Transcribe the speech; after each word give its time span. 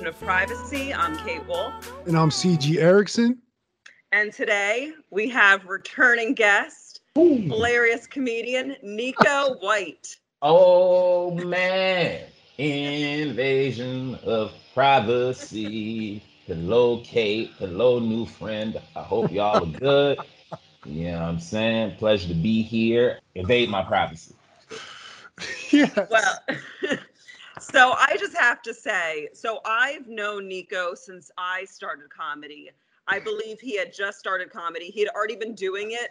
Invasion 0.00 0.06
of 0.06 0.26
Privacy. 0.26 0.94
I'm 0.94 1.14
Kate 1.18 1.46
Wolf. 1.46 1.74
And 2.06 2.16
I'm 2.16 2.30
CG 2.30 2.78
Erickson. 2.78 3.36
And 4.12 4.32
today 4.32 4.94
we 5.10 5.28
have 5.28 5.66
returning 5.66 6.32
guest, 6.32 7.02
Ooh. 7.18 7.36
hilarious 7.36 8.06
comedian 8.06 8.76
Nico 8.82 9.56
White. 9.60 10.16
Oh 10.40 11.32
man, 11.32 12.22
invasion 12.56 14.14
of 14.24 14.52
privacy. 14.72 16.22
Hello, 16.46 17.02
Kate. 17.04 17.52
Hello, 17.58 17.98
new 17.98 18.24
friend. 18.24 18.80
I 18.96 19.02
hope 19.02 19.30
y'all 19.30 19.64
are 19.64 19.78
good. 19.78 20.18
you 20.86 21.10
know 21.10 21.20
what 21.20 21.28
I'm 21.28 21.40
saying? 21.40 21.96
Pleasure 21.96 22.28
to 22.28 22.34
be 22.34 22.62
here. 22.62 23.18
Invade 23.34 23.68
my 23.68 23.82
privacy. 23.82 24.34
Yeah. 25.70 26.06
Well, 26.10 26.38
so 27.72 27.92
I 27.92 28.16
just 28.18 28.36
have 28.36 28.62
to 28.62 28.74
say, 28.74 29.28
so 29.32 29.60
I've 29.64 30.06
known 30.08 30.48
Nico 30.48 30.94
since 30.94 31.30
I 31.38 31.64
started 31.64 32.10
comedy. 32.10 32.70
I 33.06 33.18
believe 33.18 33.60
he 33.60 33.76
had 33.76 33.92
just 33.92 34.18
started 34.18 34.50
comedy. 34.50 34.86
He 34.86 35.00
had 35.00 35.08
already 35.10 35.36
been 35.36 35.54
doing 35.54 35.92
it 35.92 36.10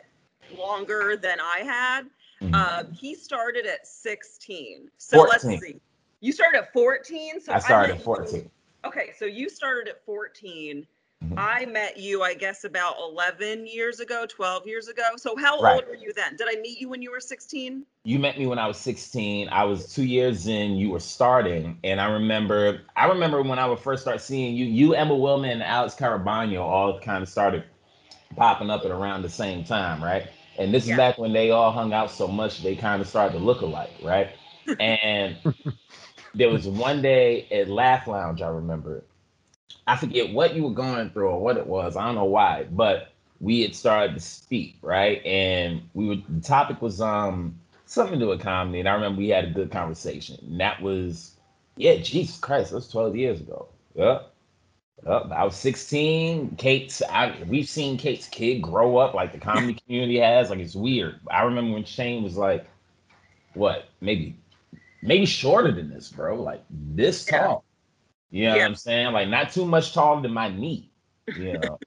longer 0.57 1.15
than 1.15 1.39
I 1.39 1.59
had. 1.63 2.03
Mm-hmm. 2.41 2.55
Um, 2.55 2.93
he 2.93 3.15
started 3.15 3.65
at 3.65 3.87
16. 3.87 4.89
So 4.97 5.17
14. 5.17 5.29
let's 5.29 5.61
see. 5.61 5.75
You 6.21 6.31
started 6.31 6.59
at 6.59 6.73
14. 6.73 7.41
So 7.41 7.53
I 7.53 7.59
started 7.59 7.95
at 7.95 8.01
14. 8.01 8.49
okay, 8.85 9.11
so 9.17 9.25
you 9.25 9.49
started 9.49 9.89
at 9.89 10.03
14. 10.05 10.85
Mm-hmm. 11.23 11.33
I 11.37 11.65
met 11.65 11.97
you, 11.97 12.23
I 12.23 12.33
guess, 12.33 12.63
about 12.63 12.95
11 12.97 13.67
years 13.67 13.99
ago, 13.99 14.25
12 14.25 14.65
years 14.65 14.87
ago. 14.87 15.03
So, 15.17 15.35
how 15.35 15.59
right. 15.59 15.75
old 15.75 15.85
were 15.87 15.95
you 15.95 16.13
then? 16.13 16.37
Did 16.37 16.47
I 16.49 16.61
meet 16.61 16.79
you 16.79 16.87
when 16.87 17.01
you 17.01 17.11
were 17.11 17.19
16? 17.19 17.85
You 18.05 18.19
met 18.19 18.39
me 18.39 18.47
when 18.47 18.57
I 18.57 18.67
was 18.67 18.77
16. 18.77 19.49
I 19.49 19.65
was 19.65 19.93
two 19.93 20.05
years 20.05 20.47
in. 20.47 20.77
You 20.77 20.91
were 20.91 21.01
starting, 21.01 21.77
and 21.83 21.99
I 21.99 22.09
remember, 22.09 22.81
I 22.95 23.07
remember 23.07 23.41
when 23.41 23.59
I 23.59 23.65
would 23.65 23.79
first 23.79 24.03
start 24.03 24.21
seeing 24.21 24.55
you. 24.55 24.63
You, 24.63 24.93
Emma 24.93 25.13
Willmann, 25.13 25.51
and 25.51 25.63
Alex 25.63 25.93
Caraballo 25.93 26.61
all 26.61 26.99
kind 27.01 27.21
of 27.21 27.27
started 27.27 27.65
popping 28.37 28.69
up 28.69 28.85
at 28.85 28.91
around 28.91 29.21
the 29.23 29.29
same 29.29 29.65
time, 29.65 30.01
right? 30.01 30.29
And 30.57 30.73
this 30.73 30.87
yeah. 30.87 30.93
is 30.93 30.97
back 30.97 31.17
when 31.17 31.33
they 31.33 31.51
all 31.51 31.71
hung 31.71 31.91
out 31.91 32.11
so 32.11 32.27
much 32.27 32.63
they 32.63 32.75
kind 32.75 33.01
of 33.01 33.07
started 33.07 33.37
to 33.37 33.43
look 33.43 33.61
alike, 33.61 33.91
right? 34.03 34.29
And 34.79 35.37
there 36.35 36.49
was 36.49 36.67
one 36.67 37.01
day 37.01 37.47
at 37.51 37.69
Laugh 37.69 38.05
Lounge, 38.05 38.43
I 38.43 38.49
remember 38.49 39.03
I 39.87 39.95
forget 39.95 40.33
what 40.33 40.55
you 40.55 40.63
were 40.63 40.73
going 40.73 41.09
through 41.09 41.29
or 41.29 41.41
what 41.41 41.57
it 41.57 41.65
was. 41.67 41.97
I 41.97 42.05
don't 42.05 42.15
know 42.15 42.25
why, 42.25 42.65
but 42.71 43.09
we 43.39 43.61
had 43.61 43.75
started 43.75 44.13
to 44.15 44.19
speak, 44.19 44.77
right? 44.81 45.25
And 45.25 45.81
we 45.93 46.07
were 46.07 46.17
the 46.29 46.41
topic 46.41 46.81
was 46.81 47.01
um 47.01 47.59
something 47.85 48.19
to 48.19 48.25
do 48.25 48.29
with 48.29 48.41
comedy. 48.41 48.79
And 48.79 48.89
I 48.89 48.93
remember 48.93 49.19
we 49.19 49.29
had 49.29 49.45
a 49.45 49.51
good 49.51 49.71
conversation. 49.71 50.37
And 50.43 50.59
that 50.59 50.81
was 50.81 51.35
yeah, 51.75 51.95
Jesus 51.95 52.37
Christ, 52.37 52.71
that 52.71 52.75
was 52.75 52.89
12 52.89 53.15
years 53.15 53.39
ago. 53.39 53.67
Yep. 53.95 54.33
Yep. 55.07 55.31
I 55.31 55.43
was 55.45 55.55
16. 55.55 56.55
Kate's 56.57 57.01
I, 57.09 57.35
we've 57.47 57.69
seen 57.69 57.97
Kate's 57.97 58.27
kid 58.27 58.61
grow 58.61 58.97
up 58.97 59.13
like 59.13 59.31
the 59.31 59.39
comedy 59.39 59.73
community 59.85 60.19
has. 60.19 60.49
Like 60.49 60.59
it's 60.59 60.75
weird. 60.75 61.19
I 61.31 61.43
remember 61.43 61.73
when 61.73 61.85
Shane 61.85 62.21
was 62.23 62.37
like, 62.37 62.67
what, 63.53 63.85
maybe 64.01 64.37
maybe 65.01 65.25
shorter 65.25 65.71
than 65.71 65.89
this, 65.89 66.09
bro. 66.09 66.41
Like 66.41 66.63
this 66.69 67.25
tall. 67.25 67.63
You 68.31 68.45
know 68.45 68.55
yeah. 68.55 68.61
what 68.61 68.67
I'm 68.67 68.75
saying? 68.75 69.13
Like 69.13 69.29
not 69.29 69.51
too 69.51 69.65
much 69.65 69.93
taller 69.93 70.21
than 70.21 70.33
my 70.33 70.49
knee. 70.49 70.91
You 71.37 71.59
know. 71.59 71.77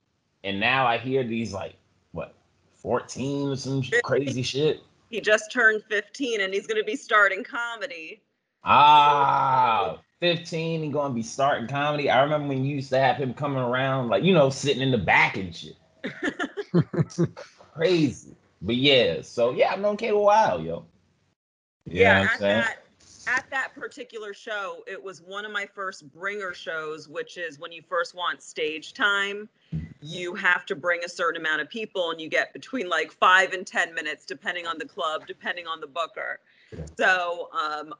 and 0.44 0.60
now 0.60 0.86
I 0.86 0.98
hear 0.98 1.24
these 1.24 1.52
like 1.52 1.74
what 2.12 2.34
14 2.76 3.48
or 3.48 3.56
some 3.56 3.82
crazy 4.04 4.42
shit. 4.42 4.80
He 5.10 5.20
just 5.20 5.50
turned 5.50 5.82
15 5.88 6.40
and 6.40 6.54
he's 6.54 6.68
gonna 6.68 6.84
be 6.84 6.94
starting 6.94 7.42
comedy. 7.42 8.22
Ah, 8.62 9.98
15 10.20 10.84
and 10.84 10.92
gonna 10.92 11.12
be 11.12 11.24
starting 11.24 11.66
comedy. 11.66 12.08
I 12.08 12.22
remember 12.22 12.48
when 12.48 12.64
you 12.64 12.76
used 12.76 12.90
to 12.90 13.00
have 13.00 13.16
him 13.16 13.34
coming 13.34 13.58
around, 13.58 14.10
like 14.10 14.22
you 14.22 14.32
know, 14.32 14.48
sitting 14.48 14.82
in 14.82 14.92
the 14.92 14.98
back 14.98 15.36
and 15.36 15.54
shit. 15.54 15.76
Crazy. 17.74 18.36
But 18.60 18.76
yeah, 18.76 19.22
so 19.22 19.50
yeah, 19.50 19.72
I've 19.72 19.80
known 19.80 19.96
Kate 19.96 20.10
a 20.10 20.16
while, 20.16 20.60
yo. 20.60 20.86
You 21.86 22.02
yeah, 22.02 22.28
I'm 22.32 22.40
that 22.40 22.81
at 23.26 23.44
that 23.50 23.74
particular 23.74 24.34
show, 24.34 24.82
it 24.86 25.02
was 25.02 25.22
one 25.22 25.44
of 25.44 25.52
my 25.52 25.66
first 25.66 26.10
bringer 26.12 26.54
shows, 26.54 27.08
which 27.08 27.36
is 27.36 27.58
when 27.58 27.72
you 27.72 27.82
first 27.88 28.14
want 28.14 28.42
stage 28.42 28.94
time, 28.94 29.48
you 30.00 30.34
have 30.34 30.66
to 30.66 30.74
bring 30.74 31.04
a 31.04 31.08
certain 31.08 31.40
amount 31.40 31.60
of 31.60 31.70
people 31.70 32.10
and 32.10 32.20
you 32.20 32.28
get 32.28 32.52
between 32.52 32.88
like 32.88 33.12
five 33.12 33.52
and 33.52 33.66
10 33.66 33.94
minutes, 33.94 34.26
depending 34.26 34.66
on 34.66 34.78
the 34.78 34.84
club, 34.84 35.26
depending 35.26 35.66
on 35.66 35.80
the 35.80 35.86
booker. 35.86 36.40
So, 36.98 37.48
um, 37.52 37.94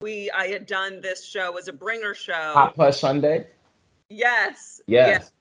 we, 0.00 0.30
I 0.30 0.46
had 0.46 0.66
done 0.66 1.00
this 1.00 1.24
show 1.24 1.58
as 1.58 1.68
a 1.68 1.72
bringer 1.72 2.14
show. 2.14 2.32
Hot 2.32 2.74
Plus 2.74 2.98
Sunday? 2.98 3.46
Yes. 4.08 4.80
Yes. 4.86 5.08
yes. 5.08 5.32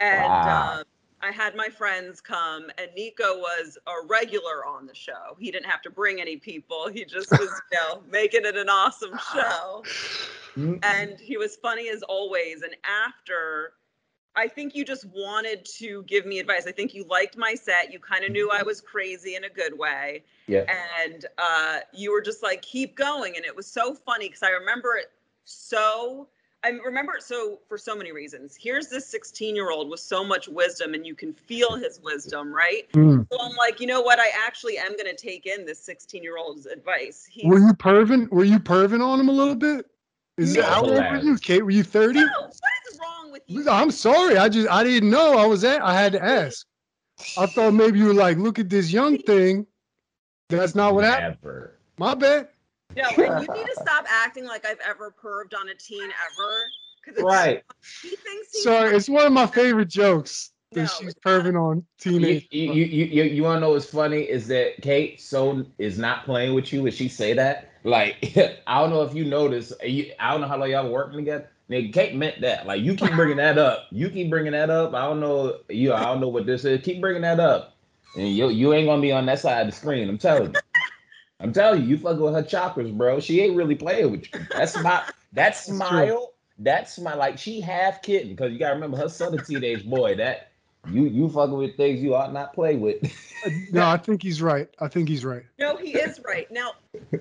And, 0.00 0.24
wow. 0.24 0.78
um, 0.78 0.84
I 1.20 1.32
had 1.32 1.56
my 1.56 1.68
friends 1.68 2.20
come, 2.20 2.70
and 2.78 2.88
Nico 2.94 3.38
was 3.38 3.76
a 3.86 4.06
regular 4.06 4.64
on 4.66 4.86
the 4.86 4.94
show. 4.94 5.36
He 5.38 5.50
didn't 5.50 5.66
have 5.66 5.82
to 5.82 5.90
bring 5.90 6.20
any 6.20 6.36
people. 6.36 6.88
He 6.88 7.04
just 7.04 7.30
was, 7.32 7.40
you 7.72 7.78
know, 7.78 8.02
making 8.10 8.44
it 8.44 8.56
an 8.56 8.68
awesome 8.68 9.18
show. 9.32 9.82
And 10.82 11.18
he 11.18 11.36
was 11.36 11.56
funny 11.56 11.88
as 11.88 12.02
always. 12.02 12.62
And 12.62 12.74
after, 12.84 13.74
I 14.36 14.48
think 14.48 14.74
you 14.74 14.84
just 14.84 15.06
wanted 15.06 15.64
to 15.78 16.02
give 16.04 16.26
me 16.26 16.38
advice. 16.38 16.66
I 16.66 16.72
think 16.72 16.94
you 16.94 17.04
liked 17.04 17.36
my 17.36 17.54
set. 17.54 17.92
You 17.92 17.98
kind 17.98 18.24
of 18.24 18.30
knew 18.30 18.50
I 18.52 18.62
was 18.62 18.80
crazy 18.80 19.34
in 19.34 19.44
a 19.44 19.50
good 19.50 19.76
way. 19.76 20.22
Yeah. 20.46 20.64
And 21.02 21.26
uh, 21.36 21.80
you 21.92 22.12
were 22.12 22.22
just 22.22 22.42
like, 22.42 22.62
keep 22.62 22.96
going. 22.96 23.36
And 23.36 23.44
it 23.44 23.54
was 23.54 23.66
so 23.66 23.94
funny 23.94 24.28
because 24.28 24.42
I 24.42 24.50
remember 24.50 24.96
it 24.96 25.10
so 25.44 26.28
I 26.64 26.70
remember 26.84 27.14
so 27.20 27.60
for 27.68 27.78
so 27.78 27.94
many 27.94 28.10
reasons. 28.10 28.56
Here's 28.56 28.88
this 28.88 29.06
16 29.06 29.54
year 29.54 29.70
old 29.70 29.88
with 29.88 30.00
so 30.00 30.24
much 30.24 30.48
wisdom, 30.48 30.94
and 30.94 31.06
you 31.06 31.14
can 31.14 31.32
feel 31.32 31.76
his 31.76 32.00
wisdom, 32.02 32.52
right? 32.52 32.90
Mm. 32.92 33.26
So 33.30 33.38
I'm 33.40 33.54
like, 33.56 33.80
you 33.80 33.86
know 33.86 34.00
what? 34.00 34.18
I 34.18 34.30
actually 34.44 34.76
am 34.76 34.96
going 34.96 35.06
to 35.06 35.14
take 35.14 35.46
in 35.46 35.64
this 35.64 35.78
16 35.78 36.22
year 36.22 36.36
old's 36.36 36.66
advice. 36.66 37.26
He's, 37.30 37.46
were 37.46 37.60
you 37.60 37.72
perving? 37.74 38.28
Were 38.30 38.44
you 38.44 38.58
perving 38.58 39.04
on 39.04 39.20
him 39.20 39.28
a 39.28 39.32
little 39.32 39.54
bit? 39.54 39.86
Is 40.36 40.56
no, 40.56 40.62
how 40.62 40.82
old 40.82 40.90
were 40.90 41.20
you, 41.20 41.36
Kate? 41.36 41.64
Were 41.64 41.70
you 41.70 41.84
30? 41.84 42.20
No, 42.20 42.26
what 42.40 42.52
is 42.90 42.98
wrong 43.00 43.32
with 43.32 43.42
you? 43.46 43.68
I'm 43.68 43.90
sorry. 43.90 44.36
I 44.36 44.48
just 44.48 44.68
I 44.68 44.82
didn't 44.82 45.10
know. 45.10 45.38
I 45.38 45.46
was 45.46 45.62
at. 45.64 45.80
I 45.82 45.94
had 45.94 46.12
to 46.12 46.24
ask. 46.24 46.66
I 47.36 47.46
thought 47.46 47.72
maybe 47.72 47.98
you 47.98 48.06
were 48.06 48.14
like, 48.14 48.36
look 48.36 48.58
at 48.58 48.68
this 48.68 48.92
young 48.92 49.18
thing. 49.18 49.66
That's 50.48 50.74
not 50.74 50.94
what 50.94 51.02
Never. 51.02 51.20
happened. 51.20 51.68
My 51.98 52.14
bad. 52.14 52.48
No, 52.96 53.04
and 53.24 53.46
you 53.46 53.54
need 53.54 53.66
to 53.66 53.76
stop 53.80 54.06
acting 54.08 54.46
like 54.46 54.66
I've 54.66 54.80
ever 54.86 55.14
perved 55.22 55.58
on 55.58 55.68
a 55.68 55.74
teen 55.74 56.04
ever. 56.04 57.22
Right. 57.22 57.62
He 58.02 58.10
thinks 58.10 58.52
he 58.52 58.62
Sorry, 58.62 58.94
it's 58.94 59.08
one 59.08 59.26
of 59.26 59.32
my 59.32 59.46
favorite 59.46 59.88
jokes 59.88 60.52
that 60.72 60.82
no, 60.82 60.86
she's 60.86 61.14
perving 61.14 61.58
on 61.58 61.84
teenage. 61.98 62.46
You, 62.50 62.72
you, 62.72 62.84
you, 62.84 63.04
you, 63.04 63.22
you 63.24 63.42
want 63.42 63.56
to 63.56 63.60
know 63.60 63.70
what's 63.70 63.86
funny 63.86 64.22
is 64.22 64.46
that 64.48 64.82
Kate 64.82 65.20
so 65.20 65.64
is 65.78 65.98
not 65.98 66.24
playing 66.24 66.54
with 66.54 66.72
you 66.72 66.82
when 66.82 66.92
she 66.92 67.08
say 67.08 67.32
that. 67.34 67.70
Like, 67.84 68.36
I 68.66 68.80
don't 68.80 68.90
know 68.90 69.02
if 69.02 69.14
you 69.14 69.24
notice. 69.24 69.72
Uh, 69.72 69.86
I 69.86 70.30
don't 70.30 70.40
know 70.40 70.48
how 70.48 70.58
long 70.58 70.70
y'all 70.70 70.90
working 70.90 71.18
together. 71.18 71.48
Nigga, 71.70 71.92
Kate 71.92 72.14
meant 72.14 72.40
that. 72.40 72.66
Like, 72.66 72.82
you 72.82 72.94
keep 72.94 73.12
bringing 73.12 73.36
that 73.36 73.58
up. 73.58 73.86
You 73.90 74.08
keep 74.08 74.30
bringing 74.30 74.52
that 74.52 74.70
up. 74.70 74.94
I 74.94 75.02
don't 75.02 75.20
know. 75.20 75.58
You, 75.68 75.92
I 75.92 76.04
don't 76.04 76.20
know 76.20 76.28
what 76.28 76.46
this 76.46 76.64
is. 76.64 76.80
Keep 76.82 77.00
bringing 77.00 77.22
that 77.22 77.40
up, 77.40 77.76
and 78.16 78.28
you, 78.28 78.48
you 78.48 78.72
ain't 78.72 78.86
gonna 78.86 79.02
be 79.02 79.12
on 79.12 79.26
that 79.26 79.38
side 79.40 79.60
of 79.60 79.66
the 79.66 79.72
screen. 79.72 80.08
I'm 80.08 80.18
telling 80.18 80.54
you. 80.54 80.60
I'm 81.40 81.52
telling 81.52 81.82
you, 81.82 81.88
you 81.88 81.98
fucking 81.98 82.20
with 82.20 82.34
her 82.34 82.42
chakras, 82.42 82.96
bro. 82.96 83.20
She 83.20 83.40
ain't 83.40 83.56
really 83.56 83.76
playing 83.76 84.10
with 84.10 84.32
you. 84.32 84.40
That's 84.50 84.76
my 84.82 85.04
that 85.32 85.56
smile. 85.56 86.32
That's 86.58 86.98
my 86.98 87.14
like 87.14 87.38
she 87.38 87.60
half 87.60 88.02
kitten 88.02 88.30
because 88.30 88.52
you 88.52 88.58
gotta 88.58 88.74
remember 88.74 88.96
her 88.96 89.08
son 89.08 89.38
a 89.38 89.42
teenage 89.42 89.88
boy. 89.88 90.16
That 90.16 90.50
you 90.90 91.04
you 91.04 91.28
fucking 91.28 91.56
with 91.56 91.76
things 91.76 92.02
you 92.02 92.14
ought 92.14 92.32
not 92.32 92.52
play 92.52 92.76
with. 92.76 93.04
Uh, 93.46 93.50
no, 93.70 93.86
I 93.86 93.96
think 93.98 94.20
he's 94.20 94.42
right. 94.42 94.68
I 94.80 94.88
think 94.88 95.08
he's 95.08 95.24
right. 95.24 95.44
No, 95.60 95.76
he 95.76 95.96
is 95.96 96.20
right. 96.24 96.50
Now, 96.50 96.72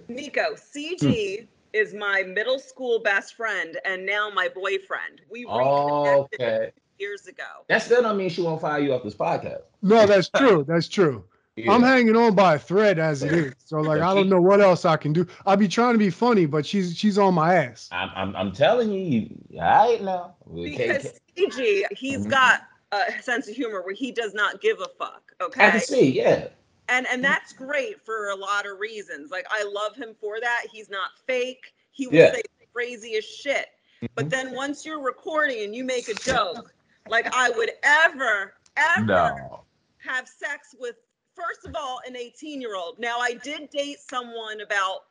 Nico, 0.07 0.55
CG 0.55 1.41
hmm. 1.41 1.45
is 1.73 1.93
my 1.93 2.23
middle 2.23 2.57
school 2.57 2.99
best 2.99 3.35
friend 3.35 3.77
and 3.85 4.03
now 4.03 4.31
my 4.33 4.49
boyfriend. 4.49 5.21
We 5.29 5.45
reconnected 5.45 6.41
okay. 6.41 6.71
years 6.97 7.27
ago. 7.27 7.43
That 7.67 7.83
still 7.83 8.01
don't 8.01 8.17
mean 8.17 8.31
she 8.31 8.41
won't 8.41 8.61
fire 8.61 8.79
you 8.79 8.95
off 8.95 9.03
this 9.03 9.13
podcast. 9.13 9.61
No, 9.83 10.07
that's 10.07 10.29
true. 10.29 10.65
That's 10.67 10.87
true. 10.87 11.23
Yeah. 11.57 11.71
I'm 11.71 11.81
hanging 11.81 12.15
on 12.15 12.35
by 12.35 12.55
a 12.55 12.59
thread 12.59 12.99
as 12.99 13.23
it 13.23 13.31
is. 13.31 13.53
So 13.65 13.81
like 13.81 13.99
I 13.99 14.13
don't 14.13 14.29
know 14.29 14.39
what 14.39 14.61
else 14.61 14.85
I 14.85 14.95
can 14.95 15.11
do. 15.11 15.25
I'll 15.47 15.57
be 15.57 15.67
trying 15.67 15.93
to 15.93 15.97
be 15.97 16.11
funny, 16.11 16.45
but 16.45 16.67
she's 16.67 16.95
she's 16.95 17.17
on 17.17 17.33
my 17.33 17.55
ass. 17.55 17.89
I'm 17.91 18.11
I'm, 18.15 18.35
I'm 18.35 18.51
telling 18.51 18.91
you, 18.91 19.27
all 19.59 19.89
right 19.89 20.03
now. 20.03 20.35
Because 20.53 21.19
CG, 21.35 21.83
he's 21.91 22.19
mm-hmm. 22.19 22.29
got 22.29 22.61
a 22.91 23.21
sense 23.23 23.49
of 23.49 23.55
humor 23.55 23.81
where 23.81 23.95
he 23.95 24.11
does 24.11 24.35
not 24.35 24.61
give 24.61 24.79
a 24.79 24.87
fuck. 24.99 25.33
Okay. 25.41 25.65
I 25.65 25.71
can 25.71 25.79
see, 25.79 26.11
yeah. 26.11 26.49
And 26.89 27.07
and 27.07 27.23
that's 27.23 27.53
great 27.53 28.05
for 28.05 28.29
a 28.29 28.35
lot 28.35 28.67
of 28.67 28.79
reasons. 28.79 29.31
Like 29.31 29.47
I 29.49 29.63
love 29.63 29.95
him 29.95 30.15
for 30.21 30.39
that. 30.39 30.65
He's 30.71 30.91
not 30.91 31.09
fake. 31.25 31.73
He 31.89 32.05
will 32.05 32.17
yeah. 32.17 32.33
say 32.33 32.43
the 32.59 32.67
craziest 32.71 33.27
shit. 33.41 33.65
Mm-hmm. 34.03 34.05
But 34.13 34.29
then 34.29 34.53
once 34.53 34.85
you're 34.85 35.01
recording 35.01 35.63
and 35.63 35.75
you 35.75 35.83
make 35.83 36.07
a 36.07 36.13
joke, 36.13 36.71
like 37.09 37.33
I 37.33 37.49
would 37.49 37.71
ever, 37.81 38.53
ever 38.77 39.05
no. 39.05 39.63
have 39.97 40.27
sex 40.27 40.75
with 40.79 40.97
first 41.37 41.65
of 41.65 41.75
all, 41.75 41.99
an 42.07 42.15
18 42.15 42.59
year 42.59 42.75
old. 42.75 42.99
Now, 42.99 43.19
I 43.19 43.33
did 43.43 43.69
date 43.69 43.99
someone 43.99 44.61
about 44.61 45.05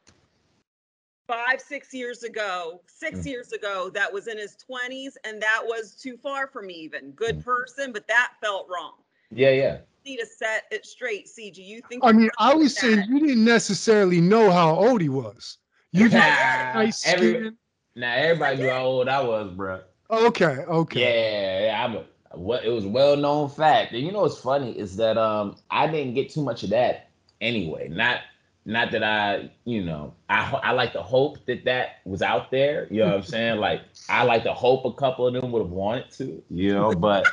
five, 1.27 1.61
six 1.61 1.93
years 1.93 2.23
ago, 2.23 2.81
six 2.87 3.21
mm. 3.21 3.27
years 3.27 3.53
ago, 3.53 3.91
that 3.91 4.13
was 4.13 4.29
in 4.29 4.39
his 4.39 4.57
20s, 4.71 5.15
and 5.25 5.41
that 5.43 5.63
was 5.65 5.93
too 5.93 6.17
far 6.17 6.47
for 6.47 6.63
me, 6.63 6.75
even. 6.75 7.11
Good 7.13 7.41
mm. 7.41 7.45
person, 7.45 7.93
but 7.93 8.07
that 8.09 8.33
felt 8.41 8.69
wrong. 8.73 8.95
Yeah, 9.31 9.51
yeah. 9.51 9.79
Need 10.05 10.19
to 10.19 10.27
set 10.27 10.65
it 10.71 10.87
straight, 10.87 11.27
CG. 11.27 11.57
You 11.57 11.81
think? 11.89 12.05
I 12.05 12.13
mean, 12.13 12.31
I 12.39 12.55
was 12.55 12.77
saying 12.77 13.07
you 13.09 13.21
didn't 13.21 13.45
necessarily 13.45 14.21
know 14.21 14.51
how 14.51 14.75
old 14.75 15.01
he 15.01 15.09
was. 15.09 15.59
You 15.91 16.09
just 16.09 16.15
nice 16.15 17.07
Every, 17.07 17.53
Now 17.97 18.15
everybody 18.15 18.59
knew 18.59 18.71
how 18.71 18.85
old 18.85 19.09
I 19.09 19.23
was, 19.23 19.51
bro. 19.51 19.81
Okay, 20.11 20.45
okay. 20.45 21.01
Yeah, 21.01 21.67
yeah 21.67 21.85
I'm 21.85 21.97
a 21.97 22.05
what 22.37 22.65
it 22.65 22.71
was 22.71 22.87
well 22.87 23.17
known 23.17 23.49
fact. 23.49 23.93
And 23.93 24.03
you 24.03 24.13
know 24.13 24.23
what's 24.23 24.39
funny 24.39 24.79
is 24.79 24.97
that 24.97 25.17
um 25.19 25.57
I 25.71 25.87
didn't 25.87 26.15
get 26.15 26.31
too 26.31 26.43
much 26.43 26.63
of 26.63 26.71
that 26.71 27.09
anyway. 27.41 27.89
Not 27.89 28.21
not 28.65 28.91
that 28.91 29.05
I, 29.05 29.51
you 29.65 29.85
know, 29.85 30.15
I 30.29 30.51
I 30.63 30.73
like 30.73 30.93
to 30.95 31.03
hope 31.03 31.45
that 31.47 31.65
that 31.65 32.01
was 32.05 32.23
out 32.23 32.51
there. 32.51 32.89
You 32.91 33.01
know 33.01 33.09
what 33.09 33.15
I'm 33.17 33.23
saying? 33.23 33.61
Like 33.61 33.83
I 34.09 34.25
like 34.25 34.43
to 34.45 34.53
hope 34.53 34.85
a 34.85 34.93
couple 34.93 35.27
of 35.27 35.35
them 35.35 35.53
would 35.53 35.63
have 35.63 35.71
wanted 35.71 36.11
to, 36.13 36.43
you 36.51 36.75
know, 36.75 36.93
but 36.95 37.27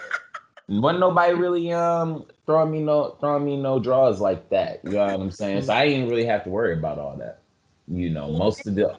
wasn't 0.69 0.99
nobody 0.99 1.33
really 1.33 1.71
um 1.73 2.25
throwing 2.45 2.71
me 2.71 2.79
no 2.79 3.17
throwing 3.19 3.45
me 3.45 3.57
no 3.57 3.79
draws 3.79 4.21
like 4.21 4.49
that. 4.49 4.81
You 4.83 4.91
know 4.91 5.05
what 5.05 5.13
I'm 5.13 5.31
saying? 5.31 5.63
So 5.63 5.73
I 5.73 5.87
didn't 5.87 6.09
really 6.09 6.25
have 6.25 6.43
to 6.45 6.49
worry 6.49 6.73
about 6.73 6.99
all 6.99 7.17
that. 7.17 7.41
You 7.87 8.09
know, 8.09 8.31
most 8.31 8.65
of 8.67 8.75
the 8.75 8.97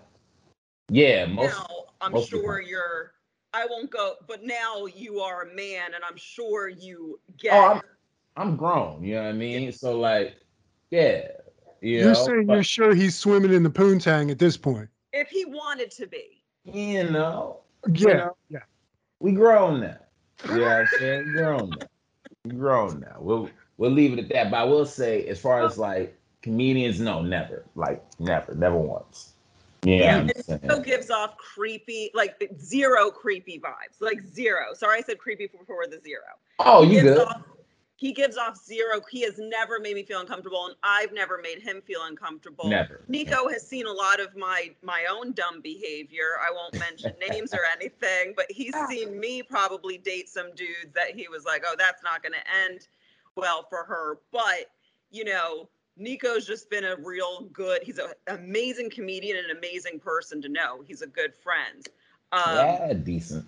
yeah, 0.91 1.27
most. 1.27 1.57
Now, 1.57 1.67
I'm 2.01 2.13
most 2.13 2.29
sure 2.29 2.61
you're 2.61 3.14
I 3.55 3.67
won't 3.71 3.91
go, 3.91 4.17
but 4.27 4.43
now 4.43 4.87
you 4.87 5.21
are 5.21 5.43
a 5.43 5.55
man, 5.55 5.95
and 5.95 6.03
I'm 6.05 6.17
sure 6.17 6.69
you 6.69 7.21
get. 7.39 7.53
Oh, 7.53 7.75
I'm, 7.75 7.81
I'm 8.37 8.57
grown. 8.57 9.05
You 9.05 9.15
know 9.15 9.23
what 9.23 9.29
I 9.29 9.33
mean? 9.33 9.71
So 9.71 9.99
like, 9.99 10.37
yeah. 10.91 11.29
You 11.81 11.99
You're 11.99 12.07
know, 12.09 12.15
saying 12.15 12.47
but, 12.47 12.55
you're 12.55 12.63
sure 12.65 12.95
he's 12.95 13.17
swimming 13.17 13.53
in 13.53 13.63
the 13.63 13.71
poontang 13.71 14.31
at 14.31 14.39
this 14.39 14.57
point? 14.57 14.89
If 15.13 15.29
he 15.29 15.45
wanted 15.45 15.91
to 15.93 16.07
be. 16.09 16.43
You 16.65 17.11
know. 17.11 17.61
Yeah. 17.93 18.09
You 18.09 18.15
know, 18.15 18.37
yeah. 18.49 18.59
We 19.21 19.33
grown 19.33 19.81
now. 19.81 19.99
Yeah, 20.49 20.55
you 20.55 20.61
know 20.61 20.69
I'm 20.69 20.87
saying 20.99 21.33
grown 21.37 21.71
now. 21.71 21.87
We 22.45 22.51
grown 22.53 23.01
now. 23.01 23.17
We'll 23.21 23.51
we'll 23.77 23.93
leave 23.93 24.15
it 24.15 24.19
at 24.19 24.29
that. 24.31 24.51
But 24.51 24.57
I 24.57 24.65
will 24.65 24.87
say, 24.87 25.27
as 25.27 25.41
far 25.41 25.65
as 25.65 25.79
like 25.79 26.19
comedians, 26.43 27.01
no, 27.01 27.23
never. 27.23 27.65
Like 27.77 28.03
never, 28.19 28.55
never 28.55 28.77
once. 28.77 29.34
Yeah. 29.85 30.19
And 30.19 30.31
it 30.31 30.45
still 30.45 30.81
gives 30.81 31.11
off 31.11 31.37
creepy, 31.37 32.11
like 32.15 32.43
zero 32.59 33.11
creepy 33.11 33.61
vibes. 33.61 34.01
Like 34.01 34.21
zero. 34.23 34.75
Sorry, 34.75 34.99
I 34.99 35.03
said 35.03 35.19
creepy 35.19 35.47
before 35.47 35.87
the 35.87 36.01
zero. 36.01 36.23
Oh, 36.59 36.83
you 36.83 37.03
good. 37.03 37.19
Off, 37.19 37.43
he 37.97 38.13
gives 38.13 38.37
off 38.37 38.57
zero. 38.57 39.01
He 39.11 39.23
has 39.23 39.39
never 39.39 39.79
made 39.79 39.95
me 39.95 40.03
feel 40.03 40.21
uncomfortable, 40.21 40.67
and 40.67 40.75
I've 40.83 41.13
never 41.13 41.41
made 41.43 41.63
him 41.63 41.81
feel 41.87 42.01
uncomfortable. 42.05 42.69
Never. 42.69 43.05
Nico 43.09 43.49
has 43.49 43.67
seen 43.67 43.87
a 43.87 43.93
lot 43.93 44.21
of 44.21 44.37
my 44.37 44.75
my 44.83 45.07
own 45.11 45.33
dumb 45.33 45.61
behavior. 45.63 46.33
I 46.41 46.53
won't 46.53 46.79
mention 46.79 47.13
names 47.31 47.55
or 47.55 47.61
anything, 47.73 48.35
but 48.37 48.47
he's 48.51 48.75
ah. 48.75 48.87
seen 48.89 49.19
me 49.19 49.43
probably 49.43 49.99
date 49.99 50.29
some 50.29 50.55
dudes 50.55 50.93
that 50.95 51.15
he 51.15 51.29
was 51.29 51.45
like, 51.45 51.63
"Oh, 51.67 51.77
that's 51.79 52.03
not 52.03 52.23
going 52.23 52.33
to 52.33 52.71
end 52.71 52.89
well 53.37 53.67
for 53.71 53.85
her." 53.85 54.19
But 54.33 54.71
you 55.11 55.25
know, 55.25 55.69
Nico's 55.97 56.47
just 56.47 56.71
been 56.71 56.85
a 56.85 56.97
real 56.97 57.49
good. 57.53 57.83
He's 57.83 57.99
an 57.99 58.09
amazing 58.29 58.91
comedian 58.91 59.37
and 59.37 59.51
an 59.51 59.57
amazing 59.57 60.01
person 60.01 60.43
to 60.43 60.49
know. 60.49 60.83
He's 60.87 61.03
a 61.03 61.07
good 61.07 61.35
friend. 61.35 61.87
Um, 62.33 62.57
yeah, 62.57 62.93
decent. 62.95 63.47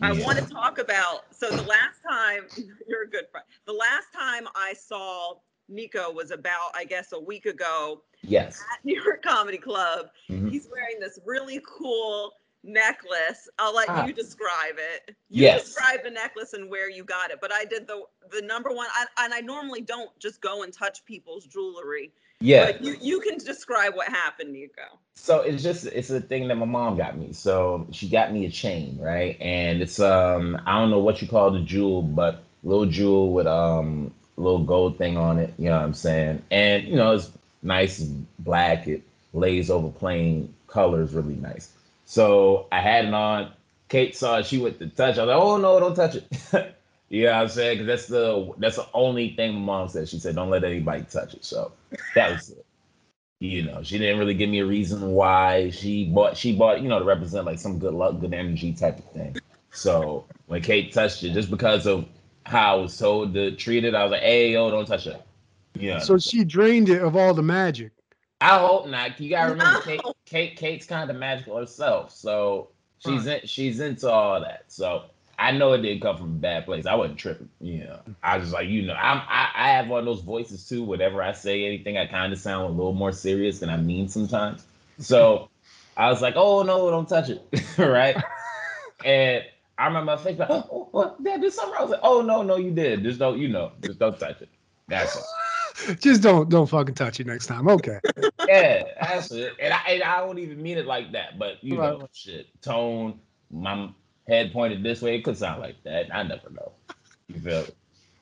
I 0.00 0.12
want 0.12 0.38
to 0.38 0.44
talk 0.46 0.78
about. 0.78 1.24
So 1.34 1.48
the 1.50 1.62
last 1.62 2.00
time 2.08 2.46
you're 2.88 3.04
a 3.04 3.08
good 3.08 3.26
friend. 3.30 3.46
The 3.66 3.72
last 3.72 4.06
time 4.12 4.48
I 4.56 4.72
saw 4.72 5.34
Nico 5.68 6.10
was 6.10 6.30
about, 6.30 6.70
I 6.74 6.84
guess, 6.84 7.12
a 7.12 7.20
week 7.20 7.46
ago. 7.46 8.02
Yes. 8.22 8.62
At 8.72 8.84
New 8.84 9.00
York 9.02 9.22
Comedy 9.22 9.58
Club. 9.58 10.06
Mm-hmm. 10.30 10.48
He's 10.48 10.68
wearing 10.70 10.98
this 11.00 11.18
really 11.24 11.60
cool 11.66 12.32
necklace. 12.64 13.48
I'll 13.58 13.74
let 13.74 13.88
ah. 13.88 14.06
you 14.06 14.12
describe 14.12 14.76
it. 14.76 15.14
You 15.28 15.44
yes. 15.44 15.64
describe 15.64 16.04
the 16.04 16.10
necklace 16.10 16.52
and 16.52 16.70
where 16.70 16.90
you 16.90 17.04
got 17.04 17.30
it. 17.30 17.38
But 17.40 17.52
I 17.52 17.64
did 17.64 17.86
the 17.86 18.02
the 18.30 18.42
number 18.42 18.70
one, 18.70 18.86
I, 18.92 19.24
and 19.24 19.34
I 19.34 19.40
normally 19.40 19.80
don't 19.80 20.16
just 20.18 20.40
go 20.40 20.62
and 20.62 20.72
touch 20.72 21.04
people's 21.04 21.46
jewelry. 21.46 22.12
Yeah. 22.40 22.72
But 22.72 22.84
you 22.84 22.96
you 23.00 23.20
can 23.20 23.38
describe 23.38 23.94
what 23.94 24.08
happened, 24.08 24.52
Nico. 24.52 24.82
So 25.14 25.40
it's 25.40 25.62
just 25.62 25.86
it's 25.86 26.10
a 26.10 26.20
thing 26.20 26.48
that 26.48 26.56
my 26.56 26.66
mom 26.66 26.96
got 26.96 27.16
me. 27.16 27.32
So 27.32 27.86
she 27.90 28.08
got 28.08 28.32
me 28.32 28.46
a 28.46 28.50
chain, 28.50 28.98
right? 29.00 29.36
And 29.40 29.82
it's 29.82 30.00
um 30.00 30.60
I 30.66 30.78
don't 30.78 30.90
know 30.90 31.00
what 31.00 31.22
you 31.22 31.28
call 31.28 31.50
the 31.50 31.60
jewel, 31.60 32.02
but 32.02 32.42
little 32.64 32.86
jewel 32.86 33.32
with 33.32 33.46
um 33.46 34.12
little 34.36 34.64
gold 34.64 34.98
thing 34.98 35.16
on 35.16 35.38
it. 35.38 35.54
You 35.58 35.66
know 35.66 35.76
what 35.76 35.84
I'm 35.84 35.94
saying? 35.94 36.42
And 36.50 36.86
you 36.86 36.96
know 36.96 37.12
it's 37.12 37.30
nice 37.62 38.00
and 38.00 38.26
black. 38.40 38.88
It 38.88 39.02
lays 39.32 39.70
over 39.70 39.88
plain 39.88 40.52
colors, 40.66 41.12
really 41.12 41.36
nice. 41.36 41.70
So 42.12 42.66
I 42.70 42.82
had 42.82 43.06
it 43.06 43.14
on. 43.14 43.54
Kate 43.88 44.14
saw 44.14 44.36
it. 44.36 44.44
She 44.44 44.58
went 44.58 44.78
to 44.80 44.86
touch. 44.88 45.16
I 45.16 45.24
was 45.24 45.28
like, 45.28 45.36
oh 45.38 45.56
no, 45.56 45.80
don't 45.80 45.94
touch 45.94 46.16
it. 46.16 46.26
you 47.08 47.24
know 47.24 47.32
what 47.32 47.40
I'm 47.40 47.48
saying? 47.48 47.78
Because 47.78 47.86
that's 47.86 48.06
the 48.06 48.52
that's 48.58 48.76
the 48.76 48.86
only 48.92 49.34
thing 49.34 49.54
my 49.54 49.60
mom 49.60 49.88
said. 49.88 50.10
She 50.10 50.18
said, 50.18 50.34
don't 50.34 50.50
let 50.50 50.62
anybody 50.62 51.06
touch 51.10 51.32
it. 51.32 51.42
So 51.42 51.72
that 52.14 52.32
was 52.32 52.50
it. 52.50 52.66
You 53.40 53.62
know, 53.62 53.82
she 53.82 53.96
didn't 53.96 54.18
really 54.18 54.34
give 54.34 54.50
me 54.50 54.58
a 54.58 54.66
reason 54.66 55.12
why 55.12 55.70
she 55.70 56.04
bought. 56.04 56.36
She 56.36 56.54
bought, 56.54 56.82
you 56.82 56.88
know, 56.90 56.98
to 56.98 57.04
represent 57.06 57.46
like 57.46 57.58
some 57.58 57.78
good 57.78 57.94
luck, 57.94 58.20
good 58.20 58.34
energy 58.34 58.74
type 58.74 58.98
of 58.98 59.10
thing. 59.12 59.38
So 59.70 60.26
when 60.48 60.60
Kate 60.60 60.92
touched 60.92 61.24
it, 61.24 61.32
just 61.32 61.50
because 61.50 61.86
of 61.86 62.04
how 62.44 62.76
I 62.76 62.78
was 62.82 62.98
told 62.98 63.32
to 63.32 63.52
treat 63.52 63.86
it, 63.86 63.94
I 63.94 64.02
was 64.02 64.12
like, 64.12 64.20
hey, 64.20 64.52
yo, 64.52 64.70
don't 64.70 64.84
touch 64.84 65.06
it. 65.06 65.22
Yeah. 65.76 66.00
So 66.00 66.18
she 66.18 66.44
drained 66.44 66.90
it 66.90 67.00
of 67.00 67.16
all 67.16 67.32
the 67.32 67.42
magic. 67.42 67.92
I 68.42 68.58
hope 68.58 68.88
not. 68.88 69.20
You 69.20 69.30
gotta 69.30 69.52
remember, 69.52 69.78
no. 69.78 69.80
Kate, 69.82 70.00
Kate, 70.26 70.56
Kate's 70.56 70.86
kind 70.86 71.08
of 71.08 71.16
magical 71.16 71.56
herself, 71.56 72.10
so 72.10 72.70
she's 72.98 73.22
hmm. 73.22 73.28
in, 73.28 73.40
she's 73.44 73.78
into 73.78 74.10
all 74.10 74.40
that. 74.40 74.64
So 74.66 75.04
I 75.38 75.52
know 75.52 75.72
it 75.74 75.82
didn't 75.82 76.02
come 76.02 76.16
from 76.16 76.26
a 76.26 76.40
bad 76.40 76.64
place. 76.64 76.84
I 76.84 76.96
wasn't 76.96 77.18
tripping. 77.18 77.48
You 77.60 77.84
know, 77.84 78.00
I 78.22 78.36
was 78.36 78.46
just 78.46 78.54
like, 78.54 78.68
you 78.68 78.82
know, 78.82 78.94
I'm 78.94 79.18
I, 79.28 79.50
I 79.54 79.68
have 79.70 79.86
one 79.86 80.00
of 80.00 80.06
those 80.06 80.22
voices 80.22 80.68
too. 80.68 80.82
Whatever 80.82 81.22
I 81.22 81.32
say, 81.32 81.64
anything, 81.64 81.96
I 81.96 82.06
kind 82.06 82.32
of 82.32 82.38
sound 82.40 82.64
a 82.64 82.68
little 82.68 82.92
more 82.92 83.12
serious 83.12 83.60
than 83.60 83.70
I 83.70 83.76
mean 83.76 84.08
sometimes. 84.08 84.64
So 84.98 85.48
I 85.96 86.10
was 86.10 86.20
like, 86.20 86.34
oh 86.36 86.64
no, 86.64 86.90
don't 86.90 87.08
touch 87.08 87.30
it, 87.30 87.42
right? 87.78 88.16
and 89.04 89.44
I 89.78 89.86
remember 89.86 90.16
my 90.16 90.16
face 90.16 90.38
like, 90.38 90.50
oh, 90.50 90.88
oh, 90.92 91.16
did 91.22 91.34
I 91.34 91.38
do 91.38 91.50
something? 91.50 91.74
I 91.78 91.82
was 91.82 91.92
like, 91.92 92.00
oh 92.02 92.22
no, 92.22 92.42
no, 92.42 92.56
you 92.56 92.72
did. 92.72 93.04
Just 93.04 93.20
don't, 93.20 93.38
you 93.38 93.48
know, 93.48 93.70
just 93.82 94.00
don't 94.00 94.18
touch 94.18 94.42
it. 94.42 94.48
That's 94.88 95.14
it. 95.16 95.22
Just 96.00 96.22
don't 96.22 96.48
don't 96.48 96.66
fucking 96.66 96.94
touch 96.94 97.20
it 97.20 97.26
next 97.26 97.46
time. 97.46 97.68
Okay. 97.68 97.98
yeah, 98.48 98.84
that's 99.00 99.30
it. 99.30 99.54
And 99.60 99.72
I, 99.72 99.78
and 99.88 100.02
I 100.02 100.18
don't 100.18 100.38
even 100.38 100.62
mean 100.62 100.78
it 100.78 100.86
like 100.86 101.12
that, 101.12 101.38
but 101.38 101.62
you 101.62 101.78
right. 101.78 101.98
know, 101.98 102.08
shit, 102.12 102.48
tone, 102.62 103.18
my 103.50 103.88
head 104.28 104.52
pointed 104.52 104.82
this 104.82 105.02
way. 105.02 105.16
It 105.16 105.22
could 105.22 105.36
sound 105.36 105.60
like 105.60 105.82
that. 105.84 106.14
I 106.14 106.22
never 106.22 106.50
know. 106.50 106.72
You 107.28 107.40
feel? 107.40 107.66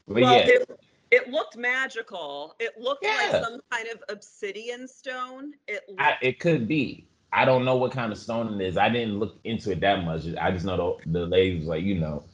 But 0.07 0.23
well, 0.23 0.35
yeah. 0.35 0.47
It, 0.47 0.81
it 1.11 1.29
looked 1.29 1.57
magical. 1.57 2.55
It 2.61 2.81
looked 2.81 3.05
yeah. 3.05 3.31
like 3.33 3.45
some 3.45 3.61
kind 3.71 3.89
of 3.89 4.03
obsidian 4.09 4.87
stone. 4.87 5.55
It 5.67 5.83
looked- 5.89 6.01
I, 6.01 6.17
it 6.23 6.39
could 6.39 6.69
be. 6.69 7.07
I 7.33 7.45
don't 7.45 7.65
know 7.65 7.77
what 7.77 7.93
kind 7.93 8.13
of 8.13 8.19
stone 8.19 8.61
it 8.61 8.67
is. 8.67 8.77
I 8.77 8.89
didn't 8.89 9.19
look 9.19 9.39
into 9.45 9.71
it 9.73 9.81
that 9.81 10.05
much. 10.05 10.25
I 10.41 10.51
just 10.51 10.65
know 10.65 10.99
the, 11.07 11.21
the 11.21 11.27
lady 11.27 11.59
was 11.59 11.67
like, 11.67 11.85
you 11.85 11.97
know, 11.97 12.25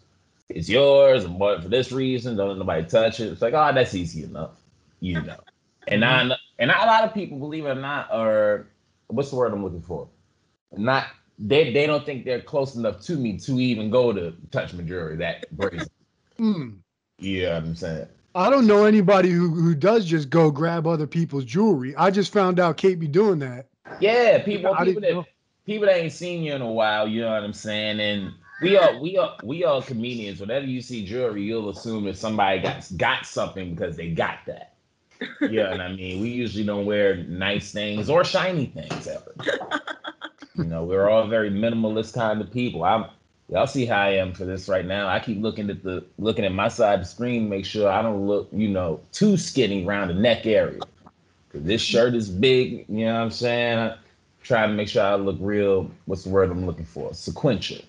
it's 0.49 0.68
yours, 0.68 1.25
and 1.25 1.38
but 1.38 1.62
for 1.62 1.68
this 1.68 1.92
reason, 1.92 2.37
don't 2.37 2.49
let 2.49 2.58
nobody 2.58 2.87
touch 2.87 3.20
it. 3.20 3.30
It's 3.32 3.42
like, 3.42 3.52
oh, 3.52 3.73
that's 3.75 3.94
easy 3.94 4.25
enough 4.25 4.52
you 5.00 5.20
know. 5.22 5.38
And 5.88 6.04
I 6.04 6.28
and 6.58 6.68
not 6.68 6.82
a 6.82 6.86
lot 6.86 7.04
of 7.04 7.14
people, 7.14 7.38
believe 7.38 7.64
it 7.66 7.70
or 7.70 7.74
not, 7.74 8.10
are 8.10 8.66
what's 9.08 9.30
the 9.30 9.36
word 9.36 9.52
I'm 9.52 9.62
looking 9.62 9.82
for? 9.82 10.08
Not 10.76 11.06
they 11.38 11.72
they 11.72 11.86
don't 11.86 12.04
think 12.04 12.24
they're 12.24 12.40
close 12.40 12.74
enough 12.74 13.00
to 13.02 13.16
me 13.16 13.38
to 13.38 13.60
even 13.60 13.90
go 13.90 14.12
to 14.12 14.34
touch 14.50 14.72
my 14.72 14.82
jewelry 14.82 15.16
that 15.16 15.50
brazen. 15.56 15.88
Mm. 16.38 16.78
Yeah, 17.18 17.56
I'm 17.56 17.74
saying. 17.74 18.08
I 18.34 18.50
don't 18.50 18.66
know 18.66 18.84
anybody 18.84 19.30
who, 19.30 19.48
who 19.48 19.74
does 19.74 20.04
just 20.04 20.28
go 20.28 20.50
grab 20.50 20.86
other 20.86 21.06
people's 21.06 21.44
jewelry. 21.44 21.96
I 21.96 22.10
just 22.10 22.32
found 22.32 22.60
out 22.60 22.76
Kate 22.76 23.00
be 23.00 23.08
doing 23.08 23.38
that. 23.38 23.66
Yeah, 23.98 24.42
people 24.42 24.74
people 24.76 25.00
that 25.00 25.24
people 25.64 25.86
that 25.86 25.96
ain't 25.96 26.12
seen 26.12 26.42
you 26.42 26.54
in 26.54 26.62
a 26.62 26.70
while, 26.70 27.08
you 27.08 27.22
know 27.22 27.30
what 27.30 27.42
I'm 27.42 27.54
saying? 27.54 28.00
And 28.00 28.32
we 28.60 28.76
are 28.76 28.98
we 28.98 29.16
are 29.16 29.36
we 29.42 29.64
are 29.64 29.80
comedians. 29.82 30.40
Whenever 30.40 30.66
you 30.66 30.82
see 30.82 31.04
jewelry, 31.04 31.42
you'll 31.42 31.70
assume 31.70 32.04
that 32.04 32.18
somebody 32.18 32.60
got 32.60 32.86
got 32.96 33.26
something 33.26 33.74
because 33.74 33.96
they 33.96 34.10
got 34.10 34.38
that. 34.46 34.75
Yeah, 35.40 35.73
and 35.73 35.82
I 35.82 35.92
mean, 35.92 36.20
we 36.20 36.30
usually 36.30 36.64
don't 36.64 36.87
wear 36.87 37.16
nice 37.16 37.73
things 37.73 38.11
or 38.11 38.25
shiny 38.25 38.66
things 38.66 39.06
ever. 39.06 39.35
you 40.54 40.64
know, 40.64 40.85
we're 40.85 41.08
all 41.08 41.26
very 41.26 41.50
minimalist 41.50 42.14
kind 42.14 42.40
of 42.40 42.52
people. 42.52 42.85
I'm 42.85 43.06
y'all 43.49 43.66
see 43.66 43.87
how 43.87 44.00
I 44.00 44.11
am 44.11 44.32
for 44.32 44.44
this 44.44 44.68
right 44.68 44.85
now. 44.85 45.08
I 45.08 45.20
keep 45.20 45.40
looking 45.40 45.70
at 45.70 45.82
the 45.82 46.04
looking 46.18 46.44
at 46.44 46.52
my 46.52 46.68
side 46.68 46.94
of 46.94 47.00
the 47.00 47.06
screen, 47.06 47.49
make 47.49 47.64
sure 47.64 47.90
I 47.90 48.02
don't 48.02 48.26
look, 48.26 48.49
you 48.52 48.68
know, 48.68 49.00
too 49.12 49.37
skinny 49.37 49.85
around 49.85 50.08
the 50.08 50.14
neck 50.14 50.46
area. 50.46 50.80
Cause 51.52 51.62
this 51.62 51.80
shirt 51.80 52.14
is 52.14 52.28
big, 52.28 52.87
you 52.88 53.06
know 53.06 53.14
what 53.14 53.23
I'm 53.23 53.30
saying? 53.30 53.78
I 53.78 54.66
to 54.66 54.68
make 54.68 54.88
sure 54.88 55.02
I 55.02 55.16
look 55.16 55.37
real. 55.40 55.90
What's 56.04 56.23
the 56.23 56.30
word 56.30 56.50
I'm 56.50 56.66
looking 56.66 56.85
for? 56.85 57.12
Sequential. 57.14 57.85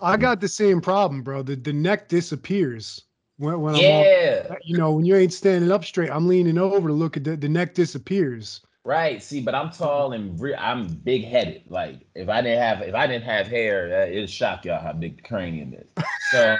I 0.00 0.16
got 0.16 0.40
the 0.40 0.48
same 0.48 0.80
problem, 0.80 1.22
bro. 1.22 1.42
The 1.42 1.56
the 1.56 1.72
neck 1.72 2.08
disappears 2.08 3.02
when, 3.38 3.60
when 3.60 3.74
yeah. 3.76 4.42
I'm 4.44 4.52
all, 4.52 4.56
you 4.64 4.76
know, 4.76 4.92
when 4.92 5.04
you 5.04 5.16
ain't 5.16 5.32
standing 5.32 5.70
up 5.70 5.84
straight, 5.84 6.10
I'm 6.10 6.28
leaning 6.28 6.58
over 6.58 6.88
to 6.88 6.94
look 6.94 7.16
at 7.16 7.24
the, 7.24 7.36
the 7.36 7.48
neck 7.48 7.74
disappears. 7.74 8.60
Right. 8.84 9.22
See, 9.22 9.40
but 9.40 9.54
I'm 9.54 9.70
tall 9.70 10.12
and 10.12 10.38
re- 10.40 10.56
I'm 10.56 10.88
big 10.88 11.24
headed. 11.24 11.62
Like 11.68 12.00
if 12.14 12.28
I 12.28 12.42
didn't 12.42 12.60
have 12.60 12.82
if 12.82 12.94
I 12.94 13.06
didn't 13.06 13.24
have 13.24 13.46
hair, 13.46 14.02
uh, 14.02 14.06
it'd 14.06 14.28
shock 14.28 14.64
y'all 14.64 14.82
how 14.82 14.92
big 14.92 15.16
the 15.16 15.22
cranium 15.22 15.74
is. 15.74 16.04
So 16.32 16.56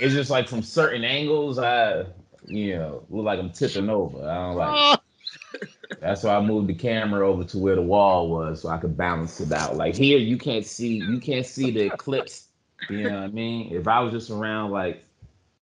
it's 0.00 0.12
just 0.12 0.30
like 0.30 0.48
from 0.48 0.62
certain 0.62 1.04
angles, 1.04 1.58
I 1.58 2.06
you 2.46 2.76
know 2.76 3.04
look 3.10 3.24
like 3.24 3.38
I'm 3.38 3.50
tipping 3.50 3.88
over. 3.88 4.28
I 4.28 4.34
don't 4.34 4.56
like. 4.56 5.00
That's 6.00 6.24
why 6.24 6.34
I 6.34 6.40
moved 6.40 6.68
the 6.68 6.74
camera 6.74 7.28
over 7.28 7.44
to 7.44 7.58
where 7.58 7.76
the 7.76 7.82
wall 7.82 8.28
was 8.28 8.62
so 8.62 8.68
I 8.68 8.78
could 8.78 8.96
balance 8.96 9.40
it 9.40 9.52
out. 9.52 9.76
Like 9.76 9.94
here, 9.94 10.18
you 10.18 10.36
can't 10.36 10.66
see 10.66 10.96
you 10.96 11.20
can't 11.20 11.46
see 11.46 11.70
the 11.70 11.86
eclipse. 11.86 12.48
You 12.88 13.04
know 13.04 13.20
what 13.20 13.24
I 13.24 13.28
mean? 13.28 13.72
If 13.72 13.86
I 13.86 14.00
was 14.00 14.12
just 14.12 14.30
around 14.30 14.70
like 14.70 15.04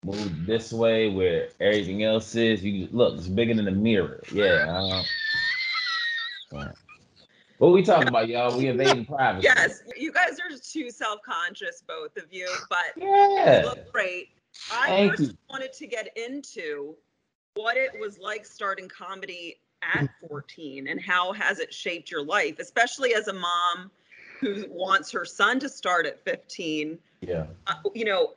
move 0.05 0.47
this 0.47 0.73
way 0.73 1.09
where 1.09 1.49
everything 1.61 2.05
else 2.05 2.35
is, 2.35 2.63
you 2.63 2.89
look, 2.93 3.19
it's 3.19 3.29
bigger 3.29 3.55
than 3.55 3.65
the 3.65 3.71
mirror. 3.71 4.23
Yeah. 4.33 5.05
Um, 6.53 6.73
what 7.59 7.73
we 7.73 7.83
talking 7.83 8.09
about, 8.09 8.29
y'all? 8.29 8.57
We 8.57 8.69
invading 8.69 9.05
privacy. 9.07 9.45
Yes, 9.45 9.83
you 9.97 10.13
guys 10.13 10.39
are 10.39 10.57
too 10.57 10.91
self-conscious, 10.91 11.83
both 11.87 12.17
of 12.17 12.33
you, 12.33 12.49
but 12.69 12.93
yeah, 12.97 13.61
you 13.61 13.67
look 13.67 13.93
great. 13.93 14.29
I 14.73 15.11
you. 15.19 15.31
wanted 15.51 15.73
to 15.75 15.87
get 15.87 16.17
into 16.17 16.95
what 17.55 17.77
it 17.77 17.91
was 17.99 18.19
like 18.19 18.47
starting 18.47 18.89
comedy 18.89 19.61
at 19.83 20.09
14 20.29 20.89
and 20.89 21.01
how 21.01 21.33
has 21.33 21.59
it 21.59 21.75
shaped 21.75 22.11
your 22.11 22.25
life, 22.25 22.61
especially 22.61 23.15
as 23.15 23.29
a 23.29 23.33
mom 23.33 23.91
who 24.41 24.65
wants 24.71 25.11
her 25.11 25.25
son 25.25 25.59
to 25.59 25.69
start 25.69 26.07
at 26.07 26.25
15. 26.25 26.99
Yeah. 27.21 27.47
Uh, 27.67 27.75
you 27.95 28.05
know, 28.05 28.35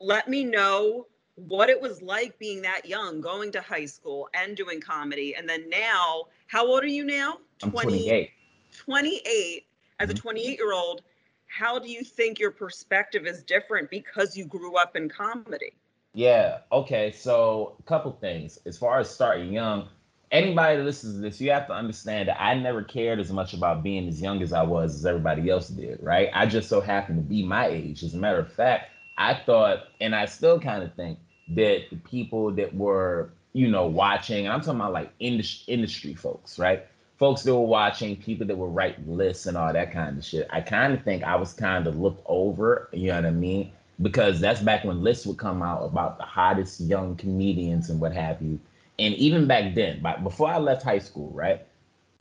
let 0.00 0.28
me 0.28 0.44
know 0.44 1.06
what 1.34 1.70
it 1.70 1.80
was 1.80 2.02
like 2.02 2.38
being 2.38 2.62
that 2.62 2.84
young, 2.84 3.20
going 3.20 3.52
to 3.52 3.60
high 3.60 3.86
school 3.86 4.28
and 4.34 4.56
doing 4.56 4.80
comedy. 4.80 5.34
And 5.36 5.48
then 5.48 5.68
now, 5.68 6.24
how 6.48 6.66
old 6.66 6.82
are 6.82 6.88
you 6.88 7.04
now? 7.04 7.38
I'm 7.62 7.70
28. 7.70 8.30
28 8.76 9.66
as 10.00 10.10
a 10.10 10.14
Mhm. 10.14 10.18
28 10.18 10.58
year 10.58 10.72
old 10.72 11.02
how 11.46 11.78
do 11.78 11.90
you 11.90 12.04
think 12.04 12.38
your 12.38 12.50
perspective 12.50 13.26
is 13.26 13.42
different 13.42 13.90
because 13.90 14.36
you 14.36 14.44
grew 14.44 14.76
up 14.76 14.96
in 14.96 15.08
comedy 15.08 15.72
Yeah. 16.14 16.60
Okay. 16.72 17.12
So 17.12 17.76
a 17.78 17.82
couple 17.84 18.10
things. 18.12 18.58
As 18.66 18.78
far 18.78 18.98
as 18.98 19.10
starting 19.10 19.52
young, 19.52 19.88
anybody 20.32 20.76
that 20.76 20.82
listens 20.84 21.14
to 21.14 21.20
this, 21.20 21.40
you 21.40 21.50
have 21.50 21.66
to 21.68 21.74
understand 21.74 22.28
that 22.28 22.42
I 22.42 22.54
never 22.54 22.82
cared 22.82 23.20
as 23.20 23.30
much 23.30 23.52
about 23.54 23.82
being 23.82 24.08
as 24.08 24.20
young 24.20 24.42
as 24.42 24.52
I 24.52 24.62
was 24.62 24.94
as 24.96 25.06
everybody 25.06 25.48
else 25.50 25.68
did. 25.68 26.02
Right. 26.02 26.30
I 26.32 26.46
just 26.46 26.68
so 26.68 26.80
happened 26.80 27.18
to 27.18 27.22
be 27.22 27.44
my 27.44 27.66
age. 27.66 28.02
As 28.02 28.14
a 28.14 28.16
matter 28.16 28.38
of 28.38 28.52
fact, 28.52 28.90
I 29.18 29.34
thought, 29.34 29.88
and 30.00 30.14
I 30.14 30.26
still 30.26 30.60
kind 30.60 30.82
of 30.84 30.94
think 30.94 31.18
that 31.48 31.90
the 31.90 31.96
people 31.96 32.52
that 32.52 32.74
were, 32.74 33.30
you 33.52 33.68
know, 33.68 33.86
watching, 33.86 34.46
and 34.46 34.54
I'm 34.54 34.60
talking 34.60 34.80
about 34.80 34.92
like 34.92 35.12
industry 35.18 35.74
industry 35.74 36.14
folks, 36.14 36.58
right? 36.58 36.86
Folks 37.18 37.42
that 37.42 37.52
were 37.52 37.66
watching, 37.66 38.16
people 38.16 38.46
that 38.46 38.56
were 38.56 38.68
writing 38.68 39.16
lists 39.16 39.46
and 39.46 39.56
all 39.56 39.72
that 39.72 39.92
kind 39.92 40.16
of 40.16 40.24
shit. 40.24 40.46
I 40.50 40.60
kind 40.60 40.94
of 40.94 41.02
think 41.02 41.24
I 41.24 41.34
was 41.34 41.52
kind 41.52 41.88
of 41.88 41.98
looked 41.98 42.22
over, 42.26 42.88
you 42.92 43.08
know 43.08 43.16
what 43.16 43.26
I 43.26 43.32
mean? 43.32 43.72
Because 44.00 44.38
that's 44.38 44.60
back 44.60 44.84
when 44.84 45.02
lists 45.02 45.26
would 45.26 45.38
come 45.38 45.62
out 45.64 45.82
about 45.82 46.18
the 46.18 46.24
hottest 46.24 46.80
young 46.80 47.16
comedians 47.16 47.90
and 47.90 48.00
what 48.00 48.12
have 48.12 48.40
you. 48.40 48.60
And 49.00 49.14
even 49.14 49.48
back 49.48 49.74
then, 49.74 50.00
but 50.00 50.22
before 50.22 50.48
I 50.48 50.58
left 50.58 50.84
high 50.84 51.00
school, 51.00 51.30
right? 51.32 51.66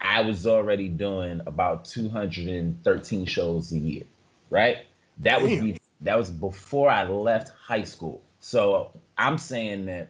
I 0.01 0.21
was 0.21 0.47
already 0.47 0.87
doing 0.89 1.41
about 1.45 1.85
213 1.85 3.25
shows 3.27 3.71
a 3.71 3.77
year, 3.77 4.03
right? 4.49 4.79
That 5.19 5.43
was 5.43 5.51
Damn. 5.51 5.76
That 6.01 6.17
was 6.17 6.29
before 6.29 6.89
I 6.89 7.03
left 7.07 7.49
high 7.49 7.83
school. 7.83 8.21
So 8.39 8.91
I'm 9.17 9.37
saying 9.37 9.85
that 9.87 10.09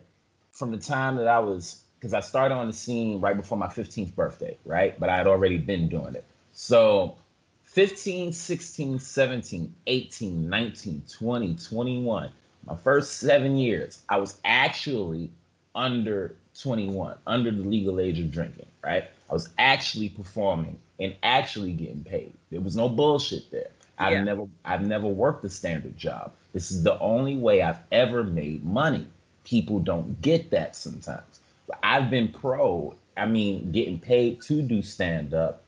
from 0.51 0.71
the 0.71 0.77
time 0.77 1.15
that 1.17 1.27
I 1.27 1.39
was 1.39 1.81
because 1.99 2.13
I 2.13 2.19
started 2.19 2.53
on 2.53 2.67
the 2.67 2.73
scene 2.73 3.19
right 3.19 3.35
before 3.35 3.57
my 3.57 3.67
15th 3.67 4.13
birthday, 4.13 4.57
right? 4.65 4.99
But 4.99 5.09
I 5.09 5.17
had 5.17 5.27
already 5.27 5.57
been 5.57 5.89
doing 5.89 6.15
it. 6.15 6.23
So 6.53 7.17
15, 7.65 8.33
16, 8.33 8.99
17, 8.99 9.75
18, 9.87 10.49
19, 10.49 11.03
20, 11.11 11.55
21, 11.55 12.29
my 12.65 12.75
first 12.83 13.17
seven 13.17 13.57
years, 13.57 13.99
I 14.09 14.17
was 14.17 14.39
actually 14.45 15.31
under 15.73 16.35
21, 16.59 17.15
under 17.25 17.51
the 17.51 17.61
legal 17.61 17.99
age 17.99 18.19
of 18.19 18.31
drinking, 18.31 18.65
right? 18.83 19.05
I 19.29 19.33
was 19.33 19.49
actually 19.57 20.09
performing 20.09 20.79
and 20.99 21.15
actually 21.23 21.73
getting 21.73 22.03
paid. 22.03 22.33
There 22.51 22.61
was 22.61 22.75
no 22.75 22.89
bullshit 22.89 23.49
there. 23.51 23.69
I've 23.97 24.13
Yeah. 24.13 24.23
never 24.23 24.47
I've 24.65 24.85
never 24.85 25.07
worked 25.07 25.43
a 25.45 25.49
standard 25.49 25.97
job. 25.97 26.33
This 26.53 26.71
is 26.71 26.83
the 26.83 26.99
only 26.99 27.35
way 27.37 27.61
I've 27.61 27.79
ever 27.91 28.23
made 28.23 28.63
money. 28.65 29.07
People 29.43 29.79
don't 29.79 30.19
get 30.21 30.49
that 30.51 30.75
sometimes. 30.75 31.39
I've 31.83 32.09
been 32.09 32.29
pro, 32.29 32.95
I 33.17 33.25
mean, 33.25 33.71
getting 33.71 33.99
paid 33.99 34.41
to 34.43 34.61
do 34.61 34.81
stand 34.81 35.33
up 35.33 35.63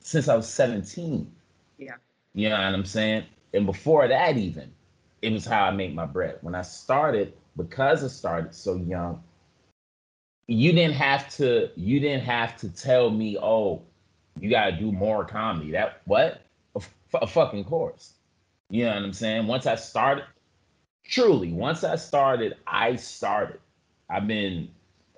since 0.00 0.28
I 0.28 0.36
was 0.36 0.48
17. 0.48 1.30
Yeah. 1.78 1.96
You 2.34 2.48
know 2.48 2.56
what 2.56 2.74
I'm 2.74 2.84
saying? 2.84 3.24
And 3.54 3.66
before 3.66 4.06
that, 4.08 4.36
even, 4.36 4.70
it 5.22 5.32
was 5.32 5.44
how 5.44 5.64
I 5.64 5.70
made 5.70 5.94
my 5.94 6.06
bread. 6.06 6.38
When 6.42 6.54
I 6.54 6.62
started, 6.62 7.32
because 7.56 8.04
I 8.04 8.08
started 8.08 8.54
so 8.54 8.76
young, 8.76 9.22
you 10.46 10.72
didn't 10.72 10.94
have 10.94 11.28
to, 11.36 11.70
you 11.76 12.00
didn't 12.00 12.24
have 12.24 12.56
to 12.58 12.68
tell 12.70 13.10
me, 13.10 13.36
oh, 13.38 13.82
you 14.38 14.50
gotta 14.50 14.72
do 14.72 14.92
more 14.92 15.24
comedy. 15.24 15.72
That 15.72 16.02
what? 16.04 16.42
A, 17.14 17.26
fucking 17.26 17.64
course. 17.64 18.14
You 18.70 18.84
know 18.84 18.94
what 18.94 19.02
I'm 19.02 19.12
saying? 19.12 19.46
Once 19.46 19.66
I 19.66 19.76
started, 19.76 20.24
truly, 21.04 21.52
once 21.52 21.84
I 21.84 21.96
started, 21.96 22.56
I 22.66 22.96
started. 22.96 23.60
I've 24.10 24.26
been 24.26 24.68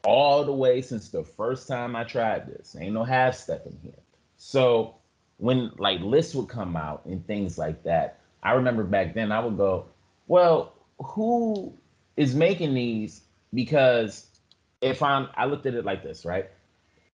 all 0.05 0.45
the 0.45 0.53
way 0.53 0.83
since 0.83 1.09
the 1.09 1.25
first 1.25 1.69
time 1.69 1.97
I 1.97 2.05
tried 2.05 2.47
this. 2.47 2.77
Ain't 2.79 2.95
no 2.95 3.05
half 3.05 3.35
stepping 3.35 3.79
here. 3.83 3.93
So 4.37 4.95
when 5.39 5.73
like 5.79 6.01
lists 6.01 6.35
would 6.35 6.49
come 6.49 6.77
out 6.77 7.05
and 7.07 7.27
things 7.27 7.59
like 7.59 7.83
that, 7.85 8.21
I 8.43 8.53
remember 8.53 8.85
back 8.85 9.15
then 9.15 9.33
I 9.33 9.41
would 9.41 9.57
go, 9.57 9.87
well, 10.29 10.75
who 10.99 11.75
is 12.17 12.35
making 12.35 12.75
these? 12.75 13.23
Because 13.53 14.27
if 14.81 15.03
I'm, 15.03 15.29
I 15.35 15.47
looked 15.47 15.67
at 15.67 15.75
it 15.75 15.85
like 15.85 16.03
this, 16.03 16.25
right? 16.25 16.49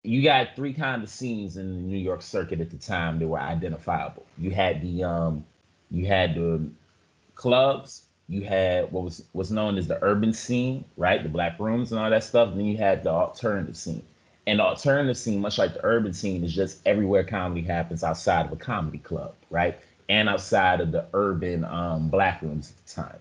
You 0.05 0.23
got 0.23 0.57
three 0.57 0.75
kind 0.75 1.05
of 1.05 1.11
scenes 1.11 1.59
in 1.59 1.71
the 1.71 1.81
New 1.81 1.99
York 1.99 2.23
circuit 2.23 2.61
at 2.63 2.71
the 2.71 2.79
time 2.79 3.21
that 3.21 3.29
were 3.29 3.41
identifiable. 3.41 4.27
You 4.39 4.53
had 4.53 4.83
the 4.83 5.05
um, 5.05 5.47
you 5.91 6.07
had 6.07 6.37
the 6.37 6.71
clubs, 7.37 8.05
you 8.29 8.43
had 8.43 8.93
what 8.93 9.05
was 9.05 9.25
what's 9.33 9.51
known 9.51 9.79
as 9.79 9.89
the 9.89 9.99
urban 10.03 10.35
scene, 10.35 10.87
right? 10.97 11.23
The 11.23 11.31
black 11.31 11.61
rooms 11.61 11.93
and 11.93 12.01
all 12.01 12.11
that 12.11 12.25
stuff. 12.25 12.51
And 12.51 12.61
then 12.61 12.67
you 12.67 12.79
had 12.79 13.05
the 13.05 13.11
alternative 13.11 13.77
scene. 13.77 14.05
And 14.47 14.61
the 14.61 14.65
alternative 14.65 15.19
scene, 15.19 15.41
much 15.41 15.59
like 15.59 15.75
the 15.75 15.85
urban 15.85 16.15
scene, 16.15 16.45
is 16.45 16.55
just 16.55 16.81
everywhere 16.87 17.25
comedy 17.25 17.63
happens 17.63 18.05
outside 18.05 18.47
of 18.47 18.53
a 18.53 18.57
comedy 18.57 18.99
club, 18.99 19.35
right? 19.51 19.79
And 20.11 20.29
outside 20.29 20.81
of 20.83 20.93
the 20.93 21.07
urban 21.15 21.65
um, 21.65 22.11
black 22.11 22.43
rooms 22.43 22.73
at 22.73 22.87
the 22.87 23.03
time. 23.03 23.21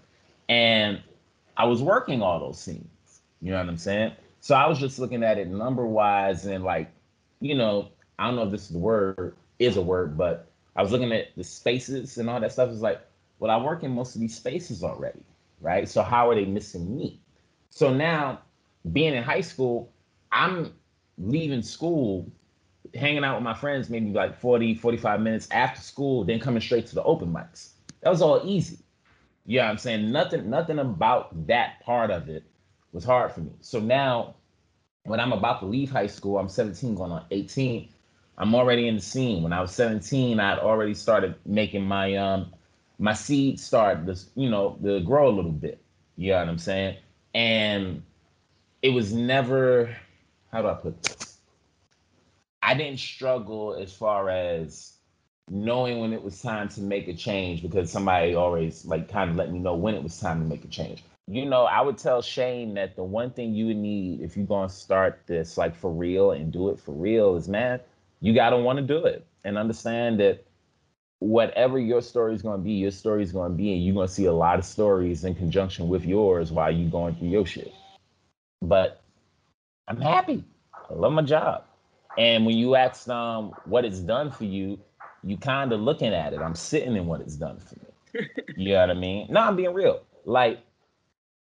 And 0.50 1.02
I 1.58 1.66
was 1.66 1.82
working 1.82 2.22
all 2.22 2.40
those 2.40 2.60
scenes. 2.60 2.88
You 3.42 3.52
know 3.54 3.60
what 3.60 3.70
I'm 3.70 3.78
saying? 3.78 4.14
So 4.44 4.56
I 4.56 4.68
was 4.68 4.78
just 4.78 5.00
looking 5.00 5.24
at 5.24 5.38
it 5.38 5.48
number 5.48 5.88
wise 5.88 6.46
and 6.46 6.66
like, 6.66 6.92
you 7.40 7.56
know, 7.56 7.88
I 8.20 8.26
don't 8.26 8.36
know 8.36 8.44
if 8.44 8.52
this 8.52 8.64
is 8.64 8.72
the 8.72 8.78
word 8.78 9.38
is 9.58 9.78
a 9.78 9.82
word, 9.82 10.18
but 10.18 10.52
I 10.76 10.82
was 10.82 10.92
looking 10.92 11.14
at 11.14 11.34
the 11.38 11.46
spaces 11.46 12.18
and 12.18 12.30
all 12.30 12.42
that 12.42 12.52
stuff. 12.52 12.70
It's 12.70 12.82
like, 12.82 13.00
well, 13.40 13.50
I 13.50 13.64
work 13.64 13.84
in 13.84 13.92
most 13.92 14.16
of 14.16 14.20
these 14.20 14.36
spaces 14.36 14.84
already, 14.84 15.24
right? 15.62 15.88
So 15.88 16.04
how 16.04 16.30
are 16.30 16.36
they 16.36 16.44
missing 16.44 16.94
me? 16.94 17.22
So 17.70 17.94
now, 17.94 18.42
being 18.92 19.14
in 19.14 19.24
high 19.24 19.40
school, 19.40 19.94
I'm 20.30 20.74
leaving 21.18 21.62
school, 21.62 22.30
hanging 22.94 23.24
out 23.24 23.36
with 23.36 23.46
my 23.46 23.54
friends 23.54 23.90
maybe 23.90 24.12
like 24.12 24.38
40, 24.38 24.76
45 24.76 25.22
minutes 25.22 25.48
after 25.52 25.80
school, 25.80 26.26
then 26.26 26.42
coming 26.42 26.60
straight 26.60 26.86
to 26.88 26.96
the 26.96 27.04
open 27.04 27.32
mics. 27.32 27.70
That 28.02 28.10
was 28.10 28.22
all 28.22 28.42
easy. 28.44 28.80
Yeah, 29.46 29.70
I'm 29.70 29.78
saying 29.78 30.12
nothing, 30.12 30.50
nothing 30.50 30.80
about 30.80 31.48
that 31.48 31.80
part 31.80 32.12
of 32.12 32.28
it 32.28 32.44
was 32.94 33.04
hard 33.04 33.32
for 33.32 33.42
me. 33.42 33.52
So 33.62 33.80
now 33.80 34.36
when 35.04 35.20
I'm 35.20 35.34
about 35.34 35.60
to 35.60 35.66
leave 35.66 35.92
high 35.92 36.08
school, 36.08 36.38
I'm 36.38 36.50
17 36.50 36.96
going 36.96 37.12
on 37.12 37.26
18. 37.32 37.90
I'm 38.38 38.56
already 38.56 38.88
in 38.88 38.96
the 38.96 39.02
scene. 39.02 39.44
When 39.44 39.54
I 39.54 39.62
was 39.62 39.72
17, 39.74 40.40
I'd 40.40 40.60
already 40.60 40.94
started 40.94 41.36
making 41.46 41.84
my 41.84 42.16
um 42.16 42.54
my 43.00 43.14
seed 43.14 43.60
start 43.60 44.06
to, 44.06 44.18
you 44.36 44.50
know, 44.50 44.78
to 44.84 45.02
grow 45.02 45.28
a 45.28 45.34
little 45.36 45.52
bit. 45.52 45.82
You 46.16 46.32
know 46.32 46.40
what 46.40 46.50
I'm 46.50 46.58
saying? 46.60 46.98
And 47.34 48.04
it 48.82 48.90
was 48.90 49.14
never 49.14 49.96
how 50.52 50.62
do 50.62 50.68
I 50.68 50.76
put 50.76 51.02
this? 51.04 51.38
I 52.62 52.76
didn't 52.76 53.00
struggle 53.00 53.76
as 53.76 53.92
far 53.92 54.30
as 54.30 54.94
knowing 55.50 56.00
when 56.00 56.14
it 56.14 56.24
was 56.24 56.42
time 56.42 56.70
to 56.70 56.82
make 56.82 57.08
a 57.08 57.14
change 57.14 57.62
because 57.62 57.92
somebody 57.92 58.36
always 58.36 58.86
like 58.86 59.10
kind 59.10 59.30
of 59.30 59.36
let 59.36 59.52
me 59.52 59.60
know 59.60 59.76
when 59.76 59.96
it 59.96 60.04
was 60.04 60.18
time 60.20 60.40
to 60.42 60.48
make 60.48 60.64
a 60.64 60.70
change. 60.70 61.04
You 61.28 61.46
know, 61.46 61.64
I 61.64 61.82
would 61.82 61.98
tell 61.98 62.22
Shane 62.22 62.74
that 62.74 62.96
the 62.96 63.04
one 63.04 63.32
thing 63.32 63.54
you 63.54 63.74
need 63.74 64.22
if 64.22 64.36
you're 64.36 64.46
gonna 64.46 64.70
start 64.70 65.22
this 65.26 65.58
like 65.58 65.76
for 65.76 65.92
real 65.92 66.32
and 66.32 66.52
do 66.52 66.70
it 66.70 66.80
for 66.80 66.92
real 66.94 67.36
is 67.36 67.48
man, 67.48 67.80
you 68.20 68.34
gotta 68.34 68.58
want 68.58 68.78
to 68.78 68.84
do 68.84 69.06
it 69.06 69.26
and 69.46 69.58
understand 69.58 70.20
that 70.20 70.44
whatever 71.20 71.80
your 71.80 72.02
story 72.02 72.36
is 72.36 72.42
to 72.42 72.58
be, 72.58 72.74
your 72.74 72.92
story 72.92 73.24
is 73.24 73.32
to 73.32 73.50
be, 73.50 73.74
and 73.74 73.86
you're 73.86 74.06
to 74.06 74.14
see 74.14 74.26
a 74.26 74.34
lot 74.34 74.60
of 74.60 74.66
stories 74.66 75.24
in 75.24 75.34
conjunction 75.34 75.88
with 75.88 76.06
yours 76.06 76.52
while 76.52 76.70
you're 76.72 76.92
going 76.92 77.16
through 77.16 77.30
your 77.30 77.46
shit. 77.46 77.74
But 78.62 79.02
I'm 79.88 80.02
happy. 80.02 80.44
I 80.90 80.94
love 80.94 81.14
my 81.14 81.22
job. 81.22 81.64
And 82.18 82.46
when 82.46 82.58
you 82.58 82.76
ask 82.76 83.08
um 83.08 83.54
what 83.66 83.86
it's 83.86 84.00
done 84.00 84.30
for 84.30 84.44
you, 84.44 84.80
you 85.24 85.38
kind 85.38 85.72
of 85.72 85.80
looking 85.80 86.14
at 86.14 86.34
it. 86.34 86.42
I'm 86.42 86.56
sitting 86.56 86.96
in 86.96 87.06
what 87.08 87.22
it's 87.22 87.36
done 87.36 87.60
for 87.60 87.76
me. 87.76 88.28
you 88.58 88.74
know 88.74 88.82
what 88.82 88.90
I 88.90 88.94
mean? 88.94 89.28
No, 89.30 89.42
I'm 89.42 89.56
being 89.56 89.74
real. 89.74 90.02
Like 90.26 90.60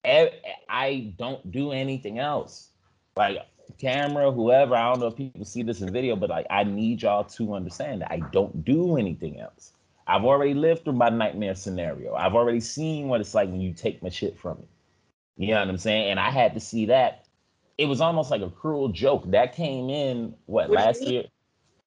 I 0.05 1.15
don't 1.19 1.51
do 1.51 1.73
anything 1.73 2.19
else. 2.19 2.69
Like 3.17 3.39
camera, 3.79 4.31
whoever, 4.33 4.75
I 4.75 4.91
don't 4.91 5.01
know 5.01 5.07
if 5.07 5.17
people 5.17 5.45
see 5.45 5.63
this 5.63 5.81
in 5.81 5.93
video, 5.93 6.17
but 6.17 6.31
like 6.31 6.47
I 6.51 6.65
need 6.65 7.03
y'all 7.03 7.25
to 7.25 7.55
understand 7.55 8.03
that 8.03 8.11
I 8.11 8.21
don't 8.33 8.65
do 8.65 8.97
anything 8.97 9.41
else. 9.41 9.73
I've 10.07 10.25
already 10.25 10.55
lived 10.55 10.85
through 10.85 10.95
my 10.95 11.09
nightmare 11.09 11.55
scenario. 11.55 12.15
I've 12.15 12.35
already 12.35 12.61
seen 12.61 13.09
what 13.09 13.21
it's 13.21 13.35
like 13.35 13.49
when 13.49 13.61
you 13.61 13.73
take 13.73 14.03
my 14.03 14.09
shit 14.09 14.39
from 14.39 14.59
me. 14.59 14.67
You 15.37 15.55
know 15.55 15.61
what 15.61 15.69
I'm 15.69 15.79
saying? 15.79 16.11
And 16.11 16.21
I 16.21 16.31
had 16.31 16.55
to 16.55 16.61
see 16.61 16.87
that. 16.87 17.27
It 17.79 17.87
was 17.87 18.01
almost 18.01 18.31
like 18.31 18.43
a 18.43 18.51
cruel 18.51 18.89
joke 18.89 19.31
that 19.31 19.55
came 19.55 19.89
in 19.89 20.35
what, 20.47 20.69
what 20.69 20.77
last 20.77 21.03
year? 21.03 21.25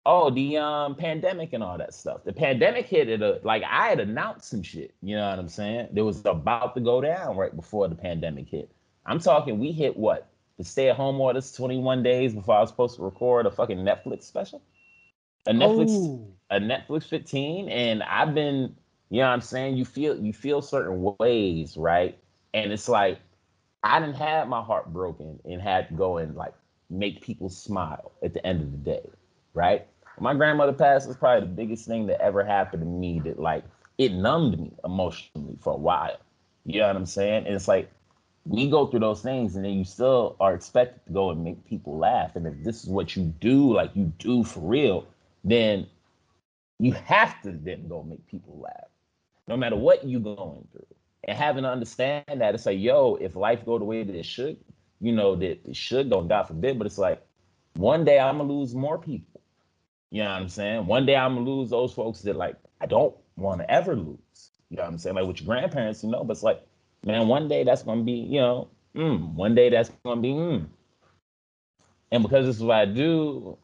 Oh, 0.07 0.29
the 0.29 0.57
um 0.57 0.95
pandemic 0.95 1.53
and 1.53 1.63
all 1.63 1.77
that 1.77 1.93
stuff. 1.93 2.23
The 2.23 2.33
pandemic 2.33 2.85
hit 2.85 3.09
it 3.09 3.21
a, 3.21 3.39
like 3.43 3.63
I 3.63 3.87
had 3.87 3.99
announced 3.99 4.49
some 4.49 4.61
shit. 4.61 4.93
You 5.01 5.15
know 5.15 5.29
what 5.29 5.39
I'm 5.39 5.49
saying? 5.49 5.89
It 5.95 6.01
was 6.01 6.23
about 6.25 6.75
to 6.75 6.81
go 6.81 7.01
down 7.01 7.37
right 7.37 7.55
before 7.55 7.87
the 7.87 7.95
pandemic 7.95 8.49
hit. 8.49 8.71
I'm 9.05 9.19
talking 9.19 9.59
we 9.59 9.71
hit 9.71 9.97
what? 9.97 10.27
The 10.57 10.63
stay 10.63 10.89
at 10.89 10.95
home 10.95 11.19
orders 11.19 11.51
21 11.51 12.03
days 12.03 12.33
before 12.33 12.55
I 12.55 12.61
was 12.61 12.69
supposed 12.69 12.95
to 12.97 13.03
record 13.03 13.45
a 13.45 13.51
fucking 13.51 13.79
Netflix 13.79 14.23
special. 14.23 14.61
A 15.47 15.51
Netflix 15.51 15.89
oh. 15.89 16.27
a 16.49 16.59
Netflix 16.59 17.05
15 17.05 17.69
and 17.69 18.03
I've 18.03 18.33
been 18.33 18.75
you 19.09 19.21
know 19.21 19.27
what 19.27 19.33
I'm 19.33 19.41
saying? 19.41 19.77
You 19.77 19.85
feel 19.85 20.17
you 20.17 20.33
feel 20.33 20.61
certain 20.61 21.15
ways, 21.19 21.77
right? 21.77 22.17
And 22.53 22.71
it's 22.71 22.89
like 22.89 23.19
I 23.83 23.99
didn't 23.99 24.15
have 24.15 24.47
my 24.47 24.61
heart 24.61 24.91
broken 24.91 25.39
and 25.45 25.61
had 25.61 25.89
to 25.89 25.93
go 25.93 26.17
and 26.17 26.35
like 26.35 26.53
make 26.89 27.21
people 27.21 27.49
smile 27.49 28.11
at 28.23 28.33
the 28.33 28.45
end 28.45 28.61
of 28.61 28.71
the 28.71 28.77
day, 28.77 29.09
right? 29.53 29.87
My 30.19 30.33
grandmother 30.33 30.73
passed 30.73 31.07
was 31.07 31.17
probably 31.17 31.41
the 31.41 31.53
biggest 31.53 31.87
thing 31.87 32.07
that 32.07 32.21
ever 32.21 32.43
happened 32.43 32.81
to 32.81 32.87
me 32.87 33.19
that 33.21 33.39
like 33.39 33.63
it 33.97 34.13
numbed 34.13 34.59
me 34.59 34.71
emotionally 34.83 35.57
for 35.61 35.73
a 35.73 35.77
while. 35.77 36.17
You 36.65 36.79
know 36.79 36.87
what 36.87 36.95
I'm 36.95 37.05
saying? 37.05 37.45
And 37.45 37.55
it's 37.55 37.67
like 37.67 37.89
we 38.45 38.69
go 38.69 38.87
through 38.87 38.99
those 38.99 39.21
things 39.21 39.55
and 39.55 39.65
then 39.65 39.73
you 39.73 39.83
still 39.83 40.35
are 40.39 40.53
expected 40.53 41.05
to 41.07 41.13
go 41.13 41.31
and 41.31 41.43
make 41.43 41.65
people 41.65 41.97
laugh. 41.97 42.35
And 42.35 42.45
if 42.45 42.53
this 42.63 42.83
is 42.83 42.89
what 42.89 43.15
you 43.15 43.33
do, 43.39 43.73
like 43.73 43.91
you 43.95 44.11
do 44.19 44.43
for 44.43 44.59
real, 44.61 45.07
then 45.43 45.87
you 46.79 46.91
have 46.93 47.41
to 47.43 47.51
then 47.51 47.87
go 47.87 48.03
make 48.03 48.25
people 48.27 48.59
laugh. 48.59 48.89
No 49.47 49.57
matter 49.57 49.75
what 49.75 50.07
you're 50.07 50.19
going 50.19 50.67
through. 50.71 50.85
And 51.27 51.37
having 51.37 51.63
to 51.63 51.69
understand 51.69 52.25
that 52.41 52.53
it's 52.53 52.67
like, 52.67 52.79
yo, 52.79 53.15
if 53.15 53.35
life 53.35 53.65
go 53.65 53.79
the 53.79 53.85
way 53.85 54.03
that 54.03 54.15
it 54.15 54.25
should, 54.25 54.57
you 55.01 55.11
know, 55.11 55.35
that 55.35 55.67
it 55.67 55.75
should 55.75 56.09
go, 56.09 56.21
God 56.21 56.43
forbid, 56.43 56.77
but 56.77 56.85
it's 56.85 56.99
like 56.99 57.25
one 57.75 58.05
day 58.05 58.19
I'm 58.19 58.37
gonna 58.37 58.51
lose 58.51 58.75
more 58.75 58.99
people 58.99 59.34
you 60.15 60.23
know 60.23 60.29
what 60.29 60.43
I'm 60.43 60.47
saying? 60.47 60.85
One 60.85 61.05
day 61.05 61.17
I'm 61.17 61.35
gonna 61.35 61.49
lose 61.49 61.69
those 61.69 61.91
folks 61.91 62.21
that 62.21 62.37
like 62.37 62.55
I 62.79 62.85
don't 62.85 63.13
want 63.35 63.59
to 63.59 63.69
ever 63.69 63.97
lose. 63.97 64.51
You 64.69 64.77
know 64.77 64.83
what 64.83 64.93
I'm 64.93 64.97
saying? 64.97 65.17
Like 65.17 65.27
with 65.27 65.41
your 65.41 65.47
grandparents, 65.47 66.05
you 66.05 66.09
know, 66.09 66.23
but 66.23 66.31
it's 66.31 66.41
like, 66.41 66.65
man, 67.03 67.27
one 67.27 67.49
day 67.49 67.65
that's 67.65 67.83
gonna 67.83 68.01
be, 68.01 68.13
you 68.13 68.39
know, 68.39 68.69
mm, 68.95 69.33
one 69.33 69.55
day 69.55 69.69
that's 69.69 69.91
gonna 70.05 70.21
be 70.21 70.29
mm. 70.29 70.67
And 72.13 72.23
because 72.23 72.45
this 72.45 72.55
is 72.55 72.63
what 72.63 72.77
I 72.77 72.85
do, 72.85 73.57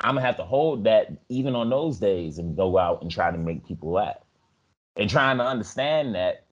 I'm 0.00 0.16
gonna 0.16 0.26
have 0.26 0.38
to 0.38 0.42
hold 0.42 0.82
that 0.86 1.12
even 1.28 1.54
on 1.54 1.70
those 1.70 2.00
days 2.00 2.38
and 2.38 2.56
go 2.56 2.78
out 2.78 3.02
and 3.02 3.08
try 3.08 3.30
to 3.30 3.38
make 3.38 3.64
people 3.64 3.92
laugh. 3.92 4.16
And 4.96 5.08
trying 5.08 5.38
to 5.38 5.44
understand 5.44 6.16
that 6.16 6.46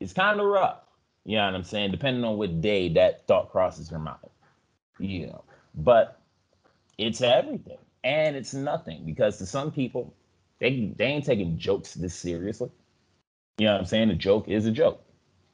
it's 0.00 0.12
kind 0.12 0.38
of 0.38 0.44
rough. 0.44 0.80
You 1.24 1.38
know 1.38 1.46
what 1.46 1.54
I'm 1.54 1.64
saying? 1.64 1.92
Depending 1.92 2.24
on 2.24 2.36
what 2.36 2.60
day 2.60 2.90
that 2.90 3.26
thought 3.26 3.50
crosses 3.52 3.90
your 3.90 4.00
mind. 4.00 4.18
You 4.98 5.28
know, 5.28 5.44
but 5.74 6.20
it's 6.98 7.22
everything 7.22 7.78
and 8.04 8.36
it's 8.36 8.54
nothing 8.54 9.04
because 9.04 9.38
to 9.38 9.46
some 9.46 9.70
people, 9.72 10.14
they 10.60 10.92
they 10.96 11.06
ain't 11.06 11.24
taking 11.24 11.58
jokes 11.58 11.94
this 11.94 12.14
seriously. 12.14 12.70
You 13.58 13.66
know 13.66 13.72
what 13.72 13.80
I'm 13.80 13.86
saying? 13.86 14.10
A 14.10 14.14
joke 14.14 14.48
is 14.48 14.66
a 14.66 14.72
joke. 14.72 15.02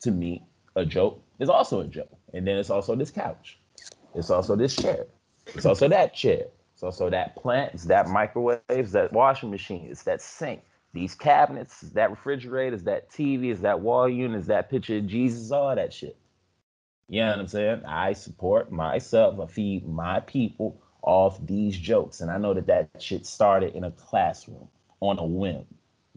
To 0.02 0.10
me, 0.10 0.46
a 0.76 0.86
joke 0.86 1.22
is 1.40 1.48
also 1.48 1.80
a 1.80 1.86
joke. 1.86 2.12
And 2.32 2.46
then 2.46 2.56
it's 2.56 2.70
also 2.70 2.94
this 2.94 3.10
couch. 3.10 3.58
It's 4.14 4.30
also 4.30 4.56
this 4.56 4.76
chair. 4.76 5.06
It's 5.46 5.66
also 5.66 5.88
that 5.88 6.14
chair. 6.14 6.46
It's 6.74 6.82
also 6.82 7.10
that 7.10 7.36
plant. 7.36 7.74
It's 7.74 7.84
that 7.84 8.08
microwave. 8.08 8.60
It's 8.68 8.92
that 8.92 9.12
washing 9.12 9.50
machine. 9.50 9.88
It's 9.90 10.04
that 10.04 10.22
sink. 10.22 10.62
These 10.92 11.14
cabinets. 11.14 11.82
It's 11.82 11.92
that 11.92 12.10
refrigerator. 12.10 12.74
It's 12.74 12.84
that 12.84 13.10
TV. 13.10 13.50
It's 13.50 13.60
that 13.60 13.80
wall 13.80 14.08
unit. 14.08 14.38
It's 14.38 14.48
that 14.48 14.70
picture 14.70 14.98
of 14.98 15.06
Jesus. 15.06 15.50
All 15.50 15.74
that 15.74 15.92
shit. 15.92 16.16
You 17.08 17.22
know 17.22 17.30
what 17.30 17.38
I'm 17.40 17.48
saying? 17.48 17.82
I 17.86 18.12
support 18.12 18.70
myself. 18.70 19.40
I 19.40 19.46
feed 19.46 19.88
my 19.88 20.20
people 20.20 20.80
off 21.02 21.44
these 21.46 21.76
jokes. 21.76 22.20
And 22.20 22.30
I 22.30 22.38
know 22.38 22.54
that 22.54 22.66
that 22.66 22.90
shit 22.98 23.26
started 23.26 23.74
in 23.74 23.84
a 23.84 23.90
classroom 23.90 24.68
on 25.00 25.18
a 25.18 25.24
whim. 25.24 25.64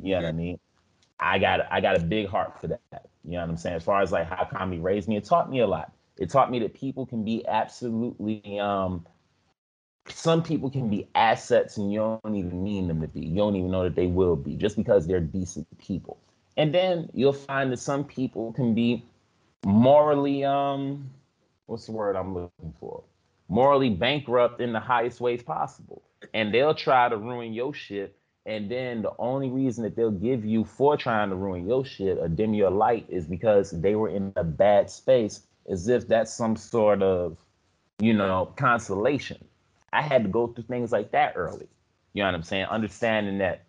You 0.01 0.11
know 0.15 0.21
what 0.21 0.29
I 0.29 0.31
mean? 0.31 0.59
I 1.19 1.39
got 1.39 1.61
I 1.71 1.81
got 1.81 1.97
a 1.97 1.99
big 1.99 2.27
heart 2.27 2.59
for 2.59 2.67
that. 2.67 2.81
You 3.23 3.33
know 3.33 3.41
what 3.41 3.49
I'm 3.49 3.57
saying? 3.57 3.75
As 3.75 3.83
far 3.83 4.01
as 4.01 4.11
like 4.11 4.27
how 4.27 4.45
comedy 4.45 4.81
raised 4.81 5.07
me, 5.07 5.17
it 5.17 5.23
taught 5.23 5.49
me 5.49 5.59
a 5.59 5.67
lot. 5.67 5.91
It 6.17 6.29
taught 6.29 6.51
me 6.51 6.59
that 6.59 6.73
people 6.73 7.05
can 7.05 7.23
be 7.23 7.47
absolutely 7.47 8.59
um 8.59 9.05
some 10.09 10.41
people 10.43 10.69
can 10.69 10.89
be 10.89 11.07
assets 11.15 11.77
and 11.77 11.91
you 11.91 12.19
don't 12.23 12.35
even 12.35 12.63
mean 12.63 12.87
them 12.87 13.01
to 13.01 13.07
be. 13.07 13.21
You 13.21 13.37
don't 13.37 13.55
even 13.55 13.71
know 13.71 13.83
that 13.83 13.95
they 13.95 14.07
will 14.07 14.35
be 14.35 14.55
just 14.55 14.75
because 14.75 15.07
they're 15.07 15.19
decent 15.19 15.67
people. 15.77 16.17
And 16.57 16.73
then 16.73 17.09
you'll 17.13 17.33
find 17.33 17.71
that 17.71 17.79
some 17.79 18.03
people 18.03 18.51
can 18.53 18.73
be 18.73 19.05
morally 19.63 20.43
um 20.43 21.09
what's 21.67 21.85
the 21.85 21.91
word 21.91 22.15
I'm 22.15 22.33
looking 22.33 22.73
for? 22.79 23.03
Morally 23.51 23.89
bankrupt 23.89 24.61
in 24.61 24.71
the 24.71 24.79
highest 24.79 25.19
ways 25.19 25.43
possible. 25.43 26.01
And 26.33 26.53
they'll 26.53 26.73
try 26.73 27.09
to 27.09 27.17
ruin 27.17 27.51
your 27.51 27.73
shit. 27.73 28.15
And 28.45 28.71
then 28.71 29.01
the 29.01 29.11
only 29.19 29.49
reason 29.49 29.83
that 29.83 29.97
they'll 29.97 30.09
give 30.09 30.45
you 30.45 30.63
for 30.63 30.95
trying 30.95 31.29
to 31.29 31.35
ruin 31.35 31.67
your 31.67 31.83
shit 31.83 32.17
or 32.17 32.29
dim 32.29 32.53
your 32.53 32.71
light 32.71 33.05
is 33.09 33.25
because 33.27 33.71
they 33.71 33.95
were 33.95 34.07
in 34.07 34.31
a 34.37 34.43
bad 34.45 34.89
space, 34.89 35.41
as 35.69 35.89
if 35.89 36.07
that's 36.07 36.33
some 36.33 36.55
sort 36.55 37.03
of, 37.03 37.37
you 37.99 38.13
know, 38.13 38.53
consolation. 38.55 39.43
I 39.91 40.01
had 40.01 40.23
to 40.23 40.29
go 40.29 40.47
through 40.47 40.63
things 40.63 40.93
like 40.93 41.11
that 41.11 41.33
early. 41.35 41.67
You 42.13 42.23
know 42.23 42.29
what 42.29 42.35
I'm 42.35 42.43
saying? 42.43 42.67
Understanding 42.67 43.37
that 43.39 43.65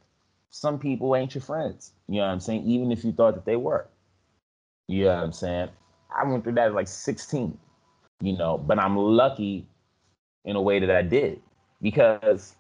some 0.51 0.79
people 0.79 1.17
ain't 1.17 1.35
your 1.35 1.43
friends. 1.43 1.91
You 2.09 2.21
know 2.21 2.27
what 2.27 2.33
I'm 2.33 2.41
saying? 2.41 2.65
Even 2.67 2.93
if 2.93 3.05
you 3.05 3.11
thought 3.11 3.35
that 3.35 3.47
they 3.47 3.57
were. 3.57 3.89
You 4.87 5.07
know 5.07 5.17
what 5.17 5.25
I'm 5.25 5.33
saying? 5.33 5.71
I 6.17 6.25
went 6.25 6.45
through 6.45 6.55
that 6.55 6.69
at 6.69 6.75
like 6.75 6.89
16, 6.89 7.59
you 8.21 8.39
know, 8.39 8.59
but 8.59 8.79
I'm 8.79 8.97
lucky 8.97 9.67
in 10.45 10.57
a 10.57 10.63
way 10.63 10.79
that 10.81 10.91
I 10.91 11.03
did 11.03 11.41
because 11.81 12.57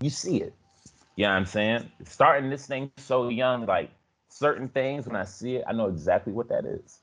you 0.00 0.10
see 0.10 0.38
it. 0.38 0.54
You 1.16 1.24
know 1.24 1.30
what 1.30 1.36
I'm 1.36 1.46
saying? 1.46 1.90
Starting 2.04 2.50
this 2.50 2.66
thing 2.66 2.90
so 2.98 3.28
young, 3.28 3.66
like 3.66 3.90
certain 4.28 4.68
things, 4.68 5.06
when 5.06 5.16
I 5.16 5.24
see 5.24 5.56
it, 5.56 5.64
I 5.66 5.72
know 5.72 5.86
exactly 5.86 6.32
what 6.32 6.48
that 6.50 6.64
is. 6.66 7.00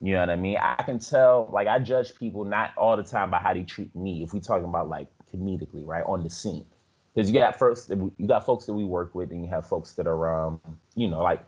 You 0.00 0.12
know 0.12 0.20
what 0.20 0.30
I 0.30 0.36
mean? 0.36 0.58
I 0.58 0.82
can 0.82 0.98
tell, 0.98 1.48
like, 1.52 1.66
I 1.66 1.78
judge 1.78 2.14
people 2.14 2.44
not 2.44 2.72
all 2.76 2.96
the 2.96 3.02
time 3.02 3.30
by 3.30 3.38
how 3.38 3.52
they 3.52 3.64
treat 3.64 3.94
me. 3.96 4.22
If 4.22 4.32
we 4.32 4.40
talking 4.40 4.68
about 4.68 4.88
like 4.88 5.08
comedically, 5.34 5.84
right, 5.84 6.04
on 6.06 6.22
the 6.22 6.30
scene, 6.30 6.64
because 7.14 7.30
you 7.30 7.38
got 7.38 7.58
first, 7.58 7.88
you 7.88 8.26
got 8.26 8.46
folks 8.46 8.66
that 8.66 8.74
we 8.74 8.84
work 8.84 9.14
with, 9.14 9.32
and 9.32 9.42
you 9.42 9.48
have 9.48 9.66
folks 9.66 9.92
that 9.94 10.06
are, 10.06 10.46
um, 10.46 10.60
you 10.94 11.08
know, 11.08 11.22
like, 11.22 11.44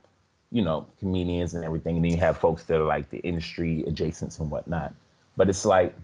you 0.50 0.62
know, 0.62 0.86
comedians 0.98 1.54
and 1.54 1.64
everything, 1.64 1.96
and 1.96 2.04
then 2.04 2.10
you 2.10 2.18
have 2.18 2.38
folks 2.38 2.64
that 2.64 2.80
are 2.80 2.86
like 2.86 3.08
the 3.10 3.18
industry 3.18 3.84
adjacents 3.86 4.40
and 4.40 4.50
whatnot. 4.50 4.94
But 5.36 5.48
it's 5.48 5.64
like 5.64 5.94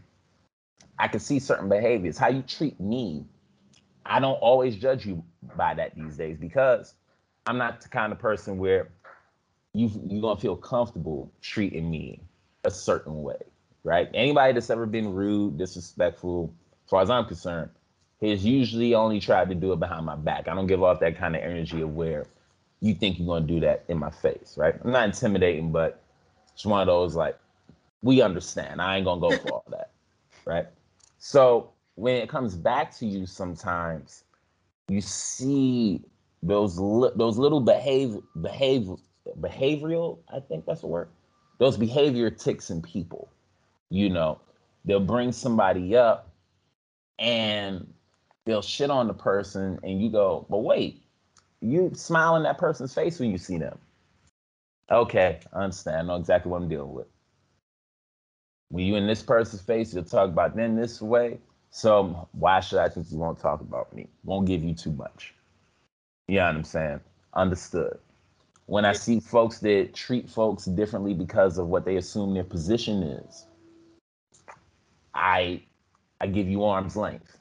I 0.98 1.08
can 1.08 1.20
see 1.20 1.38
certain 1.38 1.68
behaviors. 1.68 2.18
How 2.18 2.28
you 2.28 2.42
treat 2.42 2.78
me, 2.80 3.24
I 4.04 4.20
don't 4.20 4.34
always 4.34 4.76
judge 4.76 5.06
you 5.06 5.22
by 5.56 5.74
that 5.74 5.94
these 5.94 6.16
days 6.16 6.38
because 6.38 6.94
I'm 7.46 7.58
not 7.58 7.80
the 7.80 7.88
kind 7.88 8.12
of 8.12 8.18
person 8.18 8.58
where 8.58 8.88
you 9.74 9.90
you're 10.08 10.22
gonna 10.22 10.40
feel 10.40 10.56
comfortable 10.56 11.30
treating 11.42 11.90
me 11.90 12.20
a 12.64 12.70
certain 12.70 13.22
way, 13.22 13.38
right? 13.84 14.08
Anybody 14.14 14.54
that's 14.54 14.70
ever 14.70 14.86
been 14.86 15.12
rude, 15.12 15.58
disrespectful, 15.58 16.52
as 16.86 16.90
far 16.90 17.02
as 17.02 17.10
I'm 17.10 17.26
concerned, 17.26 17.70
has 18.22 18.44
usually 18.44 18.94
only 18.94 19.20
tried 19.20 19.48
to 19.50 19.54
do 19.54 19.72
it 19.72 19.80
behind 19.80 20.06
my 20.06 20.16
back. 20.16 20.48
I 20.48 20.54
don't 20.54 20.66
give 20.66 20.82
off 20.82 21.00
that 21.00 21.18
kind 21.18 21.36
of 21.36 21.42
energy 21.42 21.82
of 21.82 21.94
where 21.94 22.26
you 22.80 22.94
think 22.94 23.18
you're 23.18 23.28
gonna 23.28 23.46
do 23.46 23.60
that 23.60 23.84
in 23.88 23.98
my 23.98 24.10
face, 24.10 24.54
right? 24.56 24.74
I'm 24.84 24.92
not 24.92 25.04
intimidating, 25.04 25.72
but 25.72 26.00
it's 26.54 26.64
one 26.64 26.80
of 26.80 26.86
those 26.86 27.14
like, 27.14 27.38
we 28.02 28.22
understand. 28.22 28.80
I 28.80 28.96
ain't 28.96 29.04
gonna 29.04 29.20
go 29.20 29.36
for 29.36 29.52
all 29.54 29.64
that, 29.70 29.90
right? 30.46 30.66
So 31.28 31.72
when 31.96 32.14
it 32.14 32.28
comes 32.28 32.54
back 32.54 32.96
to 32.98 33.04
you, 33.04 33.26
sometimes 33.26 34.22
you 34.86 35.00
see 35.00 36.04
those 36.40 36.78
li- 36.78 37.10
those 37.16 37.36
little 37.36 37.60
behavior 37.60 38.20
behavior 38.40 38.94
behavioral. 39.40 40.20
I 40.32 40.38
think 40.38 40.66
that's 40.66 40.82
the 40.82 40.86
word. 40.86 41.08
Those 41.58 41.76
behavior 41.76 42.30
ticks 42.30 42.70
in 42.70 42.80
people. 42.80 43.28
You 43.90 44.08
know, 44.08 44.40
they'll 44.84 45.00
bring 45.00 45.32
somebody 45.32 45.96
up 45.96 46.30
and 47.18 47.92
they'll 48.44 48.62
shit 48.62 48.90
on 48.90 49.08
the 49.08 49.14
person, 49.14 49.80
and 49.82 50.00
you 50.00 50.10
go, 50.10 50.46
but 50.48 50.58
wait, 50.58 51.02
you 51.60 51.90
smile 51.96 52.36
in 52.36 52.44
that 52.44 52.56
person's 52.58 52.94
face 52.94 53.18
when 53.18 53.32
you 53.32 53.38
see 53.38 53.58
them. 53.58 53.80
Okay, 54.92 55.40
I 55.52 55.64
understand. 55.64 55.96
I 55.96 56.02
know 56.02 56.20
exactly 56.20 56.52
what 56.52 56.62
I'm 56.62 56.68
dealing 56.68 56.92
with. 56.94 57.08
When 58.68 58.84
you 58.84 58.96
in 58.96 59.06
this 59.06 59.22
person's 59.22 59.62
face, 59.62 59.94
you'll 59.94 60.04
talk 60.04 60.28
about 60.28 60.56
them 60.56 60.76
this 60.76 61.00
way. 61.00 61.38
So 61.70 62.28
why 62.32 62.60
should 62.60 62.78
I 62.78 62.88
think 62.88 63.06
you 63.10 63.18
won't 63.18 63.38
talk 63.38 63.60
about 63.60 63.92
me? 63.94 64.08
Won't 64.24 64.46
give 64.46 64.62
you 64.62 64.74
too 64.74 64.92
much. 64.92 65.34
You 66.28 66.36
know 66.36 66.46
what 66.46 66.56
I'm 66.56 66.64
saying? 66.64 67.00
Understood. 67.34 67.98
When 68.66 68.84
I 68.84 68.92
see 68.92 69.20
folks 69.20 69.60
that 69.60 69.94
treat 69.94 70.28
folks 70.28 70.64
differently 70.64 71.14
because 71.14 71.58
of 71.58 71.68
what 71.68 71.84
they 71.84 71.96
assume 71.96 72.34
their 72.34 72.44
position 72.44 73.02
is, 73.02 73.46
I 75.14 75.62
I 76.20 76.26
give 76.26 76.48
you 76.48 76.64
arm's 76.64 76.96
length. 76.96 77.38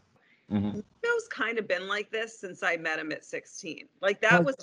Mm-hmm. 0.51 0.79
kind 1.31 1.57
of 1.57 1.67
been 1.67 1.87
like 1.87 2.11
this 2.11 2.39
since 2.39 2.61
I 2.61 2.77
met 2.77 2.99
him 2.99 3.11
at 3.11 3.25
16. 3.25 3.87
Like 4.01 4.21
that 4.21 4.43
was 4.43 4.55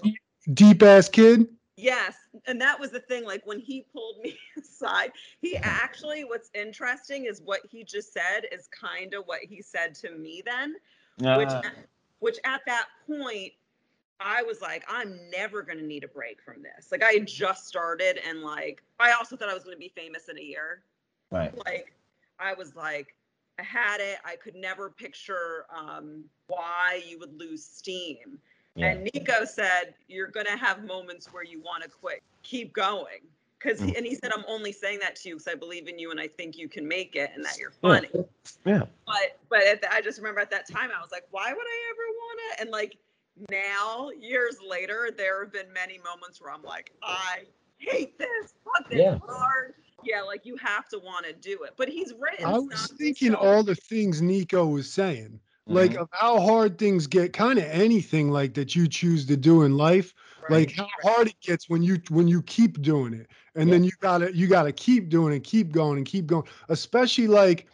deep 0.55 0.83
ass 0.83 1.09
kid. 1.09 1.49
Yes. 1.77 2.15
And 2.47 2.61
that 2.61 2.79
was 2.79 2.91
the 2.91 3.01
thing. 3.01 3.25
Like 3.25 3.47
when 3.47 3.59
he 3.59 3.87
pulled 3.93 4.19
me 4.19 4.37
aside, 4.59 5.13
he 5.41 5.57
actually, 5.57 6.25
what's 6.25 6.51
interesting 6.55 7.25
is 7.27 7.41
what 7.43 7.61
he 7.71 7.85
just 7.85 8.13
said 8.13 8.47
is 8.53 8.69
kind 8.69 9.15
of 9.15 9.25
what 9.25 9.41
he 9.41 9.63
said 9.63 9.95
to 9.97 10.13
me 10.17 10.43
then, 10.45 10.77
uh. 11.25 11.37
which, 11.37 11.73
which 12.21 12.39
at 12.45 12.61
that 12.67 12.87
point, 13.07 13.53
I 14.25 14.43
was 14.43 14.61
like, 14.61 14.85
I'm 14.89 15.19
never 15.31 15.63
going 15.63 15.79
to 15.79 15.85
need 15.85 16.05
a 16.05 16.09
break 16.09 16.41
from 16.43 16.63
this. 16.63 16.93
Like 16.93 17.03
I 17.03 17.13
had 17.13 17.27
just 17.27 17.67
started 17.67 18.21
and 18.27 18.43
like, 18.43 18.83
I 19.01 19.13
also 19.13 19.37
thought 19.37 19.49
I 19.49 19.55
was 19.55 19.65
going 19.65 19.75
to 19.75 19.81
be 19.81 19.93
famous 19.97 20.29
in 20.29 20.39
a 20.39 20.43
year. 20.43 20.83
Right. 21.31 21.53
Like 21.65 21.93
I 22.39 22.55
was 22.55 22.77
like, 22.77 23.17
I 23.59 23.65
had 23.65 24.01
it. 24.01 24.19
I 24.25 24.37
could 24.37 24.55
never 24.55 24.91
picture 24.91 25.67
um, 25.77 26.25
why 26.47 27.03
you 27.07 27.19
would 27.19 27.39
lose 27.39 27.65
steam. 27.65 28.39
Yeah. 28.75 28.93
And 28.93 29.11
Nico 29.13 29.45
said, 29.45 29.95
You're 30.09 30.29
going 30.29 30.47
to 30.47 30.57
have 30.57 30.85
moments 30.85 31.33
where 31.33 31.45
you 31.45 31.61
want 31.61 31.83
to 31.83 31.89
quit. 31.89 32.23
Keep 32.43 32.73
going. 32.73 33.21
Because 33.59 33.81
mm. 33.81 33.97
and 33.97 34.05
he 34.05 34.15
said, 34.15 34.33
I'm 34.33 34.45
only 34.49 34.73
saying 34.73 34.99
that 35.01 35.17
to 35.17 35.29
you 35.29 35.37
because 35.37 35.49
I 35.49 35.55
believe 35.55 35.89
in 35.89 35.99
you 35.99 36.11
and 36.11 36.19
I 36.19 36.27
think 36.27 36.57
you 36.59 36.69
can 36.69 36.87
make 36.87 37.15
it 37.15 37.31
and 37.35 37.45
that 37.45 37.59
you're 37.59 37.71
funny. 37.71 38.09
Yeah. 38.13 38.23
yeah. 38.65 38.83
But 39.07 39.39
but 39.49 39.81
the, 39.83 39.93
I 39.93 40.01
just 40.01 40.19
remember 40.19 40.41
at 40.41 40.51
that 40.51 40.69
time 40.69 40.91
I 40.97 41.01
was 41.01 41.13
like, 41.13 41.25
why 41.31 41.53
would 41.53 41.67
I 41.67 41.91
ever 41.91 42.03
want 42.17 42.41
to? 42.57 42.63
And 42.63 42.71
like 42.71 42.97
now, 43.51 44.11
years 44.11 44.57
later, 44.67 45.11
there 45.17 45.45
have 45.45 45.53
been 45.53 45.73
many 45.73 45.99
moments 45.99 46.41
where 46.41 46.53
I'm 46.53 46.63
like, 46.63 46.93
I 47.03 47.41
hate 47.79 48.19
this. 48.19 48.55
Fuck 48.65 48.91
this 48.91 49.01
yeah. 49.01 49.19
hard. 49.27 49.75
Yeah, 50.05 50.23
like 50.23 50.45
you 50.45 50.57
have 50.57 50.89
to 50.89 50.99
want 50.99 51.27
to 51.27 51.33
do 51.33 51.63
it. 51.63 51.75
But 51.77 51.89
he's 51.89 52.13
written. 52.19 52.45
I 52.45 52.59
was 52.59 52.93
thinking 52.99 53.35
all 53.35 53.63
the 53.63 53.77
things 53.77 54.21
Nico 54.21 54.67
was 54.67 54.93
saying 54.93 55.39
like 55.67 55.93
mm-hmm. 55.93 56.03
of 56.03 56.09
how 56.13 56.41
hard 56.41 56.79
things 56.79 57.07
get 57.07 57.33
kind 57.33 57.59
of 57.59 57.65
anything 57.67 58.31
like 58.31 58.55
that 58.55 58.75
you 58.75 58.89
choose 58.89 59.25
to 59.27 59.37
do 59.37 59.63
in 59.63 59.77
life 59.77 60.15
right. 60.43 60.51
like 60.51 60.77
how 60.77 60.89
hard 61.03 61.29
it 61.29 61.41
gets 61.41 61.69
when 61.69 61.83
you 61.83 62.01
when 62.11 62.27
you 62.27 62.43
keep 62.43 62.83
doing 62.83 63.13
it 63.15 63.29
and 63.55 63.69
yeah. 63.69 63.75
then 63.75 63.85
you 63.85 63.91
gotta 64.01 64.35
you 64.37 64.47
gotta 64.47 64.73
keep 64.73 65.09
doing 65.09 65.33
it 65.33 65.45
keep 65.45 65.73
going 65.73 65.99
and 65.99 66.07
keep 66.07 66.27
going 66.27 66.45
especially 66.69 67.29
like 67.29 67.69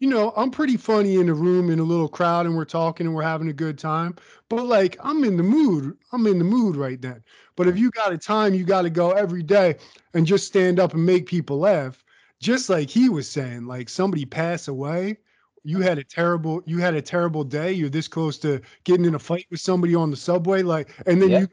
you 0.00 0.08
know 0.08 0.32
i'm 0.36 0.50
pretty 0.50 0.76
funny 0.76 1.16
in 1.16 1.28
a 1.28 1.34
room 1.34 1.70
in 1.70 1.78
a 1.78 1.82
little 1.82 2.08
crowd 2.08 2.44
and 2.44 2.54
we're 2.54 2.64
talking 2.64 3.06
and 3.06 3.14
we're 3.14 3.22
having 3.22 3.48
a 3.48 3.54
good 3.54 3.78
time 3.78 4.14
but 4.50 4.66
like 4.66 4.98
i'm 5.02 5.24
in 5.24 5.36
the 5.36 5.42
mood 5.42 5.96
i'm 6.12 6.26
in 6.26 6.38
the 6.38 6.44
mood 6.44 6.76
right 6.76 7.00
then 7.00 7.22
but 7.56 7.66
if 7.66 7.78
you 7.78 7.90
got 7.90 8.12
a 8.12 8.18
time 8.18 8.52
you 8.52 8.64
got 8.64 8.82
to 8.82 8.90
go 8.90 9.12
every 9.12 9.42
day 9.42 9.74
and 10.12 10.26
just 10.26 10.46
stand 10.46 10.78
up 10.78 10.92
and 10.92 11.04
make 11.04 11.26
people 11.26 11.58
laugh 11.58 12.04
just 12.38 12.68
like 12.68 12.90
he 12.90 13.08
was 13.08 13.28
saying 13.28 13.66
like 13.66 13.88
somebody 13.88 14.26
pass 14.26 14.68
away 14.68 15.16
you 15.64 15.80
had 15.80 15.98
a 15.98 16.04
terrible 16.04 16.62
you 16.66 16.78
had 16.78 16.94
a 16.94 17.02
terrible 17.02 17.44
day. 17.44 17.72
You're 17.72 17.88
this 17.88 18.08
close 18.08 18.38
to 18.38 18.60
getting 18.84 19.04
in 19.04 19.14
a 19.14 19.18
fight 19.18 19.46
with 19.50 19.60
somebody 19.60 19.94
on 19.94 20.10
the 20.10 20.16
subway 20.16 20.62
like 20.62 20.90
and 21.06 21.20
then 21.20 21.30
yeah. 21.30 21.40
you 21.40 21.48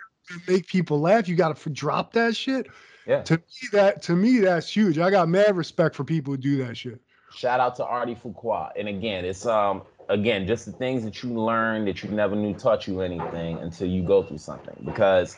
make 0.48 0.68
people 0.68 1.00
laugh. 1.00 1.28
You 1.28 1.36
got 1.36 1.56
to 1.56 1.70
drop 1.70 2.14
that 2.14 2.36
shit. 2.36 2.68
Yeah. 3.06 3.22
To 3.24 3.38
me 3.38 3.68
that 3.72 4.02
to 4.04 4.16
me 4.16 4.40
that's 4.40 4.70
huge. 4.70 4.98
I 5.00 5.10
got 5.10 5.30
mad 5.30 5.56
respect 5.56 5.96
for 5.96 6.04
people 6.04 6.34
who 6.34 6.38
do 6.38 6.66
that 6.66 6.78
shit. 6.78 7.02
Shout 7.34 7.60
out 7.60 7.76
to 7.78 7.86
artie 7.86 8.16
fuqua. 8.16 8.72
And 8.78 8.88
again 8.88 9.26
it's 9.26 9.46
um 9.46 9.84
again 10.10 10.48
just 10.48 10.66
the 10.66 10.72
things 10.72 11.04
that 11.04 11.24
you 11.24 11.30
learn 11.34 11.86
that 11.86 12.04
you 12.04 12.10
never 12.10 12.36
knew 12.36 12.54
taught 12.54 12.88
you 12.88 13.02
anything 13.02 13.58
until 13.60 13.88
you 13.88 14.04
go 14.04 14.24
through 14.24 14.40
something. 14.40 14.76
Because 14.86 15.38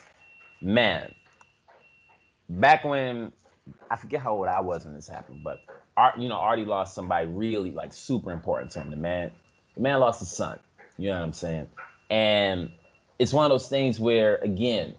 man 0.61 1.13
back 2.49 2.83
when 2.83 3.31
i 3.91 3.95
forget 3.95 4.21
how 4.21 4.33
old 4.33 4.47
i 4.47 4.59
was 4.59 4.85
when 4.85 4.93
this 4.93 5.07
happened 5.07 5.41
but 5.43 5.59
Art, 5.99 6.17
you 6.17 6.29
know, 6.29 6.37
Artie 6.37 6.63
lost 6.63 6.95
somebody 6.95 7.27
really 7.27 7.71
like 7.71 7.93
super 7.93 8.31
important 8.31 8.71
to 8.71 8.79
him. 8.79 8.89
The 8.89 8.95
man, 8.95 9.31
the 9.75 9.81
man 9.81 9.99
lost 9.99 10.21
his 10.21 10.31
son. 10.31 10.57
You 10.97 11.09
know 11.09 11.15
what 11.15 11.25
I'm 11.25 11.33
saying? 11.33 11.67
And 12.09 12.71
it's 13.19 13.33
one 13.33 13.45
of 13.45 13.49
those 13.49 13.67
things 13.67 13.99
where, 13.99 14.37
again, 14.37 14.95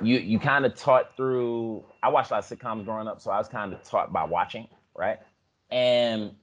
you 0.00 0.18
you 0.18 0.38
kind 0.38 0.64
of 0.64 0.76
taught 0.76 1.16
through. 1.16 1.84
I 2.02 2.10
watched 2.10 2.30
a 2.30 2.34
lot 2.34 2.50
of 2.50 2.58
sitcoms 2.58 2.84
growing 2.84 3.08
up, 3.08 3.20
so 3.20 3.32
I 3.32 3.38
was 3.38 3.48
kind 3.48 3.72
of 3.72 3.82
taught 3.82 4.12
by 4.12 4.22
watching, 4.24 4.68
right? 4.96 5.18
And 5.68 6.36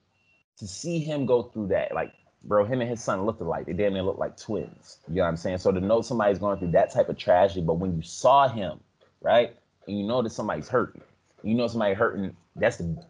to 0.58 0.68
see 0.68 1.00
him 1.00 1.26
go 1.26 1.44
through 1.44 1.68
that, 1.68 1.94
like, 1.96 2.12
bro, 2.44 2.66
him 2.66 2.82
and 2.82 2.90
his 2.90 3.02
son 3.02 3.26
looked 3.26 3.40
alike. 3.40 3.68
They 3.68 3.74
damn 3.74 3.94
near 3.94 4.04
looked 4.04 4.20
like 4.20 4.36
twins. 4.36 4.98
You 5.08 5.16
know 5.16 5.22
what 5.22 5.30
I'm 5.30 5.38
saying? 5.38 5.60
So 5.60 5.72
to 5.72 5.80
know 5.80 6.02
somebody's 6.02 6.40
going 6.40 6.60
through 6.60 6.72
that 6.72 6.94
type 6.94 7.08
of 7.08 7.18
tragedy, 7.18 7.62
but 7.62 7.76
when 7.76 7.96
you 7.96 8.02
saw 8.02 8.50
him, 8.50 8.82
right, 9.22 9.56
and 9.88 9.98
you 9.98 10.06
know 10.06 10.22
that 10.22 10.32
somebody's 10.32 10.68
hurting, 10.68 11.02
you 11.42 11.56
know 11.56 11.68
somebody 11.68 11.94
hurting. 11.94 12.36
That's 12.58 12.78
the 12.78 13.02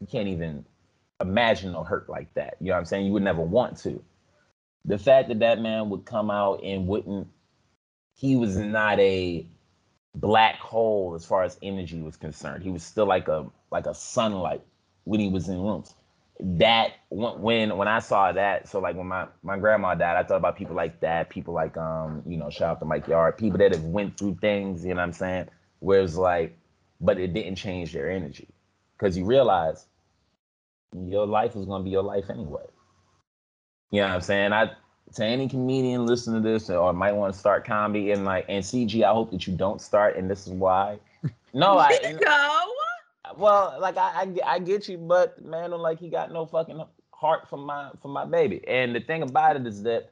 you 0.00 0.06
can't 0.06 0.28
even 0.28 0.64
imagine 1.20 1.72
no 1.72 1.84
hurt 1.84 2.08
like 2.08 2.32
that. 2.34 2.56
You 2.60 2.68
know 2.68 2.74
what 2.74 2.78
I'm 2.80 2.84
saying? 2.84 3.06
You 3.06 3.12
would 3.12 3.22
never 3.22 3.40
want 3.42 3.78
to. 3.78 4.02
The 4.84 4.98
fact 4.98 5.28
that 5.28 5.40
that 5.40 5.60
man 5.60 5.90
would 5.90 6.04
come 6.04 6.30
out 6.30 6.62
and 6.62 6.86
wouldn't, 6.86 7.28
he 8.14 8.36
was 8.36 8.56
not 8.56 8.98
a 9.00 9.46
black 10.14 10.56
hole 10.58 11.14
as 11.14 11.24
far 11.24 11.42
as 11.42 11.58
energy 11.62 12.00
was 12.00 12.16
concerned. 12.16 12.62
He 12.62 12.70
was 12.70 12.82
still 12.82 13.06
like 13.06 13.28
a 13.28 13.46
like 13.70 13.86
a 13.86 13.94
sunlight 13.94 14.62
when 15.04 15.20
he 15.20 15.28
was 15.28 15.48
in 15.48 15.60
rooms. 15.60 15.94
That 16.40 16.92
when 17.08 17.76
when 17.76 17.88
I 17.88 17.98
saw 17.98 18.32
that, 18.32 18.68
so 18.68 18.78
like 18.78 18.96
when 18.96 19.06
my 19.06 19.26
my 19.42 19.58
grandma 19.58 19.94
died, 19.94 20.16
I 20.16 20.22
thought 20.22 20.36
about 20.36 20.56
people 20.56 20.76
like 20.76 21.00
that, 21.00 21.30
people 21.30 21.54
like 21.54 21.76
um 21.76 22.22
you 22.26 22.36
know 22.36 22.50
shout 22.50 22.70
out 22.70 22.80
to 22.80 22.86
Mike 22.86 23.08
Yard, 23.08 23.38
people 23.38 23.58
that 23.58 23.72
have 23.72 23.84
went 23.84 24.18
through 24.18 24.38
things. 24.40 24.84
You 24.84 24.90
know 24.90 24.96
what 24.96 25.04
I'm 25.04 25.12
saying? 25.12 25.48
Where 25.80 26.00
it's 26.00 26.16
like, 26.16 26.56
but 27.00 27.18
it 27.18 27.34
didn't 27.34 27.56
change 27.56 27.92
their 27.92 28.10
energy 28.10 28.48
because 28.98 29.16
you 29.16 29.24
realize 29.24 29.86
your 30.94 31.26
life 31.26 31.56
is 31.56 31.66
going 31.66 31.80
to 31.80 31.84
be 31.84 31.90
your 31.90 32.02
life 32.02 32.30
anyway. 32.30 32.64
You 33.90 34.00
know 34.00 34.08
what 34.08 34.14
I'm 34.14 34.20
saying? 34.20 34.52
I 34.52 34.70
to 35.14 35.24
any 35.24 35.48
comedian 35.48 36.06
listening 36.06 36.42
to 36.42 36.48
this 36.48 36.68
or 36.68 36.92
might 36.92 37.12
want 37.12 37.32
to 37.32 37.38
start 37.38 37.64
comedy 37.64 38.10
and 38.10 38.24
like 38.24 38.44
and 38.48 38.64
CG, 38.64 39.02
I 39.02 39.12
hope 39.12 39.30
that 39.30 39.46
you 39.46 39.56
don't 39.56 39.80
start, 39.80 40.16
and 40.16 40.30
this 40.30 40.46
is 40.46 40.52
why. 40.52 40.98
No, 41.54 41.78
I 41.78 42.12
go. 42.12 42.72
Well, 43.38 43.78
like 43.80 43.96
I, 43.96 44.26
I, 44.44 44.54
I 44.56 44.58
get 44.58 44.90
you, 44.90 44.98
but 44.98 45.42
man, 45.42 45.70
like 45.70 45.98
he 45.98 46.10
got 46.10 46.30
no 46.30 46.44
fucking 46.44 46.82
heart 47.12 47.48
for 47.48 47.56
my 47.56 47.90
for 48.02 48.08
my 48.08 48.26
baby. 48.26 48.62
And 48.68 48.94
the 48.94 49.00
thing 49.00 49.22
about 49.22 49.56
it 49.56 49.66
is 49.66 49.82
that, 49.84 50.10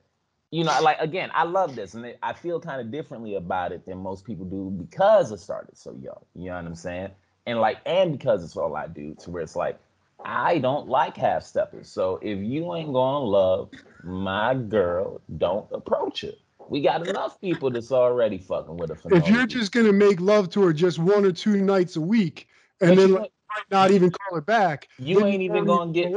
you 0.50 0.64
know, 0.64 0.74
like 0.80 0.98
again, 1.00 1.30
I 1.34 1.44
love 1.44 1.76
this, 1.76 1.92
and 1.92 2.14
I 2.22 2.32
feel 2.32 2.60
kind 2.60 2.80
of 2.80 2.90
differently 2.90 3.34
about 3.34 3.72
it 3.72 3.84
than 3.84 3.98
most 3.98 4.24
people 4.24 4.46
do 4.46 4.70
because 4.70 5.32
I 5.32 5.36
started 5.36 5.76
so 5.76 5.92
young. 6.00 6.24
You 6.34 6.46
know 6.46 6.56
what 6.56 6.64
I'm 6.64 6.74
saying? 6.74 7.10
And 7.46 7.60
like 7.60 7.78
and 7.86 8.12
because 8.12 8.44
it's 8.44 8.56
all 8.56 8.76
I 8.76 8.86
do, 8.86 9.14
to 9.20 9.30
where 9.30 9.42
it's 9.42 9.56
like 9.56 9.78
I 10.24 10.58
don't 10.58 10.88
like 10.88 11.16
half 11.16 11.42
steppers. 11.42 11.88
So 11.88 12.18
if 12.22 12.38
you 12.38 12.74
ain't 12.74 12.92
gonna 12.92 13.24
love 13.24 13.70
my 14.02 14.54
girl, 14.54 15.20
don't 15.36 15.66
approach 15.72 16.22
her. 16.22 16.32
We 16.68 16.80
got 16.80 17.06
enough 17.06 17.38
people 17.40 17.70
that's 17.70 17.92
already 17.92 18.38
fucking 18.38 18.76
with 18.76 18.90
her. 18.90 19.16
if 19.16 19.28
you're 19.28 19.46
just 19.46 19.72
gonna 19.72 19.92
make 19.92 20.20
love 20.20 20.48
to 20.50 20.62
her 20.62 20.72
just 20.72 20.98
one 20.98 21.24
or 21.24 21.32
two 21.32 21.56
nights 21.62 21.96
a 21.96 22.00
week, 22.00 22.48
and 22.80 22.98
then 22.98 23.12
like, 23.12 23.32
not 23.70 23.90
even 23.90 24.10
call 24.10 24.36
her 24.36 24.40
back, 24.40 24.88
you 24.98 25.24
ain't 25.24 25.42
even 25.42 25.64
gonna 25.66 25.92
get. 25.92 26.12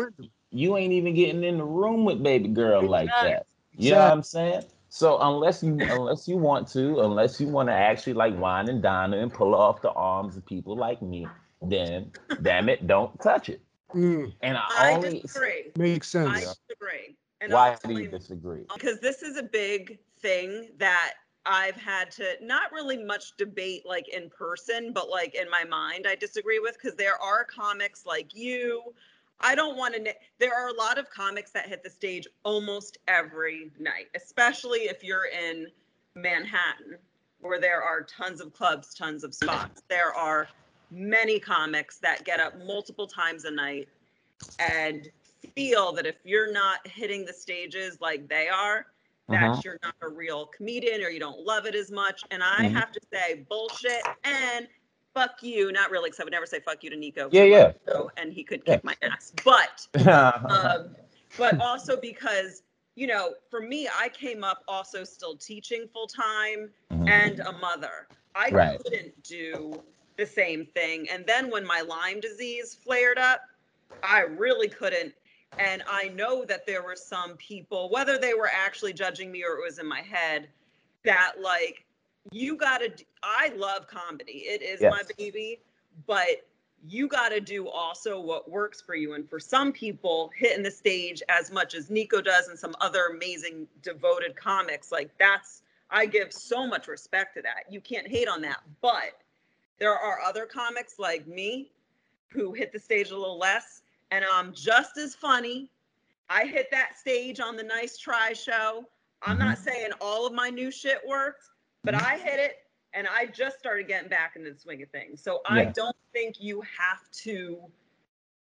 You 0.49 0.77
ain't 0.77 0.93
even 0.93 1.13
getting 1.13 1.43
in 1.43 1.57
the 1.57 1.65
room 1.65 2.05
with 2.05 2.23
baby 2.23 2.47
girl 2.47 2.79
exactly. 2.79 2.89
like 2.89 3.09
that. 3.09 3.45
You 3.73 3.89
exactly. 3.89 3.91
know 3.91 3.99
what 3.99 4.11
I'm 4.13 4.23
saying? 4.23 4.63
So 4.89 5.17
unless 5.19 5.63
you 5.63 5.77
unless 5.81 6.27
you 6.27 6.37
want 6.37 6.67
to, 6.69 7.01
unless 7.01 7.39
you 7.41 7.47
want 7.47 7.69
to 7.69 7.73
actually 7.73 8.13
like 8.13 8.37
wine 8.39 8.69
and 8.69 8.81
dine 8.81 9.13
and 9.13 9.31
pull 9.33 9.53
off 9.53 9.81
the 9.81 9.91
arms 9.91 10.37
of 10.37 10.45
people 10.45 10.75
like 10.75 11.01
me, 11.01 11.27
then 11.61 12.11
damn 12.41 12.69
it, 12.69 12.87
don't 12.87 13.19
touch 13.21 13.49
it. 13.49 13.61
Mm, 13.93 14.33
And 14.41 14.57
I, 14.57 14.63
I 14.77 14.93
only 14.93 15.19
disagree. 15.19 15.71
makes 15.77 16.13
I 16.15 16.41
sense. 16.41 16.59
disagree. 16.67 17.15
And 17.41 17.53
why 17.53 17.71
I'll 17.71 17.93
do 17.93 18.01
you 18.01 18.07
disagree? 18.07 18.63
because 18.73 18.99
this 18.99 19.21
is 19.21 19.37
a 19.37 19.43
big 19.43 19.99
thing 20.19 20.69
that 20.77 21.13
I've 21.45 21.75
had 21.77 22.11
to 22.11 22.35
not 22.41 22.71
really 22.71 23.01
much 23.01 23.37
debate 23.37 23.85
like 23.85 24.09
in 24.09 24.29
person, 24.29 24.91
but 24.93 25.09
like 25.09 25.35
in 25.35 25.49
my 25.49 25.63
mind, 25.63 26.05
I 26.07 26.15
disagree 26.15 26.59
with 26.59 26.77
because 26.81 26.97
there 26.97 27.21
are 27.21 27.45
comics 27.45 28.05
like 28.05 28.35
you. 28.35 28.93
I 29.39 29.55
don't 29.55 29.77
want 29.77 29.95
to. 29.95 30.15
There 30.39 30.53
are 30.55 30.69
a 30.69 30.73
lot 30.73 30.97
of 30.97 31.09
comics 31.09 31.51
that 31.51 31.67
hit 31.67 31.83
the 31.83 31.89
stage 31.89 32.27
almost 32.43 32.97
every 33.07 33.71
night, 33.77 34.07
especially 34.15 34.81
if 34.81 35.03
you're 35.03 35.27
in 35.27 35.67
Manhattan, 36.15 36.97
where 37.39 37.59
there 37.59 37.81
are 37.83 38.03
tons 38.03 38.41
of 38.41 38.53
clubs, 38.53 38.93
tons 38.95 39.23
of 39.23 39.35
spots. 39.35 39.83
There 39.89 40.13
are 40.13 40.49
many 40.89 41.39
comics 41.39 41.99
that 41.99 42.25
get 42.25 42.39
up 42.39 42.57
multiple 42.57 43.07
times 43.07 43.45
a 43.45 43.51
night 43.51 43.89
and 44.59 45.09
feel 45.55 45.91
that 45.93 46.05
if 46.05 46.17
you're 46.23 46.51
not 46.51 46.85
hitting 46.87 47.25
the 47.25 47.33
stages 47.33 47.99
like 48.01 48.27
they 48.27 48.47
are, 48.49 48.85
that 49.31 49.51
Mhm. 49.51 49.63
you're 49.63 49.79
not 49.83 49.95
a 50.01 50.09
real 50.09 50.47
comedian 50.47 51.01
or 51.03 51.09
you 51.09 51.19
don't 51.19 51.39
love 51.41 51.65
it 51.65 51.75
as 51.75 51.91
much. 51.91 52.25
And 52.31 52.43
I 52.43 52.63
Mhm. 52.63 52.69
have 52.69 52.91
to 52.93 52.99
say 53.13 53.45
bullshit 53.49 54.05
and 54.23 54.67
fuck 55.13 55.41
you. 55.43 55.71
Not 55.71 55.91
really, 55.91 56.09
because 56.09 56.19
I 56.19 56.23
would 56.23 56.33
never 56.33 56.45
say 56.45 56.59
fuck 56.59 56.83
you 56.83 56.89
to 56.89 56.95
Nico. 56.97 57.29
Yeah, 57.31 57.43
yeah. 57.43 57.71
So, 57.87 58.11
and 58.17 58.31
he 58.33 58.43
could 58.43 58.61
Yeah. 58.65 58.75
kick 58.75 58.83
my 58.83 58.95
ass. 59.01 59.33
But 59.43 59.87
um, 60.07 60.95
but 61.37 61.59
also 61.59 61.99
because 61.99 62.63
you 62.95 63.05
know 63.07 63.33
for 63.51 63.61
me 63.61 63.87
i 63.99 64.09
came 64.09 64.43
up 64.43 64.63
also 64.67 65.03
still 65.03 65.35
teaching 65.37 65.87
full 65.93 66.07
time 66.07 66.69
Mhm. 66.91 67.07
and 67.09 67.39
a 67.41 67.51
mother 67.51 68.07
i 68.33 68.49
Right. 68.49 68.79
couldn't 68.83 69.21
do 69.23 69.83
the 70.17 70.25
same 70.25 70.65
thing 70.65 71.07
and 71.09 71.25
then 71.25 71.51
when 71.51 71.65
my 71.65 71.81
lyme 71.81 72.19
disease 72.19 72.73
flared 72.73 73.19
up 73.19 73.41
i 74.03 74.21
really 74.21 74.67
couldn't 74.67 75.13
and 75.59 75.83
i 75.87 76.07
know 76.09 76.43
that 76.45 76.65
there 76.65 76.81
were 76.81 76.95
some 76.95 77.37
people 77.37 77.89
whether 77.91 78.17
they 78.17 78.33
were 78.33 78.49
actually 78.51 78.93
judging 78.93 79.31
me 79.31 79.43
or 79.43 79.57
it 79.59 79.63
was 79.63 79.77
in 79.79 79.85
my 79.87 80.01
head 80.01 80.49
that 81.03 81.33
like 81.41 81.85
you 82.31 82.55
gotta 82.57 82.91
i 83.23 83.51
love 83.55 83.87
comedy 83.87 84.43
it 84.45 84.61
is 84.61 84.81
my 84.81 85.01
baby 85.17 85.59
but 86.05 86.45
you 86.85 87.07
got 87.07 87.29
to 87.29 87.39
do 87.39 87.67
also 87.67 88.19
what 88.19 88.49
works 88.49 88.81
for 88.81 88.95
you. 88.95 89.13
And 89.13 89.29
for 89.29 89.39
some 89.39 89.71
people, 89.71 90.31
hitting 90.37 90.63
the 90.63 90.71
stage 90.71 91.21
as 91.29 91.51
much 91.51 91.73
as 91.73 91.89
Nico 91.89 92.21
does 92.21 92.47
and 92.47 92.57
some 92.57 92.75
other 92.81 93.07
amazing 93.13 93.67
devoted 93.81 94.35
comics, 94.35 94.91
like 94.91 95.09
that's, 95.17 95.63
I 95.89 96.05
give 96.05 96.31
so 96.31 96.67
much 96.67 96.87
respect 96.87 97.35
to 97.35 97.41
that. 97.43 97.71
You 97.71 97.81
can't 97.81 98.07
hate 98.07 98.27
on 98.27 98.41
that. 98.41 98.59
But 98.81 99.17
there 99.79 99.93
are 99.93 100.21
other 100.21 100.45
comics 100.45 100.99
like 100.99 101.27
me 101.27 101.71
who 102.29 102.53
hit 102.53 102.71
the 102.71 102.79
stage 102.79 103.11
a 103.11 103.17
little 103.17 103.39
less, 103.39 103.81
and 104.11 104.23
I'm 104.31 104.53
just 104.53 104.97
as 104.97 105.15
funny. 105.15 105.69
I 106.29 106.45
hit 106.45 106.67
that 106.71 106.97
stage 106.97 107.39
on 107.39 107.55
the 107.55 107.63
Nice 107.63 107.97
Try 107.97 108.33
show. 108.33 108.85
I'm 109.23 109.39
not 109.39 109.57
mm-hmm. 109.57 109.63
saying 109.63 109.89
all 110.01 110.27
of 110.27 110.33
my 110.33 110.49
new 110.49 110.71
shit 110.71 110.99
worked, 111.07 111.49
but 111.87 111.95
Mhm. 111.95 112.03
I 112.03 112.17
hit 112.17 112.39
it 112.39 112.57
and 112.93 113.07
I 113.07 113.27
just 113.27 113.57
started 113.57 113.87
getting 113.87 114.09
back 114.09 114.35
into 114.35 114.51
the 114.51 114.59
swing 114.59 114.83
of 114.83 114.89
things. 114.89 115.23
So 115.23 115.41
I 115.45 115.65
Yeah. 115.65 115.71
don't 115.71 115.95
think 116.11 116.35
you 116.41 116.61
have 116.61 117.09
to 117.23 117.61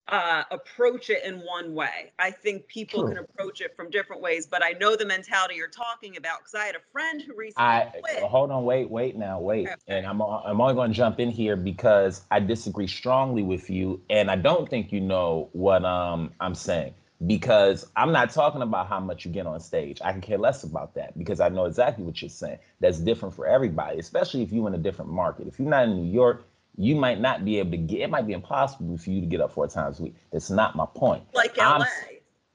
uh, 0.07 0.43
approach 0.51 1.09
it 1.09 1.23
in 1.23 1.39
one 1.39 1.73
way. 1.73 2.11
I 2.19 2.29
think 2.29 2.67
people 2.67 3.07
can 3.07 3.17
approach 3.17 3.61
it 3.61 3.75
from 3.75 3.89
different 3.89 4.21
ways, 4.21 4.45
but 4.45 4.63
I 4.63 4.71
know 4.73 4.95
the 4.95 5.05
mentality 5.05 5.55
you're 5.55 5.67
talking 5.67 6.17
about 6.17 6.39
because 6.39 6.53
I 6.53 6.65
had 6.65 6.75
a 6.75 6.81
friend 6.91 7.21
who 7.21 7.33
recently 7.35 7.63
I 7.63 7.91
quit. 8.01 8.23
hold 8.23 8.51
on, 8.51 8.65
wait, 8.65 8.89
wait 8.89 9.15
now, 9.15 9.39
wait. 9.39 9.67
Okay. 9.69 9.97
And 9.97 10.05
I'm 10.05 10.21
I'm 10.21 10.59
only 10.61 10.75
going 10.75 10.91
to 10.91 10.95
jump 10.95 11.19
in 11.19 11.29
here 11.31 11.55
because 11.55 12.25
I 12.31 12.39
disagree 12.39 12.87
strongly 12.87 13.43
with 13.43 13.69
you, 13.69 14.01
and 14.09 14.29
I 14.29 14.35
don't 14.35 14.69
think 14.69 14.91
you 14.91 15.01
know 15.01 15.49
what 15.53 15.83
um 15.85 16.31
I'm 16.39 16.53
saying 16.55 16.93
because 17.25 17.85
I'm 17.95 18.11
not 18.11 18.31
talking 18.31 18.61
about 18.61 18.87
how 18.87 18.99
much 18.99 19.25
you 19.25 19.31
get 19.31 19.47
on 19.47 19.59
stage. 19.59 20.01
I 20.03 20.11
can 20.11 20.21
care 20.21 20.37
less 20.37 20.63
about 20.63 20.95
that 20.95 21.17
because 21.17 21.39
I 21.39 21.49
know 21.49 21.65
exactly 21.65 22.03
what 22.03 22.21
you're 22.21 22.29
saying. 22.29 22.59
That's 22.79 22.99
different 22.99 23.35
for 23.35 23.47
everybody, 23.47 23.99
especially 23.99 24.41
if 24.41 24.51
you're 24.51 24.67
in 24.67 24.73
a 24.73 24.79
different 24.79 25.11
market. 25.11 25.47
If 25.47 25.59
you're 25.59 25.69
not 25.69 25.85
in 25.85 25.95
New 25.95 26.11
York, 26.11 26.45
you 26.77 26.95
might 26.95 27.19
not 27.19 27.45
be 27.45 27.59
able 27.59 27.71
to 27.71 27.77
get. 27.77 28.01
It 28.01 28.09
might 28.09 28.27
be 28.27 28.33
impossible 28.33 28.97
for 28.97 29.09
you 29.09 29.21
to 29.21 29.27
get 29.27 29.41
up 29.41 29.53
four 29.53 29.67
times 29.67 29.99
a 29.99 30.03
week. 30.03 30.15
That's 30.31 30.49
not 30.49 30.75
my 30.75 30.85
point. 30.85 31.23
like 31.33 31.57
I'm- 31.59 31.81
LA. 31.81 31.87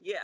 Yeah. 0.01 0.17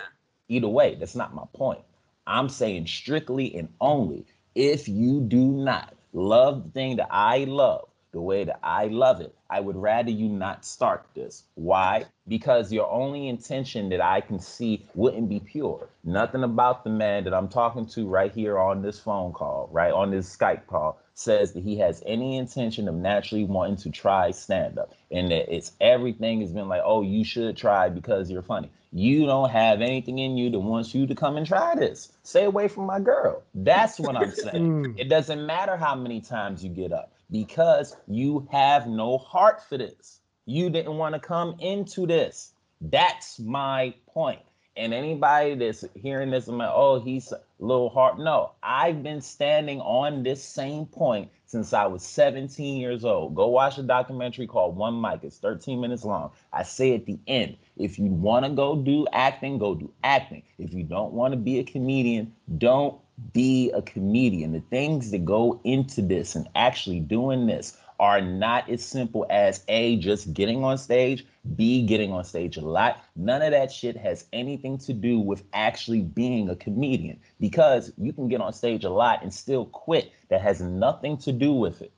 Either 0.47 0.67
way, 0.67 0.95
that's 0.95 1.15
not 1.15 1.33
my 1.33 1.45
point. 1.53 1.81
I'm 2.27 2.49
saying 2.49 2.87
strictly 2.87 3.55
and 3.55 3.69
only 3.79 4.25
if 4.53 4.87
you 4.87 5.21
do 5.21 5.43
not 5.43 5.93
love 6.13 6.63
the 6.63 6.69
thing 6.71 6.97
that 6.97 7.07
I 7.11 7.45
love 7.45 7.87
the 8.15 8.21
way 8.21 8.45
that 8.45 8.59
I 8.63 8.87
love 8.87 9.19
it, 9.19 9.35
I 9.49 9.59
would 9.59 9.75
rather 9.75 10.09
you 10.09 10.29
not 10.29 10.63
start 10.63 11.05
this. 11.13 11.43
Why? 11.55 12.05
Because 12.29 12.71
your 12.71 12.89
only 12.89 13.27
intention 13.27 13.89
that 13.89 13.99
I 13.99 14.21
can 14.21 14.39
see 14.39 14.85
wouldn't 14.95 15.27
be 15.27 15.41
pure. 15.41 15.89
Nothing 16.05 16.43
about 16.43 16.85
the 16.85 16.91
man 16.91 17.25
that 17.25 17.33
I'm 17.33 17.49
talking 17.49 17.85
to 17.87 18.07
right 18.07 18.31
here 18.31 18.57
on 18.57 18.81
this 18.81 18.99
phone 18.99 19.33
call, 19.33 19.67
right 19.69 19.91
on 19.91 20.11
this 20.11 20.33
Skype 20.33 20.65
call, 20.65 20.97
says 21.13 21.51
that 21.53 21.63
he 21.63 21.77
has 21.79 22.01
any 22.05 22.37
intention 22.37 22.87
of 22.87 22.95
naturally 22.95 23.43
wanting 23.43 23.75
to 23.77 23.89
try 23.89 24.31
stand 24.31 24.79
up 24.79 24.93
and 25.11 25.29
that 25.31 25.53
it's 25.53 25.73
everything 25.81 26.39
has 26.39 26.53
been 26.53 26.69
like, 26.69 26.83
oh, 26.85 27.01
you 27.01 27.25
should 27.25 27.57
try 27.57 27.89
because 27.89 28.31
you're 28.31 28.41
funny. 28.41 28.71
You 28.93 29.25
don't 29.25 29.49
have 29.49 29.81
anything 29.81 30.19
in 30.19 30.37
you 30.37 30.49
that 30.51 30.59
wants 30.59 30.95
you 30.95 31.05
to 31.07 31.15
come 31.15 31.35
and 31.35 31.45
try 31.45 31.75
this. 31.75 32.13
Stay 32.23 32.45
away 32.45 32.69
from 32.69 32.85
my 32.85 33.01
girl. 33.01 33.43
That's 33.53 33.99
what 33.99 34.15
I'm 34.15 34.31
saying. 34.31 34.55
Mm. 34.85 34.97
It 34.97 35.09
doesn't 35.09 35.45
matter 35.45 35.75
how 35.75 35.95
many 35.95 36.21
times 36.21 36.63
you 36.63 36.69
get 36.69 36.93
up 36.93 37.11
because 37.31 37.95
you 38.07 38.47
have 38.51 38.87
no 38.87 39.17
heart 39.17 39.63
for 39.67 39.77
this. 39.77 40.19
You 40.45 40.69
didn't 40.69 40.97
want 40.97 41.15
to 41.15 41.19
come 41.19 41.55
into 41.59 42.05
this. 42.05 42.53
That's 42.81 43.39
my 43.39 43.93
point. 44.07 44.41
And 44.77 44.93
anybody 44.93 45.55
that's 45.55 45.85
hearing 45.95 46.31
this, 46.31 46.47
I'm 46.47 46.57
like, 46.57 46.69
oh, 46.73 46.99
he's 46.99 47.31
a 47.31 47.39
little 47.59 47.89
hard. 47.89 48.19
No, 48.19 48.51
I've 48.61 49.01
been 49.01 49.21
standing 49.21 49.79
on 49.79 50.21
this 50.23 50.43
same 50.43 50.85
point 50.85 51.31
since 51.45 51.71
I 51.71 51.85
was 51.85 52.03
17 52.03 52.77
years 52.77 53.05
old. 53.05 53.35
Go 53.35 53.47
watch 53.47 53.77
a 53.77 53.83
documentary 53.83 54.47
called 54.47 54.75
One 54.75 54.99
Mic. 54.99 55.23
It's 55.23 55.37
13 55.37 55.79
minutes 55.79 56.03
long. 56.03 56.31
I 56.51 56.63
say 56.63 56.93
at 56.93 57.05
the 57.05 57.17
end, 57.27 57.55
if 57.77 57.97
you 57.97 58.07
want 58.07 58.43
to 58.45 58.51
go 58.51 58.75
do 58.75 59.07
acting, 59.13 59.57
go 59.57 59.75
do 59.75 59.91
acting. 60.03 60.43
If 60.57 60.73
you 60.73 60.83
don't 60.83 61.13
want 61.13 61.31
to 61.31 61.37
be 61.37 61.59
a 61.59 61.63
comedian, 61.63 62.33
don't 62.57 62.99
be 63.33 63.71
a 63.71 63.81
comedian. 63.81 64.51
The 64.53 64.59
things 64.59 65.11
that 65.11 65.25
go 65.25 65.59
into 65.63 66.01
this 66.01 66.35
and 66.35 66.47
actually 66.55 66.99
doing 66.99 67.47
this 67.47 67.77
are 67.99 68.19
not 68.21 68.69
as 68.69 68.83
simple 68.83 69.25
as 69.29 69.63
A, 69.69 69.97
just 69.97 70.33
getting 70.33 70.63
on 70.63 70.77
stage, 70.77 71.25
B, 71.55 71.85
getting 71.85 72.11
on 72.11 72.25
stage 72.25 72.57
a 72.57 72.61
lot. 72.61 73.01
None 73.15 73.41
of 73.41 73.51
that 73.51 73.71
shit 73.71 73.95
has 73.95 74.25
anything 74.33 74.77
to 74.79 74.93
do 74.93 75.19
with 75.19 75.43
actually 75.53 76.01
being 76.01 76.49
a 76.49 76.55
comedian 76.55 77.19
because 77.39 77.93
you 77.97 78.11
can 78.11 78.27
get 78.27 78.41
on 78.41 78.51
stage 78.51 78.83
a 78.83 78.89
lot 78.89 79.23
and 79.23 79.33
still 79.33 79.65
quit. 79.65 80.11
That 80.29 80.41
has 80.41 80.59
nothing 80.59 81.17
to 81.19 81.31
do 81.31 81.53
with 81.53 81.81
it. 81.81 81.93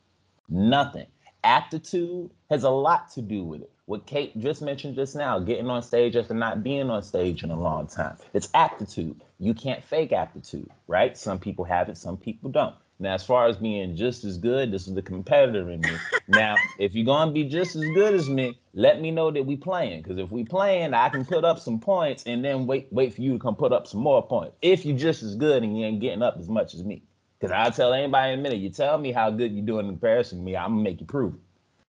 Nothing. 0.50 1.08
Aptitude 1.44 2.32
has 2.50 2.64
a 2.64 2.70
lot 2.70 3.10
to 3.12 3.22
do 3.22 3.44
with 3.44 3.62
it. 3.62 3.72
What 3.88 4.06
Kate 4.06 4.38
just 4.38 4.62
mentioned 4.62 4.96
just 4.96 5.16
now, 5.16 5.40
getting 5.40 5.70
on 5.70 5.82
stage 5.82 6.18
after 6.18 6.34
not 6.34 6.62
being 6.62 6.90
on 6.90 7.02
stage 7.04 7.46
in 7.46 7.52
a 7.52 7.58
long 7.58 7.88
time. 7.88 8.18
It's 8.34 8.50
aptitude. 8.54 9.22
You 9.40 9.54
can't 9.54 9.82
fake 9.82 10.12
aptitude, 10.12 10.70
right? 10.88 11.18
Some 11.18 11.40
people 11.40 11.64
have 11.64 11.88
it, 11.88 11.98
some 11.98 12.18
people 12.18 12.50
don't. 12.50 12.76
Now, 13.00 13.14
as 13.14 13.26
far 13.26 13.48
as 13.48 13.56
being 13.56 13.96
just 13.96 14.26
as 14.26 14.38
good, 14.38 14.74
this 14.74 14.90
is 14.90 14.94
the 14.94 15.02
competitor 15.02 15.70
in 15.72 15.80
me. 15.80 15.92
now, 16.28 16.58
if 16.78 16.96
you're 16.96 17.06
gonna 17.06 17.32
be 17.32 17.46
just 17.46 17.78
as 17.78 17.84
good 17.94 18.14
as 18.14 18.30
me, 18.30 18.60
let 18.74 19.00
me 19.00 19.10
know 19.10 19.32
that 19.32 19.46
we 19.46 19.56
playing. 19.56 20.02
Because 20.02 20.18
if 20.18 20.32
we 20.32 20.44
playing, 20.44 20.94
I 20.94 21.08
can 21.08 21.24
put 21.24 21.46
up 21.46 21.58
some 21.58 21.80
points 21.80 22.24
and 22.26 22.44
then 22.44 22.68
wait, 22.68 22.90
wait 22.92 23.14
for 23.14 23.22
you 23.22 23.32
to 23.32 23.40
come 23.40 23.56
put 23.56 23.72
up 23.72 23.88
some 23.88 24.02
more 24.02 24.22
points. 24.22 24.58
If 24.62 24.86
you're 24.86 24.98
just 24.98 25.24
as 25.24 25.36
good 25.36 25.64
and 25.64 25.80
you 25.80 25.86
ain't 25.86 26.02
getting 26.02 26.24
up 26.24 26.36
as 26.38 26.50
much 26.50 26.74
as 26.74 26.84
me. 26.84 27.04
Because 27.40 27.54
I'll 27.54 27.72
tell 27.72 27.94
anybody 27.94 28.34
in 28.34 28.40
a 28.40 28.42
minute, 28.42 28.60
you 28.60 28.70
tell 28.70 28.98
me 28.98 29.14
how 29.14 29.30
good 29.32 29.54
you're 29.54 29.66
doing 29.66 29.86
in 29.86 29.94
comparison 29.94 30.40
to 30.40 30.44
me, 30.44 30.58
I'm 30.58 30.72
gonna 30.72 30.82
make 30.82 31.00
you 31.00 31.06
prove 31.08 31.36
it. 31.36 31.40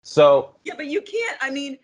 So 0.03 0.55
Yeah, 0.63 0.73
but 0.75 0.87
you 0.87 1.01
can't. 1.01 1.37
I 1.41 1.49
mean, 1.49 1.77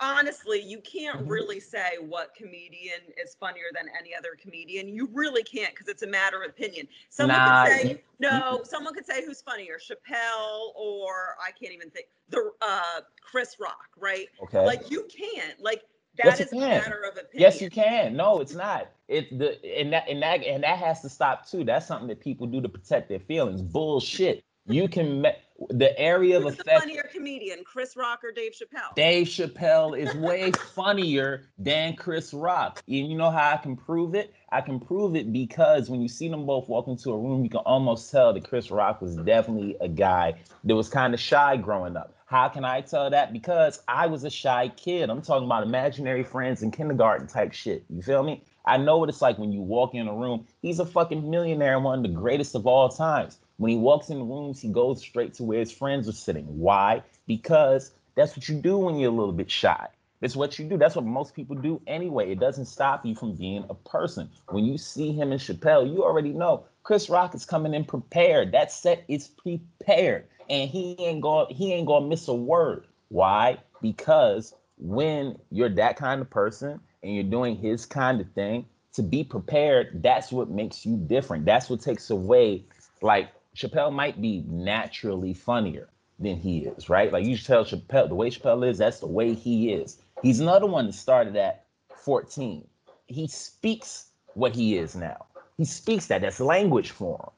honestly, 0.00 0.60
you 0.60 0.80
can't 0.80 1.20
Mhm. 1.20 1.30
really 1.30 1.60
say 1.60 1.98
what 1.98 2.34
comedian 2.34 3.00
is 3.22 3.34
funnier 3.34 3.66
than 3.72 3.88
any 3.98 4.14
other 4.14 4.36
comedian. 4.36 4.88
You 4.88 5.08
really 5.12 5.42
can't 5.42 5.74
because 5.74 5.88
it's 5.88 6.02
a 6.02 6.06
matter 6.06 6.42
of 6.42 6.50
opinion. 6.50 6.88
Someone 7.08 7.38
Nah, 7.38 7.64
could 7.64 7.72
say 7.72 8.02
no. 8.18 8.62
Someone 8.64 8.94
could 8.94 9.06
say 9.06 9.24
who's 9.24 9.40
funnier, 9.42 9.78
Chappelle 9.78 10.72
or 10.74 11.36
I 11.42 11.50
can't 11.52 11.72
even 11.72 11.90
think 11.90 12.08
the 12.28 12.52
uh 12.60 13.00
Chris 13.20 13.58
Rock, 13.60 13.88
right? 13.96 14.28
okay. 14.42 14.64
Like 14.64 14.90
you 14.90 15.04
can't. 15.04 15.60
Like 15.60 15.84
Yes, 16.16 16.38
that 16.38 16.50
you 16.52 16.58
is 16.58 16.62
a 16.64 16.68
matter 16.68 17.02
of 17.02 17.16
opinion. 17.16 17.28
Yes, 17.34 17.60
you 17.60 17.70
can. 17.70 18.14
No, 18.14 18.40
it's 18.40 18.54
not. 18.54 18.88
It 19.08 19.36
the 19.36 19.64
and 19.78 19.92
that 19.92 20.08
and 20.08 20.22
that 20.22 20.44
and 20.44 20.62
that 20.62 20.78
has 20.78 21.02
to 21.02 21.08
stop 21.08 21.46
too. 21.48 21.64
That's 21.64 21.86
something 21.86 22.06
that 22.08 22.20
people 22.20 22.46
do 22.46 22.60
to 22.60 22.68
protect 22.68 23.08
their 23.08 23.18
feelings. 23.18 23.62
Bullshit. 23.62 24.44
You 24.66 24.88
can 24.88 25.20
ma- 25.20 25.32
the 25.70 25.96
area 25.98 26.36
of 26.38 26.44
Who's 26.44 26.56
the 26.56 26.62
effect. 26.62 26.80
funnier 26.80 27.08
comedian, 27.24 27.64
Chris 27.64 27.96
Rock 27.96 28.22
or 28.22 28.32
Dave 28.32 28.52
Chappelle? 28.52 28.94
Dave 28.94 29.26
Chappelle 29.28 29.98
is 29.98 30.14
way 30.14 30.52
funnier 30.74 31.46
than 31.58 31.96
Chris 31.96 32.34
Rock. 32.34 32.82
And 32.86 33.10
you 33.10 33.16
know 33.16 33.30
how 33.30 33.52
I 33.52 33.56
can 33.56 33.76
prove 33.76 34.14
it? 34.14 34.34
I 34.52 34.60
can 34.60 34.78
prove 34.78 35.16
it 35.16 35.32
because 35.32 35.88
when 35.88 36.02
you 36.02 36.08
see 36.08 36.28
them 36.28 36.44
both 36.44 36.68
walk 36.68 36.86
into 36.86 37.12
a 37.12 37.18
room, 37.18 37.42
you 37.42 37.48
can 37.48 37.60
almost 37.60 38.10
tell 38.10 38.34
that 38.34 38.46
Chris 38.46 38.70
Rock 38.70 39.00
was 39.00 39.16
definitely 39.16 39.74
a 39.80 39.88
guy 39.88 40.34
that 40.64 40.74
was 40.74 40.90
kind 40.90 41.14
of 41.14 41.20
shy 41.20 41.56
growing 41.56 41.96
up. 41.96 42.14
How 42.26 42.50
can 42.50 42.62
I 42.62 42.82
tell 42.82 43.08
that? 43.08 43.32
Because 43.32 43.82
I 43.88 44.06
was 44.06 44.24
a 44.24 44.30
shy 44.30 44.70
kid. 44.76 45.08
I'm 45.08 45.22
talking 45.22 45.46
about 45.46 45.62
imaginary 45.62 46.24
friends 46.24 46.62
in 46.62 46.72
kindergarten 46.72 47.26
type 47.26 47.54
shit. 47.54 47.84
You 47.88 48.02
feel 48.02 48.22
me? 48.22 48.42
I 48.66 48.76
know 48.76 48.98
what 48.98 49.08
it's 49.08 49.22
like 49.22 49.38
when 49.38 49.50
you 49.50 49.62
walk 49.62 49.94
in 49.94 50.08
a 50.08 50.14
room. 50.14 50.46
He's 50.60 50.78
a 50.78 50.86
fucking 50.86 51.30
millionaire, 51.30 51.76
and 51.76 51.84
one 51.84 51.98
of 51.98 52.02
the 52.02 52.18
greatest 52.18 52.54
of 52.54 52.66
all 52.66 52.90
times. 52.90 53.38
When 53.56 53.70
he 53.70 53.76
walks 53.76 54.08
in 54.08 54.18
the 54.18 54.24
rooms, 54.24 54.60
he 54.60 54.68
goes 54.68 55.00
straight 55.00 55.34
to 55.34 55.44
where 55.44 55.60
his 55.60 55.70
friends 55.70 56.08
are 56.08 56.12
sitting. 56.12 56.44
Why? 56.46 57.02
Because 57.26 57.92
that's 58.16 58.36
what 58.36 58.48
you 58.48 58.56
do 58.56 58.78
when 58.78 58.96
you're 58.96 59.12
a 59.12 59.14
little 59.14 59.32
bit 59.32 59.50
shy. 59.50 59.86
That's 60.20 60.36
what 60.36 60.58
you 60.58 60.64
do. 60.64 60.78
That's 60.78 60.96
what 60.96 61.04
most 61.04 61.34
people 61.34 61.54
do 61.54 61.80
anyway. 61.86 62.32
It 62.32 62.40
doesn't 62.40 62.64
stop 62.64 63.04
you 63.04 63.14
from 63.14 63.34
being 63.34 63.64
a 63.68 63.74
person. 63.74 64.30
When 64.48 64.64
you 64.64 64.78
see 64.78 65.12
him 65.12 65.32
in 65.32 65.38
Chappelle, 65.38 65.92
you 65.92 66.02
already 66.02 66.30
know 66.30 66.64
Chris 66.82 67.10
Rock 67.10 67.34
is 67.34 67.44
coming 67.44 67.74
in 67.74 67.84
prepared. 67.84 68.52
That 68.52 68.72
set 68.72 69.04
is 69.08 69.28
prepared, 69.28 70.26
and 70.48 70.70
he 70.70 70.96
ain't 70.98 71.20
going. 71.20 71.54
He 71.54 71.72
ain't 71.72 71.86
gonna 71.86 72.06
miss 72.06 72.26
a 72.28 72.34
word. 72.34 72.86
Why? 73.08 73.58
Because 73.82 74.54
when 74.78 75.38
you're 75.50 75.68
that 75.68 75.96
kind 75.96 76.20
of 76.20 76.30
person 76.30 76.80
and 77.02 77.14
you're 77.14 77.24
doing 77.24 77.56
his 77.56 77.86
kind 77.86 78.20
of 78.20 78.30
thing, 78.32 78.66
to 78.94 79.02
be 79.02 79.24
prepared, 79.24 80.02
that's 80.02 80.32
what 80.32 80.48
makes 80.48 80.86
you 80.86 80.96
different. 80.96 81.44
That's 81.44 81.68
what 81.68 81.80
takes 81.80 82.10
away, 82.10 82.64
like 83.02 83.28
Chappelle 83.56 83.92
might 83.92 84.20
be 84.20 84.44
naturally 84.48 85.32
funnier 85.32 85.88
than 86.18 86.36
he 86.36 86.60
is, 86.60 86.88
right? 86.88 87.12
Like 87.12 87.24
you 87.24 87.36
tell 87.36 87.64
Chappelle, 87.64 88.08
the 88.08 88.14
way 88.14 88.30
Chappelle 88.30 88.68
is, 88.68 88.78
that's 88.78 89.00
the 89.00 89.06
way 89.06 89.34
he 89.34 89.72
is. 89.72 89.98
He's 90.22 90.40
another 90.40 90.66
one 90.66 90.86
that 90.86 90.94
started 90.94 91.36
at 91.36 91.66
14. 91.96 92.66
He 93.06 93.26
speaks 93.28 94.08
what 94.34 94.54
he 94.54 94.76
is 94.76 94.96
now. 94.96 95.26
He 95.56 95.64
speaks 95.64 96.06
that. 96.06 96.22
That's 96.22 96.40
language 96.40 96.90
for 96.90 97.16
him. 97.16 97.30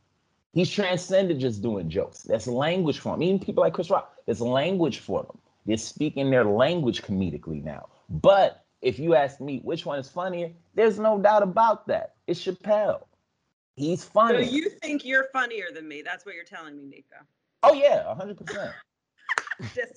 He's 0.54 0.70
transcended 0.70 1.38
just 1.38 1.60
doing 1.60 1.90
jokes. 1.90 2.22
That's 2.22 2.46
language 2.46 2.98
for 2.98 3.14
him. 3.14 3.22
Even 3.22 3.38
people 3.38 3.62
like 3.62 3.74
Chris 3.74 3.90
Rock, 3.90 4.14
there's 4.24 4.40
language 4.40 5.00
for 5.00 5.22
them. 5.22 5.38
They're 5.66 5.76
speaking 5.76 6.30
their 6.30 6.44
language 6.44 7.02
comedically 7.02 7.62
now. 7.62 7.88
But 8.08 8.64
if 8.80 8.98
you 8.98 9.14
ask 9.14 9.40
me 9.40 9.60
which 9.64 9.84
one 9.84 9.98
is 9.98 10.08
funnier, 10.08 10.50
there's 10.74 10.98
no 10.98 11.18
doubt 11.18 11.42
about 11.42 11.86
that. 11.88 12.14
It's 12.26 12.42
Chappelle. 12.42 13.02
He's 13.76 14.04
funny. 14.04 14.44
So 14.44 14.50
you 14.50 14.70
think 14.82 15.04
you're 15.04 15.26
funnier 15.32 15.66
than 15.72 15.86
me? 15.86 16.02
That's 16.02 16.24
what 16.24 16.34
you're 16.34 16.44
telling 16.44 16.76
me, 16.76 16.84
Nico. 16.84 17.16
Oh 17.62 17.74
yeah, 17.74 18.14
hundred 18.14 18.38
percent. 18.44 18.72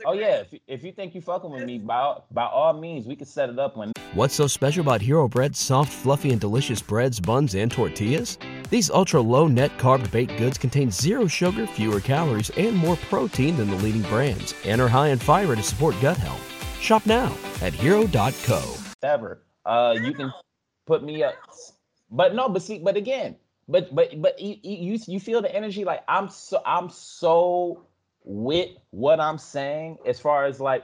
Oh 0.06 0.14
yeah, 0.14 0.38
if, 0.38 0.54
if 0.68 0.84
you 0.86 0.94
think 0.94 1.14
you 1.14 1.20
fucking 1.20 1.52
with 1.52 1.66
me, 1.66 1.80
by 1.80 2.16
by 2.32 2.46
all 2.46 2.72
means, 2.72 3.06
we 3.06 3.16
can 3.18 3.28
set 3.28 3.50
it 3.50 3.60
up 3.60 3.76
when. 3.76 3.92
What's 4.14 4.34
so 4.34 4.48
special 4.48 4.80
about 4.80 5.02
Hero 5.02 5.28
Bread's 5.28 5.60
soft, 5.60 5.92
fluffy, 5.92 6.32
and 6.32 6.40
delicious 6.40 6.82
breads, 6.82 7.20
buns, 7.20 7.56
and 7.56 7.70
tortillas? 7.70 8.38
These 8.70 8.90
ultra 8.90 9.20
low 9.20 9.48
net 9.48 9.78
carb 9.78 10.10
baked 10.12 10.38
goods 10.38 10.58
contain 10.58 10.92
zero 10.92 11.28
sugar, 11.28 11.68
fewer 11.68 12.00
calories, 12.00 12.52
and 12.52 12.74
more 12.74 12.96
protein 13.10 13.58
than 13.58 13.70
the 13.70 13.76
leading 13.76 14.04
brands, 14.04 14.56
and 14.64 14.80
are 14.80 14.88
high 14.88 15.10
in 15.10 15.20
fiber 15.20 15.58
to 15.58 15.64
support 15.64 15.94
gut 16.02 16.16
health. 16.16 16.80
Shop 16.82 17.06
now 17.06 17.36
at 17.62 17.74
hero.co. 17.74 18.76
Ever, 19.04 19.44
uh, 19.66 19.96
you 20.02 20.14
can 20.14 20.32
put 20.88 21.04
me 21.04 21.22
up, 21.22 21.36
but 22.10 22.34
no, 22.34 22.48
but 22.48 22.62
see, 22.62 22.80
but 22.80 22.96
again, 22.96 23.36
but 23.70 23.94
but 23.94 24.20
but 24.20 24.40
you 24.42 24.58
you 24.64 25.00
you 25.06 25.20
feel 25.20 25.42
the 25.42 25.56
energy 25.56 25.86
like 25.86 26.04
I'm 26.08 26.28
so 26.28 26.62
I'm 26.66 26.90
so 26.90 27.86
with 28.24 28.72
what 28.90 29.20
I'm 29.20 29.38
saying 29.38 30.00
as 30.06 30.20
far 30.20 30.46
as 30.46 30.60
like 30.60 30.84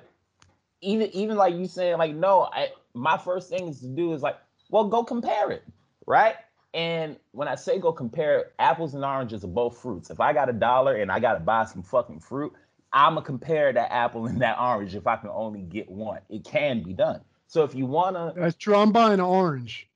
even 0.82 1.10
even 1.13 1.36
like 1.36 1.56
you 1.56 1.65
saying 1.65 1.98
like 1.98 2.15
no 2.15 2.48
I 2.54 2.69
my 2.93 3.17
first 3.17 3.50
thing 3.50 3.67
is 3.67 3.80
to 3.82 3.88
do 3.88 4.13
is 4.13 4.21
like 4.21 4.38
well 4.69 4.86
go 4.88 5.04
compare 5.04 5.52
it 5.52 5.63
right? 6.06 6.36
And 6.76 7.17
when 7.32 7.48
I 7.48 7.56
say 7.56 7.80
go 7.80 7.91
compare 7.91 8.52
apples 8.60 8.93
and 8.93 9.04
oranges 9.04 9.43
are 9.43 9.48
both 9.48 9.78
fruits. 9.78 10.10
If 10.12 10.19
I 10.19 10.34
got 10.34 10.50
a 10.50 10.54
dollar 10.54 10.95
and 10.95 11.12
I 11.12 11.19
got 11.19 11.34
to 11.36 11.39
buy 11.39 11.65
some 11.65 11.82
fucking 11.82 12.19
fruit 12.19 12.54
I'm 12.93 13.15
gonna 13.15 13.26
compare 13.26 13.74
that 13.74 13.91
apple 13.91 14.28
and 14.28 14.41
that 14.41 14.60
orange 14.60 14.95
if 14.95 15.08
I 15.08 15.15
can 15.17 15.30
only 15.30 15.62
get 15.62 15.89
one. 15.89 16.19
It 16.30 16.43
can 16.43 16.84
be 16.84 16.93
done. 16.93 17.21
So 17.48 17.63
if 17.63 17.74
you 17.74 17.88
wanna 17.88 18.34
that's 18.36 18.56
true. 18.56 18.76
I'm 18.76 18.91
buying 18.91 19.15
an 19.15 19.21
orange. 19.21 19.89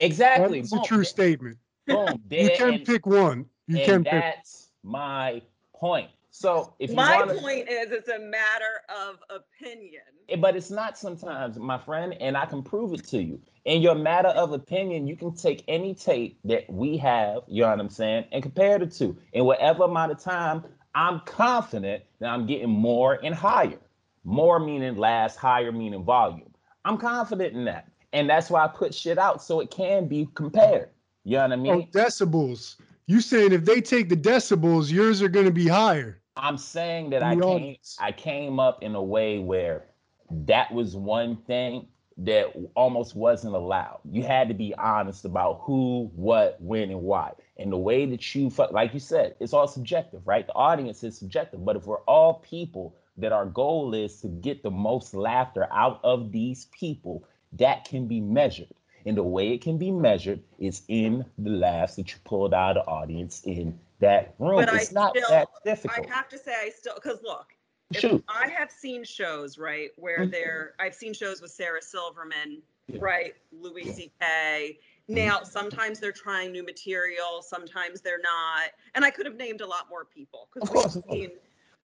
Exactly. 0.00 0.62
That's 0.62 0.72
a 0.72 0.82
true 0.82 1.04
statement 1.04 1.58
Boom. 1.90 2.22
you 2.30 2.50
can 2.56 2.74
and, 2.74 2.84
pick 2.84 3.06
one. 3.06 3.46
You 3.66 3.84
can 3.84 4.04
pick. 4.04 4.12
That's 4.12 4.68
my 4.82 5.42
point. 5.74 6.10
So 6.30 6.74
if 6.78 6.92
my 6.92 7.16
wanna, 7.16 7.34
point 7.34 7.68
is, 7.68 7.90
it's 7.90 8.08
a 8.08 8.18
matter 8.18 8.82
of 8.88 9.16
opinion. 9.28 10.02
Eh, 10.28 10.36
but 10.36 10.56
it's 10.56 10.70
not 10.70 10.96
sometimes, 10.96 11.58
my 11.58 11.76
friend, 11.76 12.14
and 12.20 12.36
I 12.36 12.46
can 12.46 12.62
prove 12.62 12.94
it 12.94 13.04
to 13.08 13.22
you. 13.22 13.40
In 13.64 13.82
your 13.82 13.94
matter 13.94 14.28
of 14.28 14.52
opinion, 14.52 15.06
you 15.06 15.16
can 15.16 15.34
take 15.34 15.64
any 15.68 15.94
tape 15.94 16.38
that 16.44 16.70
we 16.70 16.96
have, 16.98 17.42
you 17.48 17.62
know 17.62 17.70
what 17.70 17.80
I'm 17.80 17.90
saying, 17.90 18.26
and 18.32 18.42
compare 18.42 18.78
the 18.78 18.86
two. 18.86 19.16
In 19.32 19.44
whatever 19.44 19.84
amount 19.84 20.12
of 20.12 20.20
time, 20.20 20.64
I'm 20.94 21.20
confident 21.20 22.04
that 22.20 22.30
I'm 22.30 22.46
getting 22.46 22.70
more 22.70 23.18
and 23.22 23.34
higher. 23.34 23.78
More 24.24 24.60
meaning 24.60 24.96
last, 24.96 25.36
higher 25.36 25.72
meaning 25.72 26.04
volume. 26.04 26.52
I'm 26.84 26.96
confident 26.96 27.54
in 27.54 27.64
that. 27.66 27.88
And 28.12 28.28
that's 28.28 28.50
why 28.50 28.64
I 28.64 28.68
put 28.68 28.94
shit 28.94 29.18
out 29.18 29.42
so 29.42 29.60
it 29.60 29.70
can 29.70 30.08
be 30.08 30.28
compared. 30.34 30.90
You 31.24 31.36
know 31.36 31.42
what 31.42 31.52
I 31.52 31.56
mean? 31.56 31.88
Oh, 31.94 31.98
decibels. 31.98 32.76
You 33.06 33.20
saying 33.20 33.52
if 33.52 33.64
they 33.64 33.80
take 33.80 34.08
the 34.08 34.16
decibels, 34.16 34.90
yours 34.90 35.20
are 35.22 35.28
going 35.28 35.46
to 35.46 35.52
be 35.52 35.66
higher. 35.66 36.20
I'm 36.36 36.56
saying 36.56 37.10
that 37.10 37.22
I 37.22 37.36
came, 37.36 37.76
I 37.98 38.12
came 38.12 38.60
up 38.60 38.82
in 38.82 38.94
a 38.94 39.02
way 39.02 39.38
where 39.38 39.84
that 40.30 40.72
was 40.72 40.96
one 40.96 41.36
thing 41.36 41.88
that 42.18 42.54
almost 42.74 43.14
wasn't 43.16 43.54
allowed. 43.54 43.98
You 44.10 44.22
had 44.22 44.48
to 44.48 44.54
be 44.54 44.74
honest 44.74 45.24
about 45.24 45.60
who, 45.62 46.10
what, 46.14 46.56
when, 46.60 46.90
and 46.90 47.02
why. 47.02 47.32
And 47.58 47.72
the 47.72 47.78
way 47.78 48.06
that 48.06 48.34
you, 48.34 48.50
like 48.70 48.94
you 48.94 49.00
said, 49.00 49.34
it's 49.40 49.52
all 49.52 49.66
subjective, 49.66 50.26
right? 50.26 50.46
The 50.46 50.54
audience 50.54 51.02
is 51.02 51.18
subjective. 51.18 51.64
But 51.64 51.76
if 51.76 51.86
we're 51.86 52.02
all 52.02 52.34
people 52.34 52.94
that 53.16 53.32
our 53.32 53.46
goal 53.46 53.94
is 53.94 54.20
to 54.20 54.28
get 54.28 54.62
the 54.62 54.70
most 54.70 55.14
laughter 55.14 55.66
out 55.72 56.00
of 56.04 56.30
these 56.30 56.66
people, 56.66 57.24
that 57.54 57.84
can 57.84 58.06
be 58.06 58.20
measured. 58.20 58.68
And 59.06 59.16
the 59.16 59.22
way 59.22 59.52
it 59.52 59.62
can 59.62 59.78
be 59.78 59.90
measured 59.90 60.40
is 60.58 60.82
in 60.88 61.24
the 61.38 61.50
laughs 61.50 61.96
that 61.96 62.12
you 62.12 62.18
pulled 62.24 62.54
out 62.54 62.76
of 62.76 62.84
the 62.84 62.90
audience 62.90 63.42
in 63.44 63.78
that 64.00 64.34
room. 64.38 64.56
But 64.64 64.74
it's 64.74 64.90
I 64.90 64.94
not 64.94 65.16
still, 65.16 65.28
that 65.30 65.48
difficult. 65.64 66.06
I 66.10 66.14
have 66.14 66.28
to 66.28 66.38
say, 66.38 66.52
I 66.52 66.70
still, 66.70 66.94
because 66.94 67.20
look, 67.22 67.46
Shoot. 67.92 68.24
I 68.28 68.48
have 68.48 68.70
seen 68.70 69.04
shows, 69.04 69.58
right, 69.58 69.90
where 69.96 70.20
mm-hmm. 70.20 70.30
they're, 70.30 70.74
I've 70.78 70.94
seen 70.94 71.12
shows 71.12 71.42
with 71.42 71.50
Sarah 71.50 71.82
Silverman, 71.82 72.62
yeah. 72.86 72.98
right, 73.00 73.34
Louis 73.52 73.86
yeah. 73.86 73.92
C.K. 73.92 74.78
Mm-hmm. 75.10 75.14
Now, 75.14 75.42
sometimes 75.42 75.98
they're 75.98 76.12
trying 76.12 76.52
new 76.52 76.64
material, 76.64 77.42
sometimes 77.42 78.00
they're 78.00 78.20
not. 78.22 78.70
And 78.94 79.04
I 79.04 79.10
could 79.10 79.26
have 79.26 79.36
named 79.36 79.60
a 79.60 79.66
lot 79.66 79.86
more 79.90 80.04
people 80.04 80.48
because 80.54 80.70
we've 80.94 81.04
seen, 81.10 81.30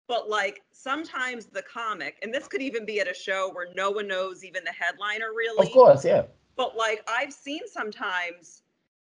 but 0.07 0.31
like 0.31 0.63
sometimes 0.71 1.47
the 1.47 1.63
comic, 1.63 2.19
and 2.23 2.33
this 2.33 2.47
could 2.47 2.63
even 2.63 2.87
be 2.87 3.01
at 3.01 3.11
a 3.11 3.15
show 3.15 3.51
where 3.53 3.67
no 3.75 3.91
one 3.91 4.07
knows 4.07 4.45
even 4.45 4.63
the 4.63 4.73
headliner 4.73 5.33
really. 5.35 5.67
Of 5.67 5.73
course, 5.73 6.05
yeah. 6.05 6.23
But 6.57 6.77
like 6.77 7.09
I've 7.09 7.33
seen 7.33 7.63
sometimes 7.67 8.63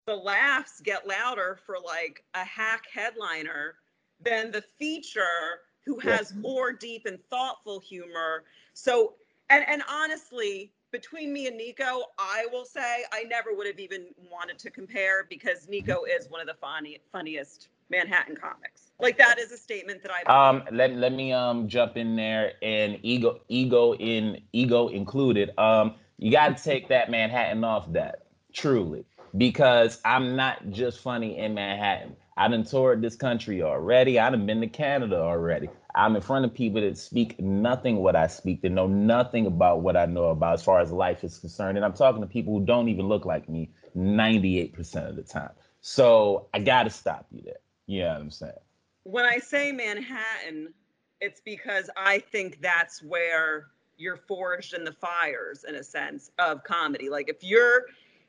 the 0.05 0.15
laughs 0.15 0.81
get 0.81 1.07
louder 1.07 1.59
for 1.65 1.75
like 1.83 2.23
a 2.33 2.43
hack 2.43 2.83
headliner 2.91 3.75
than 4.23 4.51
the 4.51 4.63
feature 4.79 5.61
who 5.85 5.99
has 5.99 6.33
more 6.35 6.73
deep 6.73 7.05
and 7.05 7.19
thoughtful 7.29 7.79
humor. 7.79 8.43
So 8.73 9.13
and 9.49 9.63
and 9.67 9.83
honestly, 9.89 10.71
between 10.91 11.31
me 11.31 11.47
and 11.47 11.57
Nico, 11.57 12.03
I 12.17 12.45
will 12.51 12.65
say 12.65 13.03
I 13.11 13.23
never 13.23 13.53
would 13.53 13.67
have 13.67 13.79
even 13.79 14.07
wanted 14.31 14.57
to 14.59 14.71
compare 14.71 15.25
because 15.29 15.67
Nico 15.67 16.03
is 16.03 16.29
one 16.29 16.41
of 16.41 16.47
the 16.47 16.55
funny 16.55 16.99
funniest 17.11 17.69
Manhattan 17.89 18.35
comics. 18.35 18.91
Like 18.99 19.17
that 19.17 19.39
is 19.39 19.51
a 19.51 19.57
statement 19.57 20.01
that 20.03 20.11
I 20.11 20.49
um 20.49 20.63
let, 20.71 20.93
let 20.95 21.13
me 21.13 21.31
um 21.31 21.67
jump 21.67 21.97
in 21.97 22.15
there 22.15 22.53
and 22.61 22.99
ego 23.03 23.41
ego 23.47 23.93
in 23.95 24.41
ego 24.51 24.87
included. 24.87 25.51
Um 25.57 25.95
you 26.17 26.31
got 26.31 26.57
to 26.57 26.63
take 26.63 26.89
that 26.89 27.09
Manhattan 27.11 27.63
off 27.63 27.91
that, 27.93 28.27
truly, 28.53 29.05
because 29.37 29.99
I'm 30.03 30.35
not 30.35 30.69
just 30.71 30.99
funny 30.99 31.37
in 31.37 31.53
Manhattan. 31.53 32.15
I 32.35 32.47
done 32.47 32.63
toured 32.63 33.01
this 33.01 33.15
country 33.15 33.63
already. 33.63 34.19
I 34.19 34.29
done 34.29 34.45
been 34.45 34.61
to 34.61 34.67
Canada 34.67 35.17
already. 35.17 35.69
I'm 35.95 36.15
in 36.15 36.21
front 36.21 36.45
of 36.45 36.53
people 36.53 36.81
that 36.81 36.97
speak 36.97 37.39
nothing 37.39 37.97
what 37.97 38.15
I 38.15 38.27
speak, 38.27 38.61
that 38.61 38.69
know 38.69 38.85
nothing 38.85 39.47
about 39.47 39.81
what 39.81 39.97
I 39.97 40.05
know 40.05 40.25
about 40.25 40.53
as 40.53 40.63
far 40.63 40.79
as 40.79 40.91
life 40.91 41.23
is 41.23 41.39
concerned. 41.39 41.77
And 41.77 41.85
I'm 41.85 41.93
talking 41.93 42.21
to 42.21 42.27
people 42.27 42.53
who 42.53 42.65
don't 42.65 42.89
even 42.89 43.07
look 43.07 43.25
like 43.25 43.49
me 43.49 43.71
98% 43.95 45.09
of 45.09 45.15
the 45.15 45.23
time. 45.23 45.49
So 45.81 46.47
I 46.53 46.59
got 46.59 46.83
to 46.83 46.91
stop 46.91 47.25
you 47.31 47.41
there. 47.43 47.55
You 47.87 48.01
know 48.01 48.09
what 48.09 48.21
I'm 48.21 48.31
saying? 48.31 48.53
When 49.03 49.25
I 49.25 49.39
say 49.39 49.71
Manhattan, 49.71 50.73
it's 51.19 51.41
because 51.41 51.89
I 51.97 52.19
think 52.19 52.61
that's 52.61 53.01
where 53.01 53.67
you're 53.97 54.17
forged 54.17 54.73
in 54.73 54.83
the 54.83 54.91
fires 54.91 55.65
in 55.67 55.75
a 55.75 55.83
sense 55.83 56.31
of 56.39 56.63
comedy. 56.63 57.09
Like 57.09 57.29
if 57.29 57.43
you're 57.43 57.85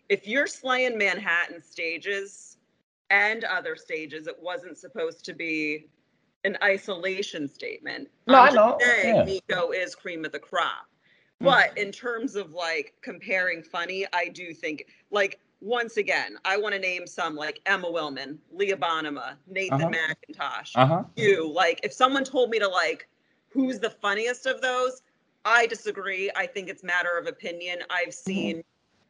if 0.08 0.26
you're 0.26 0.46
slaying 0.46 0.96
Manhattan 0.96 1.62
stages 1.62 2.56
and 3.10 3.44
other 3.44 3.76
stages, 3.76 4.26
it 4.26 4.36
wasn't 4.40 4.78
supposed 4.78 5.24
to 5.26 5.34
be 5.34 5.86
an 6.44 6.56
isolation 6.62 7.46
statement. 7.48 8.08
No, 8.26 8.38
I'm 8.38 8.48
I 8.48 8.50
know. 8.52 8.76
just 8.80 8.90
saying 9.00 9.16
Yeah. 9.16 9.24
Nico 9.24 9.70
is 9.70 9.94
cream 9.94 10.24
of 10.24 10.32
the 10.32 10.38
crop. 10.38 10.86
Mm. 11.42 11.44
But 11.44 11.76
in 11.78 11.92
terms 11.92 12.36
of 12.36 12.52
like 12.52 12.94
comparing 13.02 13.62
funny, 13.62 14.06
I 14.12 14.28
do 14.28 14.54
think 14.54 14.86
like 15.10 15.38
once 15.60 15.96
again, 15.96 16.38
I 16.44 16.56
want 16.56 16.74
to 16.74 16.80
name 16.80 17.06
some 17.06 17.34
like 17.34 17.60
Emma 17.66 17.88
Willmann, 17.90 18.38
Leah 18.52 18.76
Bonnema, 18.76 19.34
Nathan 19.48 19.82
Uh-huh. 19.82 19.90
Macintosh, 19.90 20.72
Uh-huh. 20.76 21.02
you. 21.16 21.50
Like 21.52 21.80
if 21.82 21.92
someone 21.92 22.24
told 22.24 22.50
me 22.50 22.58
to 22.60 22.68
like 22.68 23.08
who's 23.50 23.78
the 23.80 23.90
funniest 23.90 24.46
of 24.46 24.60
those, 24.60 25.02
I 25.48 25.66
disagree. 25.66 26.30
I 26.36 26.46
think 26.46 26.68
it's 26.68 26.84
matter 26.84 27.16
of 27.18 27.26
opinion. 27.26 27.78
Mm-hmm. 27.78 27.92
I've 28.08 28.14
seen 28.14 28.62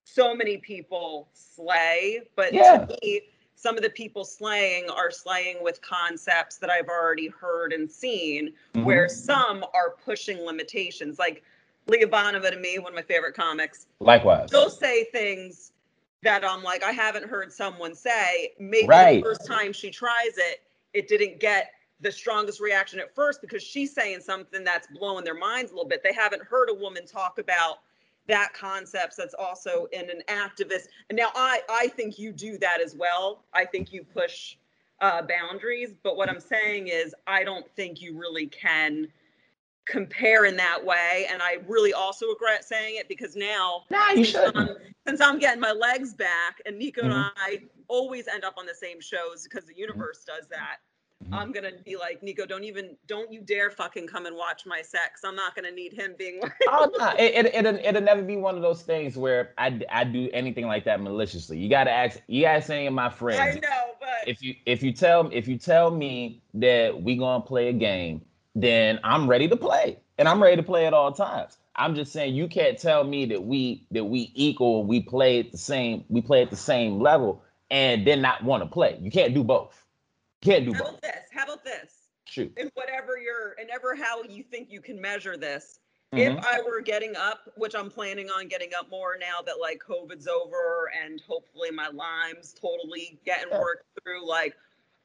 so 0.05 0.34
many 0.34 0.57
people 0.59 1.28
slay, 1.32 2.22
but 2.36 2.55
Yeah. 2.55 2.86
to 2.86 2.97
me, 3.03 3.22
some 3.57 3.76
of 3.76 3.82
the 3.82 3.91
people 3.91 4.24
slaying 4.24 4.89
are 4.89 5.11
slaying 5.11 5.62
with 5.62 5.82
concepts 5.82 6.59
that 6.59 6.70
I've 6.70 6.89
already 6.89 7.26
heard 7.26 7.72
and 7.72 7.91
seen, 7.91 8.55
Mhm. 8.74 8.84
where 8.84 9.09
some 9.09 9.64
are 9.74 9.91
pushing 10.05 10.39
limitations. 10.47 11.18
Like 11.18 11.43
Leah 11.89 12.07
Bonnema 12.07 12.51
to 12.51 12.57
me, 12.57 12.78
one 12.78 12.93
of 12.93 12.95
my 12.97 13.03
favorite 13.03 13.34
comics, 13.34 13.86
Likewise. 13.99 14.51
They'll 14.51 14.70
say 14.70 15.05
things 15.05 15.72
that 16.22 16.45
I'm 16.45 16.62
like, 16.62 16.84
I 16.84 16.93
haven't 16.93 17.28
heard 17.28 17.53
someone 17.53 17.95
say. 17.97 18.55
Maybe 18.61 18.86
Right. 18.86 19.16
the 19.16 19.22
first 19.28 19.45
time 19.47 19.72
she 19.72 19.91
tries 19.91 20.36
it, 20.39 20.62
it 20.93 21.09
didn't 21.09 21.41
get 21.41 21.72
the 22.01 22.12
strongest 22.12 22.61
reaction 22.61 23.01
at 23.01 23.14
first 23.14 23.40
because 23.40 23.62
she's 23.62 23.92
saying 23.92 24.20
something 24.20 24.64
that's 24.64 24.86
blowing 24.88 25.24
their 25.24 25.34
minds 25.34 25.72
a 25.72 25.74
little 25.74 25.88
bit. 25.88 26.03
They 26.03 26.12
haven't 26.12 26.42
heard 26.42 26.68
a 26.70 26.74
woman 26.74 27.07
talk 27.07 27.38
about 27.38 27.78
that 28.28 28.53
concepts 28.53 29.16
that's 29.16 29.34
also 29.34 29.86
in 29.92 30.09
an 30.11 30.22
activist. 30.28 30.88
And 31.09 31.16
now 31.16 31.30
I 31.34 31.62
I 31.68 31.88
think 31.88 32.18
you 32.18 32.32
do 32.32 32.59
that 32.59 32.80
as 32.80 32.94
well. 32.94 33.44
I 33.55 33.64
think 33.64 33.92
you 33.92 34.05
push 34.05 34.57
uh, 35.01 35.22
boundaries, 35.22 35.94
but 36.03 36.16
what 36.16 36.28
I'm 36.28 36.40
saying 36.40 36.88
is 36.88 37.14
I 37.26 37.42
don't 37.44 37.66
think 37.76 38.01
you 38.03 38.16
really 38.18 38.46
can 38.46 39.09
compare 39.86 40.44
in 40.44 40.57
that 40.57 40.84
way. 40.84 41.26
And 41.30 41.42
I 41.42 41.59
really 41.66 41.94
also 41.94 42.26
regret 42.26 42.64
saying 42.64 42.96
it 42.96 43.09
because 43.09 43.34
now 43.34 43.84
Nah, 43.90 44.11
you 44.11 44.16
since 44.24 44.28
shouldn't. 44.28 44.57
I'm, 44.57 44.76
since 45.07 45.20
I'm 45.20 45.38
getting 45.38 45.61
my 45.61 45.72
legs 45.72 46.14
back 46.14 46.61
and 46.66 46.78
Nico 46.78 47.03
and 47.03 47.12
Mhm. 47.12 47.32
I 47.36 47.62
always 47.88 48.28
end 48.28 48.44
up 48.44 48.55
on 48.59 48.66
the 48.66 48.74
same 48.74 49.01
shows 49.01 49.44
because 49.44 49.64
the 49.64 49.74
universe 49.76 50.24
does 50.24 50.46
that. 50.49 50.76
Mhm. 51.24 51.36
I'm 51.36 51.52
gonna 51.52 51.72
be 51.84 51.96
like, 51.96 52.22
Nico, 52.22 52.46
don't 52.46 52.64
even, 52.64 52.96
don't 53.06 53.32
you 53.32 53.40
dare 53.40 53.70
fucking 53.70 54.06
come 54.06 54.26
and 54.26 54.36
watch 54.36 54.64
my 54.66 54.82
sex. 54.82 55.22
I'm 55.24 55.34
not 55.34 55.54
gonna 55.56 55.70
need 55.72 55.92
him 55.92 56.14
being 56.16 56.40
like, 56.42 56.52
oh 56.68 56.90
no, 56.96 57.08
it, 57.18 57.46
it, 57.46 57.54
it'll, 57.54 57.74
it'll 57.76 58.02
never 58.02 58.22
be 58.22 58.36
one 58.36 58.54
of 58.54 58.62
those 58.62 58.82
things 58.82 59.16
where 59.16 59.52
I, 59.58 59.80
I 59.90 60.04
do 60.04 60.30
anything 60.32 60.66
like 60.66 60.84
that 60.84 61.00
maliciously. 61.00 61.58
You 61.58 61.68
gotta 61.68 61.90
ask, 61.90 62.20
you 62.28 62.42
gotta 62.42 62.62
say 62.62 62.88
my 62.88 63.10
friends. 63.10 63.40
I 63.40 63.58
know, 63.58 63.94
but 63.98 64.28
if 64.28 64.42
you 64.42 64.54
if 64.64 64.82
you 64.82 64.92
tell 64.92 65.28
if 65.32 65.48
you 65.48 65.58
tell 65.58 65.90
me 65.90 66.40
that 66.54 67.02
we 67.02 67.16
gonna 67.16 67.42
play 67.44 67.68
a 67.68 67.72
game, 67.72 68.24
then 68.54 69.00
I'm 69.02 69.28
ready 69.28 69.48
to 69.48 69.56
play, 69.56 69.98
and 70.18 70.28
I'm 70.28 70.40
ready 70.40 70.56
to 70.56 70.62
play 70.62 70.86
at 70.86 70.94
all 70.94 71.12
times. 71.12 71.58
I'm 71.74 71.94
just 71.94 72.12
saying 72.12 72.34
you 72.34 72.48
can't 72.48 72.78
tell 72.78 73.02
me 73.04 73.26
that 73.26 73.42
we 73.42 73.86
that 73.90 74.04
we 74.04 74.30
equal, 74.34 74.84
we 74.84 75.00
play 75.00 75.40
at 75.40 75.50
the 75.50 75.58
same, 75.58 76.04
we 76.08 76.20
play 76.20 76.42
at 76.42 76.50
the 76.50 76.56
same 76.56 77.00
level, 77.00 77.42
and 77.70 78.06
then 78.06 78.22
not 78.22 78.44
want 78.44 78.62
to 78.62 78.68
play. 78.68 78.98
You 79.00 79.10
can't 79.10 79.34
do 79.34 79.42
both. 79.42 79.84
Can't 80.43 80.64
do 80.64 80.72
how 80.72 80.80
both. 80.80 80.89
about 80.91 81.03
this? 81.03 81.28
How 81.32 81.45
about 81.45 81.64
this? 81.64 82.09
Shoot. 82.24 82.53
And 82.57 82.70
whatever 82.74 83.18
you're, 83.18 83.55
and 83.59 83.70
ever 83.70 83.95
how 83.95 84.22
you 84.22 84.43
think 84.43 84.70
you 84.70 84.80
can 84.80 85.01
measure 85.01 85.36
this. 85.36 85.80
Mhm. 86.12 86.39
If 86.39 86.45
I 86.45 86.61
were 86.62 86.80
getting 86.80 87.16
up, 87.16 87.51
which 87.57 87.74
I'm 87.74 87.91
planning 87.91 88.30
on 88.30 88.49
getting 88.49 88.72
up 88.74 88.89
more 88.89 89.16
now 89.18 89.43
that 89.43 89.61
like 89.61 89.78
COVID's 89.82 90.26
over 90.26 90.91
and 91.03 91.20
hopefully 91.22 91.70
my 91.70 91.89
Lyme's 91.89 92.55
totally 92.55 93.20
getting 93.24 93.51
Yeah. 93.51 93.61
worked 93.61 93.84
through, 94.03 94.26
like 94.26 94.57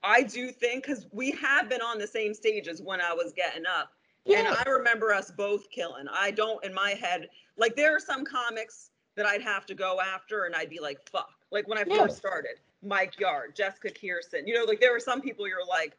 I 0.06 0.22
do 0.22 0.52
think 0.52 0.86
because 0.86 1.08
we 1.12 1.32
have 1.32 1.70
been 1.70 1.82
on 1.82 1.98
the 1.98 2.08
same 2.08 2.34
stages 2.34 2.82
when 2.82 3.00
I 3.02 3.14
was 3.14 3.32
getting 3.34 3.66
up. 3.66 3.94
And 4.26 4.48
I 4.48 4.64
remember 4.70 5.14
us 5.14 5.32
both 5.32 5.70
killing. 5.70 6.08
I 6.10 6.32
don't 6.32 6.64
in 6.64 6.74
my 6.74 6.92
head, 6.92 7.30
like 7.58 7.76
there 7.76 7.94
are 7.96 8.00
some 8.00 8.24
comics 8.26 8.92
that 9.16 9.26
I'd 9.26 9.42
have 9.42 9.66
to 9.68 9.76
go 9.76 10.00
after 10.02 10.46
and 10.46 10.56
I'd 10.56 10.70
be 10.70 10.80
like, 10.80 11.08
fuck. 11.10 11.34
Like 11.52 11.68
when 11.68 11.78
I 11.78 11.84
Yeah. 11.86 12.04
first 12.04 12.18
started, 12.18 12.60
Mike 12.84 13.20
Yard, 13.20 13.56
Jessica 13.56 13.90
Kirson, 13.90 14.46
you 14.48 14.54
know, 14.54 14.64
like 14.66 14.80
there 14.80 14.92
were 14.92 15.00
some 15.00 15.22
people 15.22 15.48
you're 15.48 15.66
like, 15.68 15.98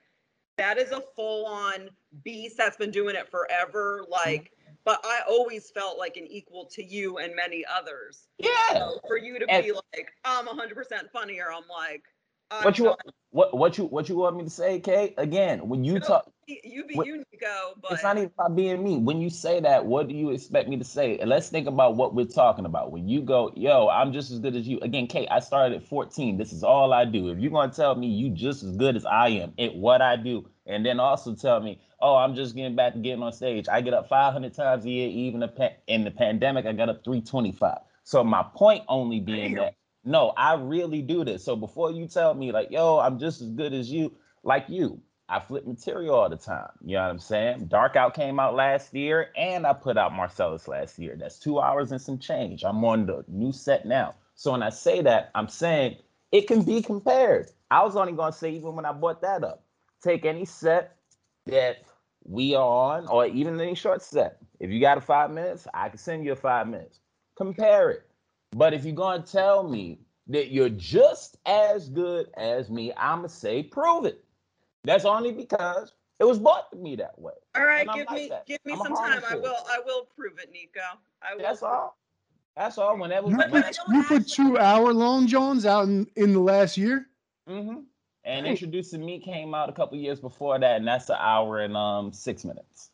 that 0.57 0.79
is 0.79 0.93
a 0.93 1.03
full 1.17 1.47
on 1.47 1.91
beast 2.23 2.57
that's 2.57 2.77
been 2.77 2.91
doing 2.91 3.17
it 3.17 3.29
forever. 3.29 4.05
Like, 4.09 4.53
but 4.85 5.01
I 5.05 5.21
always 5.29 5.71
felt 5.71 5.99
like 5.99 6.17
an 6.17 6.27
equal 6.29 6.67
to 6.67 6.85
you 6.85 7.19
and 7.19 7.35
many 7.35 7.65
others. 7.75 8.29
Yeah. 8.39 8.51
So 8.73 9.01
for 9.07 9.17
you 9.17 9.39
to 9.39 9.47
And- 9.51 9.65
be 9.65 9.73
like, 9.73 10.13
I'm 10.25 10.47
100% 10.47 11.11
funnier, 11.13 11.47
I'm 11.53 11.65
like, 11.69 12.05
I'm 12.51 12.65
What 12.65 12.79
you 12.79 12.95
what 13.35 13.57
what 13.57 13.77
you 13.77 13.87
what 13.87 14.09
you 14.09 14.15
want 14.15 14.37
me 14.37 14.45
to 14.45 14.51
say, 14.51 14.79
Kate? 14.79 15.13
Again, 15.19 15.69
when 15.69 15.83
you 15.83 15.99
talk, 15.99 16.31
you 16.47 16.85
be 16.87 16.95
what- 16.95 17.07
you, 17.09 17.17
Nico, 17.33 17.75
but 17.83 17.91
it's 17.91 18.05
not 18.05 18.17
even 18.17 18.31
about 18.39 18.55
being 18.55 18.85
me. 18.85 18.99
When 18.99 19.21
you 19.21 19.29
say 19.29 19.59
that, 19.59 19.85
what 19.85 20.07
do 20.07 20.15
you 20.15 20.31
expect 20.31 20.69
me 20.69 20.77
to 20.77 20.85
say? 20.85 21.19
And 21.19 21.29
let's 21.29 21.49
think 21.49 21.67
about 21.67 21.97
what 21.97 22.15
we're 22.15 22.27
talking 22.27 22.65
about. 22.65 22.93
When 22.93 23.09
you 23.09 23.23
go, 23.23 23.53
yo, 23.57 23.89
I'm 23.89 24.13
just 24.13 24.31
as 24.31 24.39
good 24.39 24.55
as 24.55 24.69
you. 24.69 24.79
Again, 24.83 25.09
Kate, 25.09 25.27
I 25.33 25.41
started 25.41 25.75
at 25.75 25.83
14. 25.89 26.37
This 26.39 26.53
is 26.53 26.63
all 26.63 26.93
I 26.93 27.05
do. 27.05 27.29
If 27.31 27.41
you're 27.41 27.51
gonna 27.51 27.73
tell 27.73 27.97
me 27.97 28.07
you 28.07 28.31
just 28.31 28.63
as 28.63 28.77
good 28.77 28.95
as 28.95 29.05
I 29.05 29.31
am 29.31 29.53
at 29.59 29.75
what 29.75 30.01
I 30.01 30.15
do, 30.15 30.49
and 30.67 30.87
then 30.87 31.01
also 31.01 31.35
tell 31.35 31.59
me, 31.59 31.81
oh, 32.01 32.15
I'm 32.15 32.37
just 32.37 32.55
getting 32.55 32.77
back 32.77 32.93
to 32.93 33.01
getting 33.01 33.25
on 33.25 33.33
stage. 33.33 33.67
I 33.69 33.81
get 33.81 33.95
up 33.95 34.09
500 34.09 34.55
times 34.55 34.85
a 34.85 34.91
year, 34.91 35.09
even 35.09 35.43
a 35.43 35.49
pa- 35.49 35.71
in 35.89 36.05
the 36.05 36.13
pandemic, 36.13 36.67
I 36.67 36.73
got 36.73 36.89
up 36.89 37.03
325. 37.05 37.79
So 38.05 38.23
my 38.23 38.45
point 38.55 38.85
only 38.89 39.19
being 39.19 39.55
Damn. 39.57 39.65
that 39.65 39.75
no, 40.05 40.33
I 40.37 40.55
really 40.55 41.03
do 41.03 41.25
this. 41.25 41.45
So 41.45 41.57
before 41.57 41.91
you 41.93 42.07
tell 42.07 42.35
me 42.35 42.53
like, 42.53 42.71
yo, 42.71 42.99
I'm 42.99 43.19
just 43.19 43.41
as 43.41 43.51
good 43.51 43.73
as 43.73 43.91
you, 43.91 44.13
like 44.43 44.67
you, 44.69 45.01
I 45.29 45.41
flip 45.41 45.67
material 45.67 46.15
all 46.15 46.29
the 46.29 46.37
time. 46.37 46.69
You 46.85 46.97
know 46.97 47.03
what 47.03 47.11
I'm 47.11 47.19
saying? 47.19 47.67
Dark 47.67 47.97
Out 47.97 48.15
came 48.15 48.39
out 48.39 48.55
last 48.55 48.93
year, 48.95 49.31
and 49.37 49.67
I 49.67 49.73
put 49.73 49.97
out 49.97 50.13
Marcellus 50.13 50.69
last 50.69 50.99
year. 50.99 51.17
That's 51.19 51.39
two 51.39 51.61
hours 51.61 51.93
and 51.93 52.01
some 52.01 52.19
change. 52.19 52.65
I'm 52.65 52.85
on 52.85 53.07
the 53.07 53.25
new 53.29 53.53
set 53.53 53.87
now. 53.87 54.15
So 54.35 54.53
when 54.53 54.63
I 54.63 54.71
say 54.71 55.01
that, 55.03 55.31
I'm 55.35 55.49
saying 55.49 55.97
it 56.33 56.47
can 56.47 56.63
be 56.63 56.83
compared. 56.83 57.51
I 57.71 57.83
was 57.85 57.97
only 57.97 58.13
gonna 58.13 58.33
say 58.33 58.51
even 58.53 58.75
when 58.77 58.85
I 58.85 58.93
brought 58.93 59.23
that 59.23 59.45
up, 59.45 59.65
take 60.03 60.27
any 60.27 60.45
set 60.45 60.97
that 61.47 61.79
we 62.25 62.55
are 62.55 62.97
on, 62.97 63.07
or 63.09 63.27
even 63.27 63.61
any 63.61 63.75
short 63.75 64.03
set. 64.03 64.39
If 64.61 64.71
you 64.71 64.81
got 64.81 64.99
a 64.99 65.01
five 65.01 65.31
minutes, 65.31 65.67
I 65.73 65.89
can 65.89 65.99
send 65.99 66.25
you 66.25 66.33
a 66.33 66.37
five 66.37 66.69
minutes. 66.69 67.01
Compare 67.37 67.91
it. 67.91 68.03
But 68.55 68.73
if 68.73 68.85
you're 68.85 68.95
gonna 68.95 69.23
tell 69.23 69.69
me 69.69 69.99
that 70.29 70.51
you're 70.51 70.69
just 70.71 71.37
as 71.45 71.89
good 71.89 72.31
as 72.37 72.71
me, 72.71 72.93
I'ma 72.97 73.27
say 73.27 73.63
prove 73.63 74.07
it. 74.07 74.25
That's 74.85 75.05
only 75.05 75.33
because 75.33 75.93
it 76.21 76.25
was 76.25 76.39
bought 76.39 76.71
to 76.71 76.77
me 76.79 76.95
that 76.97 77.19
way. 77.19 77.33
all 77.57 77.65
right, 77.65 77.87
give 77.95 78.07
like 78.07 78.17
me 78.17 78.29
that. 78.29 78.47
give 78.47 78.61
me 78.65 78.73
I'm 78.75 78.79
some 78.79 78.95
time. 78.95 79.23
I 79.29 79.35
will 79.37 79.57
I 79.69 79.81
will 79.85 80.07
prove 80.17 80.39
it, 80.39 80.51
Nico. 80.53 80.81
I 81.23 81.35
will. 81.35 81.43
That's 81.43 81.63
all. 81.63 81.99
That's 82.57 82.79
all. 82.79 82.97
Whenever 82.97 83.29
You 83.29 83.37
But- 83.37 83.51
put, 83.51 83.63
but 83.63 83.65
I 83.67 83.71
don't 83.73 83.95
you 83.97 84.03
put 84.05 84.29
two 84.29 84.57
hour 84.59 84.93
long 84.95 85.27
Johns 85.27 85.67
out 85.67 85.85
in, 85.89 86.07
in 86.15 86.33
the 86.33 86.39
last 86.41 86.77
year. 86.79 87.09
Mm-hmm. 87.49 87.81
And 88.27 88.47
Hey. 88.47 88.53
introducing 88.53 89.05
me 89.05 89.19
came 89.19 89.53
out 89.55 89.69
a 89.69 89.73
couple 89.73 89.99
years 89.99 90.21
before 90.21 90.59
that, 90.61 90.77
and 90.77 90.87
that's 90.87 91.11
an 91.11 91.17
hour 91.19 91.61
and 91.61 91.77
um 91.77 92.13
six 92.13 92.45
minutes. 92.45 92.91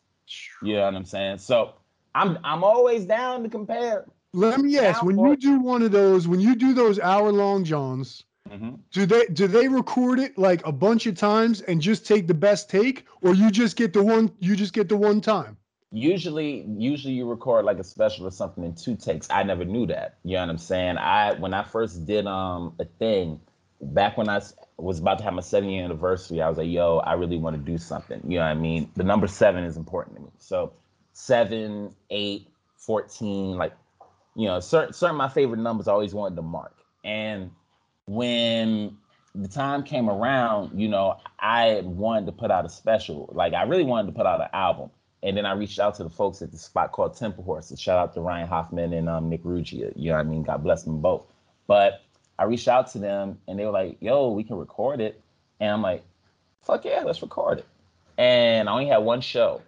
You 0.63 0.77
know 0.77 0.85
what 0.85 0.95
I'm 0.95 1.05
saying? 1.05 1.37
So 1.37 1.73
I'm 2.15 2.39
I'm 2.43 2.63
always 2.63 3.05
down 3.05 3.43
to 3.43 3.49
compare. 3.49 4.05
Let 4.33 4.59
me 4.61 4.77
ask: 4.77 5.03
when 5.03 5.19
you 5.19 5.35
do 5.35 5.59
one 5.59 5.81
of 5.81 5.91
those, 5.91 6.27
when 6.27 6.39
you 6.39 6.55
do 6.55 6.73
those 6.73 6.99
hour 6.99 7.31
long 7.31 7.63
Johns, 7.63 8.23
Mhm. 8.49 8.79
do 8.91 9.05
they 9.05 9.25
do 9.27 9.47
they 9.47 9.67
record 9.67 10.19
it 10.19 10.37
like 10.37 10.65
a 10.65 10.71
bunch 10.71 11.05
of 11.05 11.15
times 11.15 11.61
and 11.61 11.81
just 11.81 12.05
take 12.05 12.27
the 12.27 12.33
best 12.33 12.69
take, 12.69 13.05
or 13.21 13.33
you 13.33 13.51
just 13.51 13.75
get 13.75 13.93
the 13.93 14.03
one 14.03 14.31
you 14.39 14.55
just 14.55 14.73
get 14.73 14.89
the 14.89 14.97
one 14.97 15.21
time? 15.21 15.57
Usually, 15.91 16.61
usually 16.77 17.13
you 17.13 17.29
record 17.29 17.65
like 17.65 17.77
a 17.77 17.83
special 17.83 18.25
or 18.25 18.31
something 18.31 18.63
in 18.63 18.73
two 18.75 18.95
takes. 18.95 19.27
I 19.29 19.43
never 19.43 19.65
knew 19.65 19.85
that. 19.87 20.15
You 20.23 20.35
know 20.35 20.41
what 20.41 20.49
I'm 20.49 20.57
saying? 20.57 20.97
I 20.97 21.33
when 21.33 21.53
I 21.53 21.63
first 21.63 22.05
did 22.05 22.25
um 22.27 22.73
a 22.79 22.85
thing 22.85 23.41
back 23.81 24.17
when 24.17 24.29
I 24.29 24.41
was 24.77 24.99
about 24.99 25.17
to 25.17 25.23
have 25.23 25.33
my 25.33 25.41
seven 25.41 25.69
year 25.69 25.83
anniversary, 25.83 26.41
I 26.41 26.47
was 26.47 26.57
like, 26.57 26.69
yo, 26.69 26.97
I 26.99 27.13
really 27.13 27.37
want 27.37 27.57
to 27.57 27.61
do 27.61 27.77
something. 27.77 28.21
You 28.25 28.39
know 28.39 28.45
what 28.45 28.51
I 28.51 28.55
mean? 28.55 28.89
The 28.95 29.03
number 29.03 29.27
seven 29.27 29.63
is 29.63 29.75
important 29.75 30.17
to 30.17 30.21
me. 30.21 30.29
So 30.37 30.73
seven, 31.13 31.93
eight, 32.09 32.47
14, 32.77 33.57
like, 33.57 33.73
you 34.35 34.47
know, 34.47 34.59
certain 34.59 34.93
certain 34.93 35.17
my 35.17 35.29
favorite 35.29 35.59
numbers 35.59 35.87
I 35.87 35.93
always 35.93 36.13
wanted 36.13 36.35
to 36.35 36.41
mark. 36.41 36.75
And 37.03 37.51
when 38.05 38.97
the 39.35 39.47
time 39.47 39.83
came 39.83 40.09
around, 40.09 40.79
you 40.79 40.89
know, 40.89 41.17
I 41.39 41.81
wanted 41.83 42.25
to 42.27 42.31
put 42.31 42.51
out 42.51 42.65
a 42.65 42.69
special. 42.69 43.29
Like 43.33 43.53
I 43.53 43.63
really 43.63 43.83
wanted 43.83 44.07
to 44.07 44.13
put 44.13 44.25
out 44.25 44.41
an 44.41 44.49
album. 44.53 44.89
And 45.23 45.37
then 45.37 45.45
I 45.45 45.53
reached 45.53 45.79
out 45.79 45.95
to 45.95 46.03
the 46.03 46.09
folks 46.09 46.41
at 46.41 46.51
the 46.51 46.57
spot 46.57 46.91
called 46.91 47.15
Temple 47.15 47.43
Horses. 47.43 47.79
Shout 47.79 47.97
out 47.97 48.13
to 48.15 48.21
Ryan 48.21 48.47
Hoffman 48.47 48.91
and 48.93 49.07
um, 49.07 49.29
Nick 49.29 49.43
Ruggia. 49.43 49.93
You 49.95 50.09
know 50.09 50.15
what 50.15 50.25
I 50.25 50.29
mean? 50.29 50.43
God 50.43 50.63
bless 50.63 50.83
them 50.83 50.99
both. 50.99 51.27
But 51.67 52.01
I 52.39 52.45
reached 52.45 52.67
out 52.67 52.91
to 52.93 52.99
them 52.99 53.37
and 53.47 53.59
they 53.59 53.65
were 53.65 53.71
like, 53.71 53.97
yo, 53.99 54.31
we 54.31 54.43
can 54.43 54.57
record 54.57 54.99
it. 54.99 55.21
And 55.59 55.71
I'm 55.71 55.81
like, 55.83 56.03
fuck 56.63 56.85
yeah, 56.85 57.03
let's 57.05 57.21
record 57.21 57.59
it. 57.59 57.67
And 58.17 58.67
I 58.67 58.71
only 58.71 58.87
had 58.87 58.97
one 58.97 59.21
show 59.21 59.61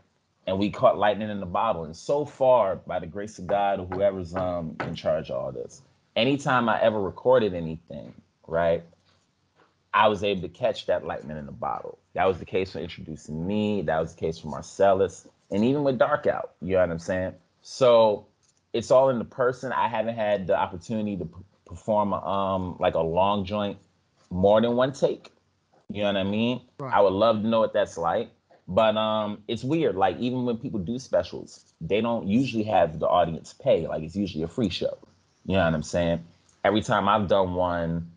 and 0.47 0.57
we 0.59 0.69
caught 0.69 0.97
lightning 0.97 1.29
in 1.29 1.39
the 1.39 1.45
bottle. 1.45 1.85
And 1.85 1.95
so 1.95 2.25
far, 2.25 2.77
by 2.77 2.99
the 2.99 3.07
grace 3.07 3.39
of 3.39 3.47
God 3.47 3.79
or 3.79 3.85
whoever's 3.87 4.35
um 4.35 4.75
in 4.81 4.95
charge 4.95 5.29
of 5.29 5.37
all 5.37 5.51
this, 5.51 5.81
anytime 6.15 6.69
I 6.69 6.81
ever 6.81 7.01
recorded 7.01 7.53
anything, 7.53 8.13
right? 8.47 8.83
I 9.93 10.07
was 10.07 10.23
able 10.23 10.41
to 10.41 10.49
catch 10.49 10.87
that 10.87 11.05
lightning 11.05 11.37
in 11.37 11.45
the 11.45 11.51
bottle. 11.51 11.99
That 12.13 12.25
was 12.25 12.39
the 12.39 12.45
case 12.45 12.71
for 12.71 12.79
introducing 12.79 13.45
me. 13.45 13.83
That 13.83 13.99
was 13.99 14.15
the 14.15 14.19
case 14.19 14.39
for 14.39 14.47
Marcellus, 14.47 15.27
and 15.51 15.63
even 15.63 15.83
with 15.83 15.97
Dark 15.99 16.25
Out. 16.27 16.53
You 16.61 16.73
know 16.73 16.79
what 16.79 16.91
I'm 16.91 16.99
saying? 16.99 17.33
So 17.61 18.25
it's 18.73 18.91
all 18.91 19.09
in 19.09 19.19
the 19.19 19.25
person. 19.25 19.71
I 19.71 19.87
haven't 19.87 20.15
had 20.15 20.47
the 20.47 20.57
opportunity 20.57 21.15
to 21.17 21.25
p- 21.25 21.31
perform 21.65 22.13
a, 22.13 22.25
um 22.25 22.77
like 22.79 22.95
a 22.95 23.01
long 23.01 23.45
joint 23.45 23.77
more 24.31 24.59
than 24.61 24.75
one 24.75 24.93
take. 24.93 25.31
You 25.89 26.01
know 26.01 26.07
what 26.13 26.17
I 26.17 26.23
mean? 26.23 26.61
Right. 26.79 26.93
I 26.93 27.01
would 27.01 27.13
love 27.13 27.41
to 27.41 27.47
know 27.47 27.59
what 27.59 27.73
that's 27.73 27.97
like. 27.97 28.31
But 28.68 28.97
um 28.97 29.43
it's 29.47 29.64
weird. 29.64 29.95
Like 29.95 30.18
even 30.20 30.45
when 30.45 30.57
people 30.57 30.80
do 30.80 30.99
specials, 30.99 31.74
they 31.82 32.01
don't 32.01 32.28
usually 32.28 32.64
have 32.64 32.99
the 32.99 33.07
audience 33.07 33.53
pay. 33.53 33.88
Like 33.88 34.03
it's 34.03 34.16
usually 34.16 34.43
a 34.43 34.47
free 34.47 34.70
show. 34.70 34.97
You 35.45 35.57
know 35.57 35.66
what 35.66 35.74
I'm 35.74 35.84
saying? 35.84 36.24
Every 36.64 36.82
time 36.82 37.09
I've 37.09 37.28
done 37.28 37.55
one, 37.55 38.11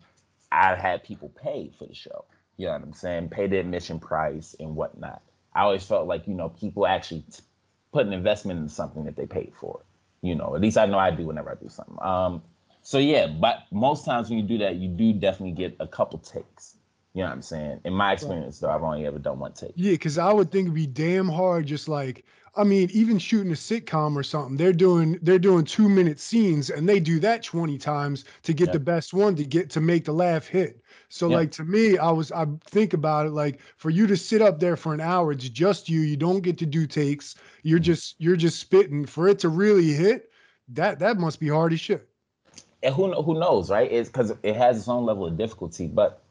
I've 0.51 0.77
had 0.77 1.03
people 1.03 1.29
pay 1.41 1.71
for 1.77 1.85
the 1.85 1.93
show. 1.93 2.25
You 2.57 2.67
know 2.67 2.73
what 2.73 2.83
I'm 2.83 2.93
saying? 2.93 3.29
Pay 3.29 3.47
the 3.47 3.57
admission 3.59 3.99
price 3.99 4.55
and 4.59 4.75
whatnot. 4.75 5.21
I 5.53 5.61
always 5.63 5.83
felt 5.83 6.07
like, 6.07 6.27
you 6.27 6.33
know, 6.33 6.49
people 6.49 6.87
actually 6.87 7.21
t- 7.31 7.43
put 7.91 8.07
an 8.07 8.13
investment 8.13 8.59
in 8.59 8.69
something 8.69 9.03
that 9.05 9.15
they 9.15 9.25
paid 9.25 9.53
for. 9.59 9.81
You 10.21 10.35
know, 10.35 10.55
at 10.55 10.61
least 10.61 10.77
I 10.77 10.85
know 10.85 10.97
I 10.97 11.11
do 11.11 11.25
whenever 11.27 11.51
I 11.51 11.55
do 11.55 11.69
something. 11.69 11.97
Um, 12.01 12.41
so 12.81 12.99
yeah, 12.99 13.27
but 13.27 13.63
most 13.71 14.05
times 14.05 14.29
when 14.29 14.39
you 14.39 14.45
do 14.45 14.57
that, 14.59 14.77
you 14.77 14.87
do 14.87 15.13
definitely 15.13 15.51
get 15.51 15.75
a 15.79 15.87
couple 15.87 16.19
takes. 16.19 16.76
You 17.13 17.23
know 17.23 17.29
what 17.29 17.35
I'm 17.35 17.41
saying? 17.41 17.81
In 17.85 17.93
my 17.93 18.13
experience, 18.13 18.59
though, 18.59 18.69
I've 18.69 18.83
only 18.83 19.07
ever 19.07 19.17
done 19.19 19.39
one 19.39 19.53
take. 19.53 19.73
Yeah, 19.75 19.93
because 19.93 20.17
I 20.17 20.31
would 20.31 20.51
think 20.51 20.65
it'd 20.65 20.75
be 20.75 20.85
damn 20.87 21.27
hard. 21.27 21.65
Just 21.65 21.87
like 21.89 22.25
I 22.55 22.63
mean, 22.63 22.89
even 22.91 23.17
shooting 23.19 23.51
a 23.51 23.55
sitcom 23.55 24.15
or 24.15 24.23
something, 24.23 24.55
they're 24.57 24.73
doing 24.73 25.17
they're 25.23 25.39
doing 25.39 25.65
two 25.65 25.89
minute 25.89 26.19
scenes, 26.19 26.69
and 26.69 26.87
they 26.87 26.99
do 26.99 27.19
that 27.21 27.43
twenty 27.43 27.77
times 27.77 28.25
to 28.43 28.53
get 28.53 28.67
Yeah. 28.67 28.73
the 28.73 28.79
best 28.79 29.13
one 29.13 29.35
to 29.35 29.43
get 29.45 29.69
to 29.71 29.81
make 29.81 30.05
the 30.05 30.13
laugh 30.13 30.47
hit. 30.47 30.81
So 31.09 31.27
Yeah. 31.27 31.37
like 31.37 31.51
to 31.51 31.63
me, 31.63 31.97
I 31.97 32.11
was 32.11 32.31
I 32.31 32.45
think 32.65 32.93
about 32.93 33.25
it 33.25 33.31
like 33.31 33.61
for 33.77 33.89
you 33.89 34.05
to 34.07 34.17
sit 34.17 34.41
up 34.41 34.59
there 34.59 34.77
for 34.77 34.93
an 34.93 35.01
hour, 35.01 35.31
it's 35.31 35.49
just 35.49 35.89
you. 35.89 36.01
You 36.01 36.17
don't 36.17 36.41
get 36.41 36.57
to 36.59 36.65
do 36.67 36.85
takes. 36.85 37.35
You're 37.63 37.79
mm-hmm. 37.79 37.83
just 37.85 38.15
you're 38.19 38.35
just 38.35 38.59
spitting. 38.59 39.05
For 39.07 39.27
it 39.27 39.39
to 39.39 39.49
really 39.49 39.93
hit, 39.93 40.29
that 40.69 40.99
that 40.99 41.17
must 41.17 41.39
be 41.39 41.47
hard 41.49 41.73
as 41.73 41.79
shit. 41.79 42.07
and 42.83 42.93
who 42.93 43.11
who 43.23 43.39
knows, 43.39 43.69
right? 43.71 43.91
It's 43.91 44.09
because 44.09 44.33
it 44.43 44.55
has 44.55 44.77
its 44.77 44.87
own 44.87 45.05
level 45.05 45.25
of 45.25 45.37
difficulty, 45.37 45.87
but 45.87 46.23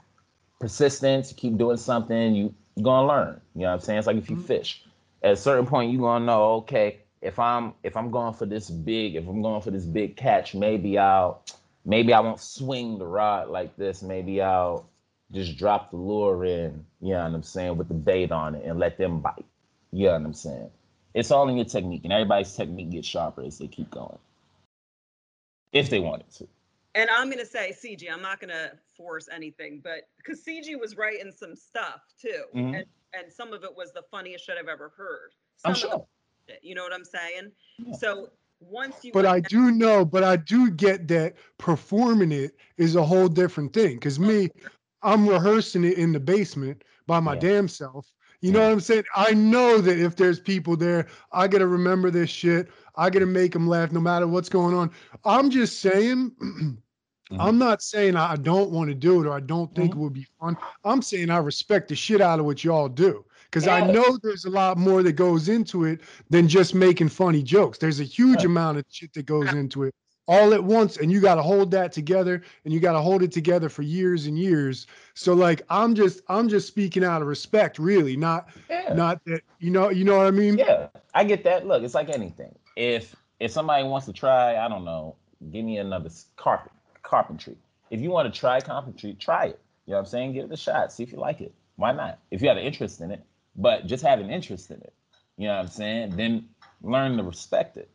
persistence, 0.60 1.30
you 1.30 1.36
keep 1.36 1.58
doing 1.58 1.76
something, 1.76 2.34
you 2.34 2.54
you're 2.76 2.84
gonna 2.84 3.08
learn. 3.08 3.40
You 3.54 3.62
know 3.62 3.68
what 3.68 3.74
I'm 3.74 3.80
saying? 3.80 3.98
It's 3.98 4.06
like 4.06 4.16
if 4.18 4.30
you 4.30 4.36
Mhm. 4.36 4.44
fish. 4.44 4.84
At 5.22 5.32
a 5.32 5.36
certain 5.36 5.66
point, 5.66 5.92
you're 5.92 6.02
gonna 6.02 6.24
know, 6.24 6.54
okay, 6.56 6.98
if 7.22 7.38
I'm 7.38 7.74
if 7.82 7.96
I'm 7.96 8.10
going 8.10 8.34
for 8.34 8.46
this 8.46 8.70
big, 8.70 9.16
if 9.16 9.26
I'm 9.28 9.42
going 9.42 9.62
for 9.62 9.70
this 9.70 9.86
big 9.86 10.16
catch, 10.16 10.54
maybe 10.54 10.98
I'll 10.98 11.42
maybe 11.84 12.12
I 12.12 12.20
won't 12.20 12.40
swing 12.40 12.98
the 12.98 13.06
rod 13.06 13.48
like 13.48 13.76
this. 13.76 14.02
Maybe 14.02 14.42
I'll 14.42 14.86
just 15.32 15.56
drop 15.58 15.90
the 15.90 15.96
lure 15.96 16.44
in, 16.44 16.84
you 17.00 17.14
know 17.14 17.24
what 17.24 17.34
I'm 17.34 17.42
saying, 17.42 17.76
with 17.78 17.88
the 17.88 17.94
bait 17.94 18.30
on 18.32 18.54
it 18.54 18.64
and 18.64 18.78
let 18.78 18.98
them 18.98 19.20
bite. 19.20 19.44
You 19.92 20.06
know 20.06 20.12
what 20.12 20.22
I'm 20.26 20.34
saying? 20.34 20.70
It's 21.14 21.30
all 21.30 21.48
in 21.48 21.56
your 21.56 21.64
technique, 21.64 22.02
and 22.04 22.12
everybody's 22.12 22.54
technique 22.54 22.90
gets 22.90 23.08
sharper 23.08 23.42
as 23.42 23.58
they 23.58 23.68
keep 23.68 23.90
going. 23.90 24.18
If 25.72 25.90
they 25.90 26.00
wanted 26.00 26.30
to. 26.32 26.48
And 26.96 27.10
I'm 27.10 27.28
gonna 27.30 27.44
say 27.44 27.72
CG. 27.78 28.10
I'm 28.10 28.22
not 28.22 28.40
gonna 28.40 28.72
force 28.96 29.28
anything, 29.30 29.80
but 29.84 30.08
because 30.16 30.42
CG 30.42 30.80
was 30.80 30.96
writing 30.96 31.30
some 31.30 31.54
stuff 31.54 32.00
too, 32.20 32.44
Mhm. 32.54 32.76
and 32.78 32.86
and 33.12 33.32
some 33.32 33.52
of 33.52 33.64
it 33.64 33.74
was 33.74 33.92
the 33.92 34.02
funniest 34.10 34.44
shit 34.44 34.56
I've 34.58 34.68
ever 34.68 34.88
heard. 34.96 35.32
I'm 35.64 35.74
sure. 35.74 36.06
the 36.46 36.52
shit, 36.54 36.64
you 36.64 36.74
know 36.74 36.82
what 36.82 36.92
I'm 36.92 37.04
saying? 37.04 37.52
Yeah. 37.78 37.94
So 37.94 38.30
once 38.60 39.04
you, 39.04 39.12
But 39.12 39.26
I 39.26 39.34
went 39.34 39.48
do 39.48 39.70
know, 39.70 40.04
but 40.04 40.24
I 40.24 40.36
do 40.36 40.70
get 40.70 41.06
that 41.08 41.34
performing 41.58 42.32
it 42.32 42.56
is 42.78 42.96
a 42.96 43.04
whole 43.04 43.28
different 43.28 43.72
thing. 43.74 44.00
Cause 44.00 44.18
me, 44.18 44.48
I'm 45.02 45.28
rehearsing 45.28 45.84
it 45.84 45.98
in 45.98 46.12
the 46.12 46.20
basement 46.20 46.82
by 47.06 47.20
my 47.20 47.34
Yeah. 47.34 47.40
damn 47.40 47.68
self. 47.68 48.10
You 48.40 48.52
know 48.52 48.60
what 48.62 48.72
I'm 48.72 48.80
saying? 48.80 49.04
I 49.14 49.32
know 49.32 49.78
that 49.80 49.98
if 49.98 50.16
there's 50.16 50.40
people 50.40 50.76
there, 50.76 51.06
I 51.32 51.48
gotta 51.48 51.66
remember 51.66 52.10
this 52.10 52.30
shit. 52.30 52.68
I 52.94 53.10
gotta 53.10 53.26
make 53.26 53.52
them 53.52 53.66
laugh 53.66 53.92
no 53.92 54.00
matter 54.00 54.26
what's 54.26 54.48
going 54.48 54.74
on. 54.74 54.90
I'm 55.24 55.50
just 55.50 55.80
saying, 55.80 56.32
I'm 57.38 57.58
not 57.58 57.82
saying 57.82 58.16
I 58.16 58.36
don't 58.36 58.70
want 58.70 58.88
to 58.88 58.94
do 58.94 59.20
it 59.20 59.26
or 59.26 59.32
I 59.32 59.40
don't 59.40 59.74
think 59.74 59.92
Mhm. 59.92 59.96
it 59.96 60.00
would 60.00 60.12
be 60.12 60.26
fun. 60.40 60.56
I'm 60.84 61.02
saying 61.02 61.30
I 61.30 61.38
respect 61.38 61.88
the 61.88 61.96
shit 61.96 62.20
out 62.20 62.38
of 62.38 62.44
what 62.46 62.64
y'all 62.64 62.88
do. 62.88 63.24
Cause 63.52 63.68
I 63.68 63.80
know 63.80 64.18
there's 64.22 64.44
a 64.44 64.50
lot 64.50 64.76
more 64.76 65.02
that 65.02 65.12
goes 65.12 65.48
into 65.48 65.84
it 65.84 66.00
than 66.28 66.46
just 66.46 66.74
making 66.74 67.08
funny 67.08 67.42
jokes. 67.42 67.78
There's 67.78 68.00
a 68.00 68.04
huge 68.04 68.38
Right. 68.38 68.46
amount 68.46 68.78
of 68.78 68.84
shit 68.90 69.12
that 69.14 69.24
goes 69.24 69.52
into 69.54 69.84
it 69.84 69.94
all 70.28 70.52
at 70.52 70.62
once. 70.62 70.98
And 70.98 71.10
you 71.10 71.20
got 71.20 71.36
to 71.36 71.42
hold 71.42 71.70
that 71.70 71.90
together 71.92 72.42
and 72.64 72.74
you 72.74 72.80
got 72.80 72.92
to 72.92 73.00
hold 73.00 73.22
it 73.22 73.32
together 73.32 73.68
for 73.68 73.82
years 73.82 74.26
and 74.26 74.38
years. 74.38 74.86
So 75.14 75.32
like, 75.32 75.62
I'm 75.70 75.94
just, 75.94 76.20
I'm 76.28 76.48
just 76.48 76.66
speaking 76.66 77.02
out 77.02 77.22
of 77.22 77.28
respect, 77.28 77.78
really, 77.78 78.16
not, 78.16 78.48
Yeah. 78.68 78.92
not 78.92 79.24
that, 79.24 79.42
you 79.58 79.70
know, 79.70 79.88
you 79.90 80.04
know 80.04 80.18
what 80.18 80.26
I 80.26 80.32
mean? 80.32 80.58
Yeah, 80.58 80.88
I 81.14 81.24
get 81.24 81.42
that. 81.44 81.66
Look, 81.66 81.82
it's 81.82 81.94
like 81.94 82.10
anything. 82.10 82.54
If 82.76 83.14
if 83.40 83.52
somebody 83.52 83.84
wants 83.84 84.06
to 84.06 84.12
try, 84.12 84.56
I 84.56 84.68
don't 84.68 84.84
know, 84.84 85.16
give 85.50 85.64
me 85.64 85.78
another 85.78 86.10
carpet 86.36 86.72
carpentry. 87.06 87.56
If 87.90 88.02
you 88.02 88.10
want 88.10 88.32
to 88.32 88.40
try 88.40 88.60
carpentry, 88.60 89.14
try 89.14 89.46
it. 89.46 89.60
You 89.86 89.92
know 89.92 89.98
what 89.98 90.00
I'm 90.00 90.06
saying? 90.06 90.34
Give 90.34 90.46
it 90.46 90.52
a 90.52 90.58
shot. 90.58 90.92
See 90.92 91.04
if 91.04 91.12
you 91.12 91.18
like 91.18 91.42
it. 91.42 91.54
Why 91.76 91.92
not? 91.92 92.20
If 92.32 92.42
you 92.42 92.48
have 92.48 92.58
an 92.58 92.64
interest 92.64 93.02
in 93.02 93.12
it, 93.12 93.24
but 93.56 93.86
just 93.86 94.04
have 94.04 94.20
an 94.20 94.30
interest 94.30 94.70
in 94.72 94.78
it. 94.82 94.94
You 95.38 95.48
know 95.48 95.54
what 95.56 95.62
I'm 95.62 95.68
saying? 95.68 96.16
Then 96.16 96.50
learn 96.82 97.18
to 97.18 97.24
respect 97.24 97.78
it. 97.78 97.90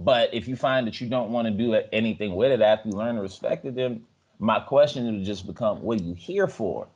But 0.00 0.34
if 0.34 0.48
you 0.48 0.56
find 0.56 0.86
that 0.86 1.00
you 1.00 1.08
don't 1.08 1.32
want 1.32 1.46
to 1.48 1.52
do 1.52 1.74
anything 1.92 2.36
with 2.36 2.52
it 2.52 2.62
after 2.62 2.90
you 2.90 2.96
learn 2.96 3.16
to 3.16 3.22
respect 3.22 3.64
it, 3.66 3.76
then 3.76 4.02
my 4.40 4.60
question 4.60 5.06
would 5.06 5.24
just 5.24 5.46
become, 5.46 5.82
what 5.82 6.00
are 6.00 6.04
you 6.04 6.14
here 6.14 6.48
for? 6.48 6.88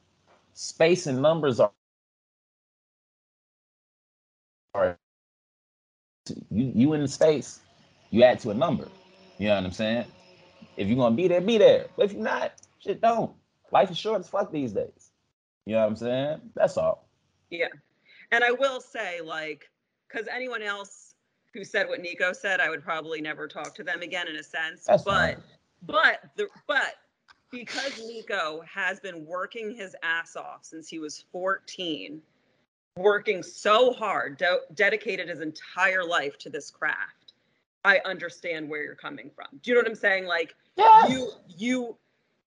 Space 0.54 1.06
and 1.06 1.22
numbers 1.22 1.60
are 1.60 1.72
are 4.74 4.98
you 6.50 6.72
you 6.74 6.94
in 6.94 7.02
the 7.02 7.08
space, 7.08 7.60
you 8.10 8.22
add 8.24 8.40
to 8.40 8.50
a 8.50 8.54
number. 8.54 8.88
You 9.38 9.48
know 9.48 9.56
what 9.56 9.64
I'm 9.66 9.72
saying? 9.72 10.06
If 10.78 10.86
you're 10.86 10.96
gonna 10.96 11.16
be 11.16 11.28
there, 11.28 11.40
be 11.40 11.58
there. 11.58 11.86
But 11.96 12.06
if 12.06 12.12
you're 12.12 12.22
not, 12.22 12.52
shit 12.78 13.00
don't. 13.00 13.32
Life 13.72 13.90
is 13.90 13.98
short 13.98 14.20
as 14.20 14.28
fuck 14.28 14.52
these 14.52 14.72
days. 14.72 15.10
You 15.66 15.74
know 15.74 15.80
what 15.80 15.88
I'm 15.88 15.96
saying? 15.96 16.40
That's 16.54 16.76
all. 16.76 17.08
Yeah. 17.50 17.66
And 18.30 18.44
I 18.44 18.52
will 18.52 18.80
say 18.80 19.20
like, 19.20 19.68
because 20.08 20.28
anyone 20.28 20.62
else 20.62 21.14
who 21.52 21.64
said 21.64 21.88
what 21.88 22.00
Nico 22.00 22.32
said, 22.32 22.60
I 22.60 22.70
would 22.70 22.82
probably 22.82 23.20
never 23.20 23.48
talk 23.48 23.74
to 23.74 23.82
them 23.82 24.02
again 24.02 24.28
in 24.28 24.36
a 24.36 24.42
sense. 24.42 24.84
That's 24.86 25.02
but 25.02 25.34
fine. 25.34 25.42
but 25.82 26.20
the 26.36 26.48
but 26.66 26.94
because 27.50 27.98
Nico 28.06 28.62
has 28.72 29.00
been 29.00 29.26
working 29.26 29.74
his 29.74 29.96
ass 30.02 30.36
off 30.36 30.60
since 30.62 30.88
he 30.88 30.98
was 30.98 31.24
14, 31.32 32.22
working 32.96 33.42
so 33.42 33.92
hard, 33.92 34.36
de- 34.36 34.60
dedicated 34.74 35.28
his 35.28 35.40
entire 35.40 36.04
life 36.04 36.38
to 36.38 36.50
this 36.50 36.70
craft. 36.70 37.17
I 37.88 38.00
understand 38.04 38.68
where 38.68 38.82
you're 38.82 38.94
coming 38.94 39.30
from. 39.34 39.46
Do 39.62 39.70
you 39.70 39.74
know 39.74 39.80
what 39.80 39.88
I'm 39.88 39.94
saying? 39.94 40.26
Like 40.26 40.54
Yeah. 40.76 41.08
you 41.08 41.32
you 41.56 41.96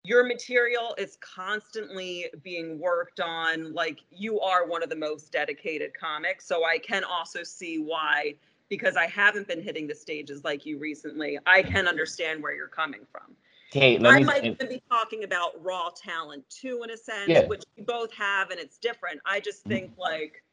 your 0.06 0.24
material 0.24 0.96
is 1.00 1.18
constantly 1.20 2.28
being 2.44 2.80
worked 2.80 3.20
on 3.20 3.74
like 3.74 4.00
you 4.12 4.40
are 4.40 4.66
one 4.68 4.84
of 4.84 4.90
the 4.90 4.96
most 4.96 5.32
dedicated 5.32 5.92
comics 6.00 6.46
so 6.46 6.64
i 6.64 6.78
can 6.78 7.04
also 7.04 7.42
see 7.42 7.80
why 7.80 8.36
because 8.70 8.96
i 8.96 9.08
haven't 9.08 9.48
been 9.48 9.64
hitting 9.64 9.88
the 9.88 9.96
stages 9.96 10.44
like 10.44 10.64
you 10.64 10.78
recently 10.78 11.40
i 11.48 11.64
can 11.64 11.88
understand 11.88 12.44
where 12.44 12.54
you're 12.54 12.68
coming 12.68 13.02
from 13.12 13.36
Kate, 13.72 14.00
let 14.00 14.14
i 14.14 14.20
me 14.20 14.26
might 14.26 14.44
even 14.46 14.70
be 14.70 14.80
talking 14.92 15.24
about 15.24 15.52
raw 15.64 15.90
talent 15.96 16.48
too 16.52 16.84
in 16.84 16.92
a 16.92 16.98
sense 16.98 17.30
Yeah. 17.30 17.48
which 17.48 17.64
we 17.76 17.82
both 17.84 18.14
have 18.14 18.52
and 18.52 18.60
it's 18.60 18.78
different 18.78 19.20
i 19.26 19.40
just 19.40 19.66
Mhm. 19.66 19.70
think 19.70 19.92
like 19.98 20.44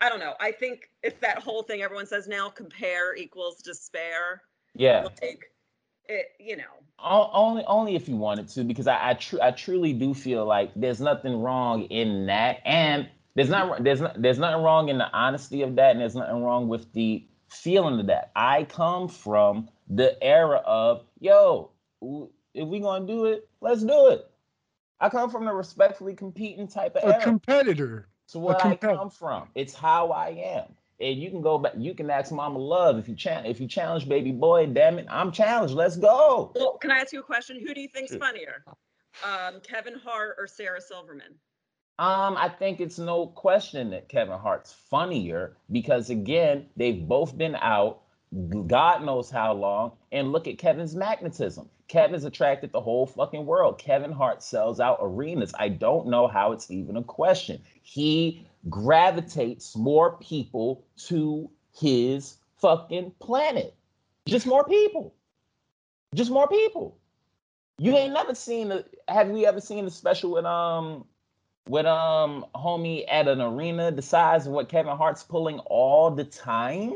i 0.00 0.08
don't 0.08 0.20
know 0.20 0.34
i 0.40 0.50
think 0.50 0.90
it's 1.02 1.20
that 1.20 1.38
whole 1.38 1.62
thing 1.62 1.82
everyone 1.82 2.06
says 2.06 2.26
now 2.26 2.48
compare 2.48 3.14
equals 3.16 3.56
despair 3.58 4.42
yeah. 4.74 5.06
like 5.22 5.50
it 6.08 6.26
you 6.38 6.56
know 6.56 6.62
Only 6.98 7.64
only 7.66 7.96
if 7.96 8.08
you 8.08 8.16
wanted 8.16 8.48
to, 8.50 8.64
because 8.64 8.86
I 8.86 9.10
I, 9.10 9.14
tru- 9.14 9.40
I 9.40 9.50
truly 9.50 9.92
do 9.92 10.14
feel 10.14 10.44
like 10.46 10.70
there's 10.76 11.00
nothing 11.00 11.40
wrong 11.40 11.82
in 11.84 12.26
that, 12.26 12.60
and 12.64 13.08
there's 13.34 13.48
not 13.48 13.82
there's 13.82 14.00
not 14.00 14.20
there's 14.20 14.38
nothing 14.38 14.62
wrong 14.62 14.88
in 14.88 14.98
the 14.98 15.10
honesty 15.12 15.62
of 15.62 15.76
that, 15.76 15.92
and 15.92 16.00
there's 16.00 16.14
nothing 16.14 16.42
wrong 16.42 16.68
with 16.68 16.92
the 16.92 17.26
feeling 17.48 18.00
of 18.00 18.06
that. 18.06 18.30
I 18.36 18.64
come 18.64 19.08
from 19.08 19.68
the 19.88 20.16
era 20.22 20.58
of 20.64 21.04
yo, 21.20 21.70
if 22.54 22.66
we 22.68 22.80
gonna 22.80 23.06
do 23.06 23.26
it, 23.26 23.48
let's 23.60 23.82
do 23.82 24.08
it. 24.08 24.30
I 25.00 25.08
come 25.08 25.30
from 25.30 25.44
the 25.44 25.52
respectfully 25.52 26.14
competing 26.14 26.68
type 26.68 26.96
of 26.96 27.04
A 27.04 27.14
era. 27.14 27.22
competitor. 27.22 28.08
So 28.26 28.40
what 28.40 28.64
I 28.64 28.76
come 28.76 29.10
from, 29.10 29.48
it's 29.54 29.74
how 29.74 30.10
I 30.10 30.28
am. 30.30 30.74
And 31.00 31.20
you 31.20 31.30
can 31.30 31.42
go 31.42 31.58
back, 31.58 31.72
you 31.76 31.94
can 31.94 32.08
ask 32.08 32.32
Mama 32.32 32.58
Love 32.58 32.98
if 32.98 33.08
you 33.08 33.16
challenge 33.16 33.48
if 33.48 33.60
you 33.60 33.66
challenge 33.66 34.08
baby 34.08 34.32
boy, 34.32 34.66
damn 34.66 34.98
it, 34.98 35.06
I'm 35.10 35.32
challenged. 35.32 35.74
Let's 35.74 35.96
go. 35.96 36.52
Well, 36.54 36.78
can 36.78 36.90
I 36.90 36.98
ask 36.98 37.12
you 37.12 37.20
a 37.20 37.24
question? 37.24 37.60
Who 37.66 37.74
do 37.74 37.80
you 37.80 37.88
think's 37.88 38.14
funnier, 38.16 38.64
um, 39.24 39.60
Kevin 39.60 39.94
Hart 40.02 40.36
or 40.38 40.46
Sarah 40.46 40.80
Silverman? 40.80 41.34
Um, 41.98 42.36
I 42.36 42.48
think 42.48 42.80
it's 42.80 42.98
no 42.98 43.26
question 43.26 43.90
that 43.90 44.08
Kevin 44.08 44.38
Hart's 44.38 44.72
funnier 44.72 45.56
because 45.70 46.10
again, 46.10 46.66
they've 46.76 47.06
both 47.06 47.36
been 47.36 47.54
out. 47.54 48.02
God 48.66 49.04
knows 49.04 49.30
how 49.30 49.52
long. 49.52 49.92
And 50.12 50.32
look 50.32 50.48
at 50.48 50.58
Kevin's 50.58 50.94
magnetism. 50.94 51.68
Kevin's 51.88 52.24
attracted 52.24 52.72
the 52.72 52.80
whole 52.80 53.06
fucking 53.06 53.46
world. 53.46 53.78
Kevin 53.78 54.12
Hart 54.12 54.42
sells 54.42 54.80
out 54.80 54.98
arenas. 55.00 55.52
I 55.58 55.68
don't 55.68 56.08
know 56.08 56.26
how 56.26 56.52
it's 56.52 56.70
even 56.70 56.96
a 56.96 57.02
question. 57.02 57.62
He 57.82 58.46
gravitates 58.70 59.76
more 59.76 60.16
people 60.18 60.84
to 61.06 61.50
his 61.72 62.36
fucking 62.56 63.12
planet. 63.20 63.74
Just 64.26 64.46
more 64.46 64.64
people. 64.64 65.14
Just 66.14 66.30
more 66.30 66.48
people. 66.48 66.96
You 67.78 67.96
ain't 67.96 68.14
never 68.14 68.34
seen 68.34 68.68
the 68.68 68.84
have 69.08 69.28
we 69.28 69.46
ever 69.46 69.60
seen 69.60 69.84
the 69.84 69.90
special 69.90 70.30
with 70.32 70.44
um 70.44 71.04
with 71.68 71.86
um 71.86 72.46
homie 72.54 73.04
at 73.08 73.26
an 73.26 73.40
arena 73.40 73.90
the 73.90 74.02
size 74.02 74.46
of 74.46 74.52
what 74.52 74.68
Kevin 74.68 74.96
Hart's 74.96 75.24
pulling 75.24 75.58
all 75.60 76.10
the 76.10 76.24
time? 76.24 76.94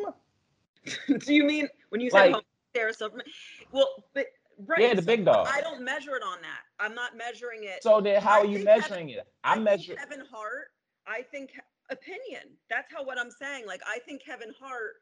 Do 1.18 1.34
you 1.34 1.44
mean 1.44 1.68
when 1.90 2.00
you 2.00 2.10
say 2.10 2.32
Like- 2.32 2.36
oh, 2.36 2.42
Sarah 2.76 2.94
Silverman? 2.94 3.26
Well, 3.72 3.88
but 4.14 4.26
right. 4.66 4.80
Yeah, 4.80 4.94
the 4.94 5.02
so 5.02 5.06
big 5.06 5.24
dog. 5.24 5.48
I 5.50 5.60
don't 5.60 5.82
measure 5.82 6.16
it 6.16 6.22
on 6.22 6.38
that. 6.42 6.60
I'm 6.78 6.94
not 6.94 7.16
measuring 7.16 7.64
it. 7.64 7.82
So 7.82 8.00
then 8.00 8.20
how 8.20 8.38
I 8.38 8.42
are 8.42 8.46
you 8.46 8.64
measuring 8.64 9.10
it? 9.10 9.26
I 9.44 9.58
measure 9.58 9.94
Kevin 9.94 10.22
Hart. 10.30 10.68
I 11.06 11.22
think 11.22 11.50
opinion. 11.90 12.42
That's 12.70 12.92
how 12.92 13.04
what 13.04 13.18
I'm 13.18 13.30
saying. 13.30 13.66
Like 13.66 13.80
I 13.86 13.98
think 14.00 14.24
Kevin 14.24 14.52
Hart 14.60 14.96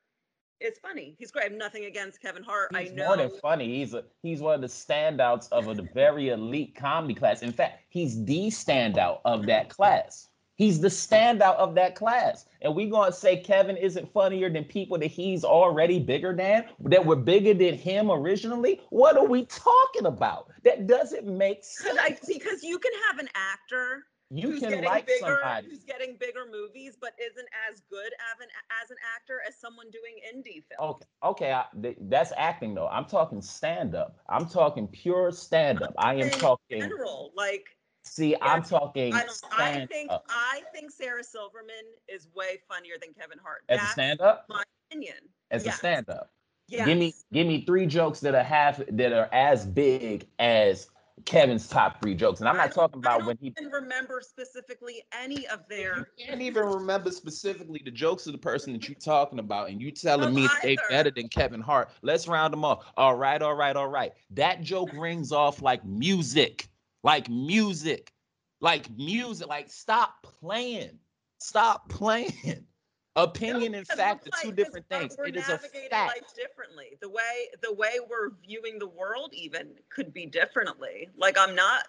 is 0.60 0.78
funny. 0.78 1.16
He's 1.18 1.30
great. 1.30 1.42
I 1.42 1.48
have 1.48 1.58
nothing 1.58 1.84
against 1.84 2.20
Kevin 2.20 2.42
Hart. 2.42 2.74
He's 2.76 2.90
I 2.90 2.94
know. 2.94 3.06
more 3.08 3.16
than 3.16 3.30
funny. 3.40 3.78
He's 3.78 3.94
a 3.94 4.04
he's 4.22 4.40
one 4.40 4.54
of 4.54 4.60
the 4.60 4.66
standouts 4.66 5.48
of 5.52 5.68
a 5.68 5.82
very 5.94 6.30
elite 6.30 6.74
comedy 6.74 7.14
class. 7.14 7.42
In 7.42 7.52
fact, 7.52 7.82
he's 7.88 8.24
the 8.24 8.48
standout 8.48 9.20
of 9.24 9.46
that 9.46 9.68
class. 9.68 10.28
He's 10.56 10.80
the 10.80 10.88
standout 10.88 11.56
of 11.56 11.74
that 11.76 11.94
class. 11.94 12.46
And 12.62 12.74
we 12.74 12.88
gonna 12.88 13.12
say 13.12 13.36
Kevin 13.36 13.76
isn't 13.76 14.10
funnier 14.12 14.50
than 14.50 14.64
people 14.64 14.98
that 14.98 15.06
he's 15.06 15.44
already 15.44 16.00
bigger 16.00 16.34
than, 16.34 16.64
that 16.80 17.04
were 17.04 17.16
bigger 17.16 17.54
than 17.54 17.74
him 17.74 18.10
originally. 18.10 18.80
What 18.90 19.16
are 19.16 19.26
we 19.26 19.44
talking 19.46 20.06
about? 20.06 20.50
That 20.64 20.86
doesn't 20.86 21.26
make 21.26 21.62
sense. 21.64 21.82
because 21.92 21.98
I 21.98 22.16
because 22.26 22.62
you 22.64 22.78
can 22.78 22.92
have 23.08 23.18
an 23.18 23.28
actor 23.34 24.04
You 24.30 24.50
who's 24.50 24.60
can 24.60 24.70
getting 24.70 24.84
like 24.86 25.06
bigger, 25.06 25.18
somebody. 25.42 25.68
who's 25.68 25.84
getting 25.84 26.16
bigger 26.18 26.46
movies, 26.50 26.96
but 27.00 27.12
isn't 27.20 27.48
as 27.70 27.82
good 27.90 28.12
as 28.32 28.40
an 28.40 28.48
as 28.82 28.90
an 28.90 28.96
actor 29.14 29.40
as 29.46 29.56
someone 29.60 29.86
doing 29.90 30.16
indie 30.26 30.64
films. 30.64 30.96
Okay, 30.96 31.06
okay, 31.22 31.52
I, 31.52 31.64
th- 31.82 31.98
that's 32.08 32.32
acting 32.36 32.74
though. 32.74 32.88
I'm 32.88 33.04
talking 33.04 33.42
stand 33.42 33.94
up. 33.94 34.18
I'm 34.28 34.48
talking 34.48 34.88
pure 34.88 35.30
stand 35.32 35.82
up. 35.82 35.94
I 35.98 36.14
am 36.14 36.20
In 36.22 36.30
talking. 36.30 36.80
general, 36.80 37.32
like 37.36 37.75
See, 38.06 38.36
I'm 38.40 38.62
talking 38.62 39.12
I. 39.14 39.24
I 39.52 39.86
think 39.86 40.10
up. 40.10 40.24
I 40.28 40.62
think 40.72 40.90
Sarah 40.90 41.24
Silverman 41.24 41.74
is 42.08 42.28
way 42.34 42.58
funnier 42.68 42.94
than 43.00 43.12
Kevin 43.12 43.38
Hart. 43.42 43.62
As 43.68 43.82
a 43.82 43.86
stand 43.86 44.20
up, 44.20 44.46
my 44.48 44.62
opinion. 44.90 45.16
as 45.50 45.66
a 45.66 45.72
stand 45.72 46.08
up. 46.08 46.30
Yes. 46.68 46.86
Give 46.86 46.98
me 46.98 47.14
give 47.32 47.46
me 47.46 47.64
three 47.64 47.86
jokes 47.86 48.20
that 48.20 48.34
are 48.34 48.42
half 48.42 48.80
that 48.90 49.12
are 49.12 49.28
as 49.32 49.66
big 49.66 50.26
as 50.38 50.88
Kevin's 51.24 51.68
top 51.68 52.00
three 52.02 52.14
jokes. 52.14 52.40
And 52.40 52.48
I'm 52.48 52.56
not 52.56 52.66
don't- 52.74 52.74
talking 52.74 52.98
I 53.04 53.08
about 53.08 53.18
don't 53.18 53.26
when 53.28 53.38
he 53.40 53.52
even 53.58 53.70
remember 53.72 54.20
specifically 54.20 55.02
any 55.12 55.46
of 55.48 55.60
their. 55.68 55.96
you 56.18 56.26
can't 56.26 56.42
even 56.42 56.64
remember 56.64 57.10
specifically 57.10 57.80
the 57.84 57.90
jokes 57.90 58.26
of 58.26 58.32
the 58.32 58.38
person 58.38 58.72
that 58.72 58.88
you're 58.88 58.96
talking 58.98 59.38
about, 59.38 59.68
and 59.70 59.80
you 59.80 59.90
telling 59.90 60.34
me 60.34 60.42
that 60.42 60.60
they 60.62 60.72
either. 60.72 60.82
better 60.90 61.10
than 61.10 61.28
Kevin 61.28 61.60
Hart. 61.60 61.90
Let's 62.02 62.28
round 62.28 62.52
them 62.52 62.64
off. 62.64 62.84
All 62.96 63.14
right, 63.14 63.40
all 63.40 63.54
right, 63.54 63.76
all 63.76 63.88
right. 63.88 64.12
That 64.30 64.62
joke 64.62 64.90
rings 64.92 65.32
off 65.32 65.62
like 65.62 65.84
music, 65.84 66.68
like 67.06 67.30
music, 67.30 68.12
like 68.60 68.90
music. 68.90 69.46
Like 69.46 69.70
stop 69.70 70.22
playing, 70.22 70.98
stop 71.38 71.88
playing. 71.88 72.66
Opinion 73.18 73.74
and 73.74 73.86
fact 73.86 74.28
we're 74.30 74.42
two 74.42 74.54
different 74.54 74.86
things. 74.90 75.16
We're 75.16 75.28
It 75.28 75.36
is 75.36 75.48
a 75.48 75.52
navigating 75.52 75.88
fact. 75.88 76.08
life 76.08 76.34
differently. 76.36 76.98
The 77.00 77.08
way 77.08 77.48
the 77.62 77.72
way 77.72 77.92
we're 78.10 78.32
viewing 78.46 78.78
the 78.78 78.88
world 78.88 79.30
even 79.32 79.70
could 79.88 80.12
be 80.12 80.26
differently. 80.26 81.08
Like 81.16 81.38
I'm 81.38 81.54
not. 81.54 81.84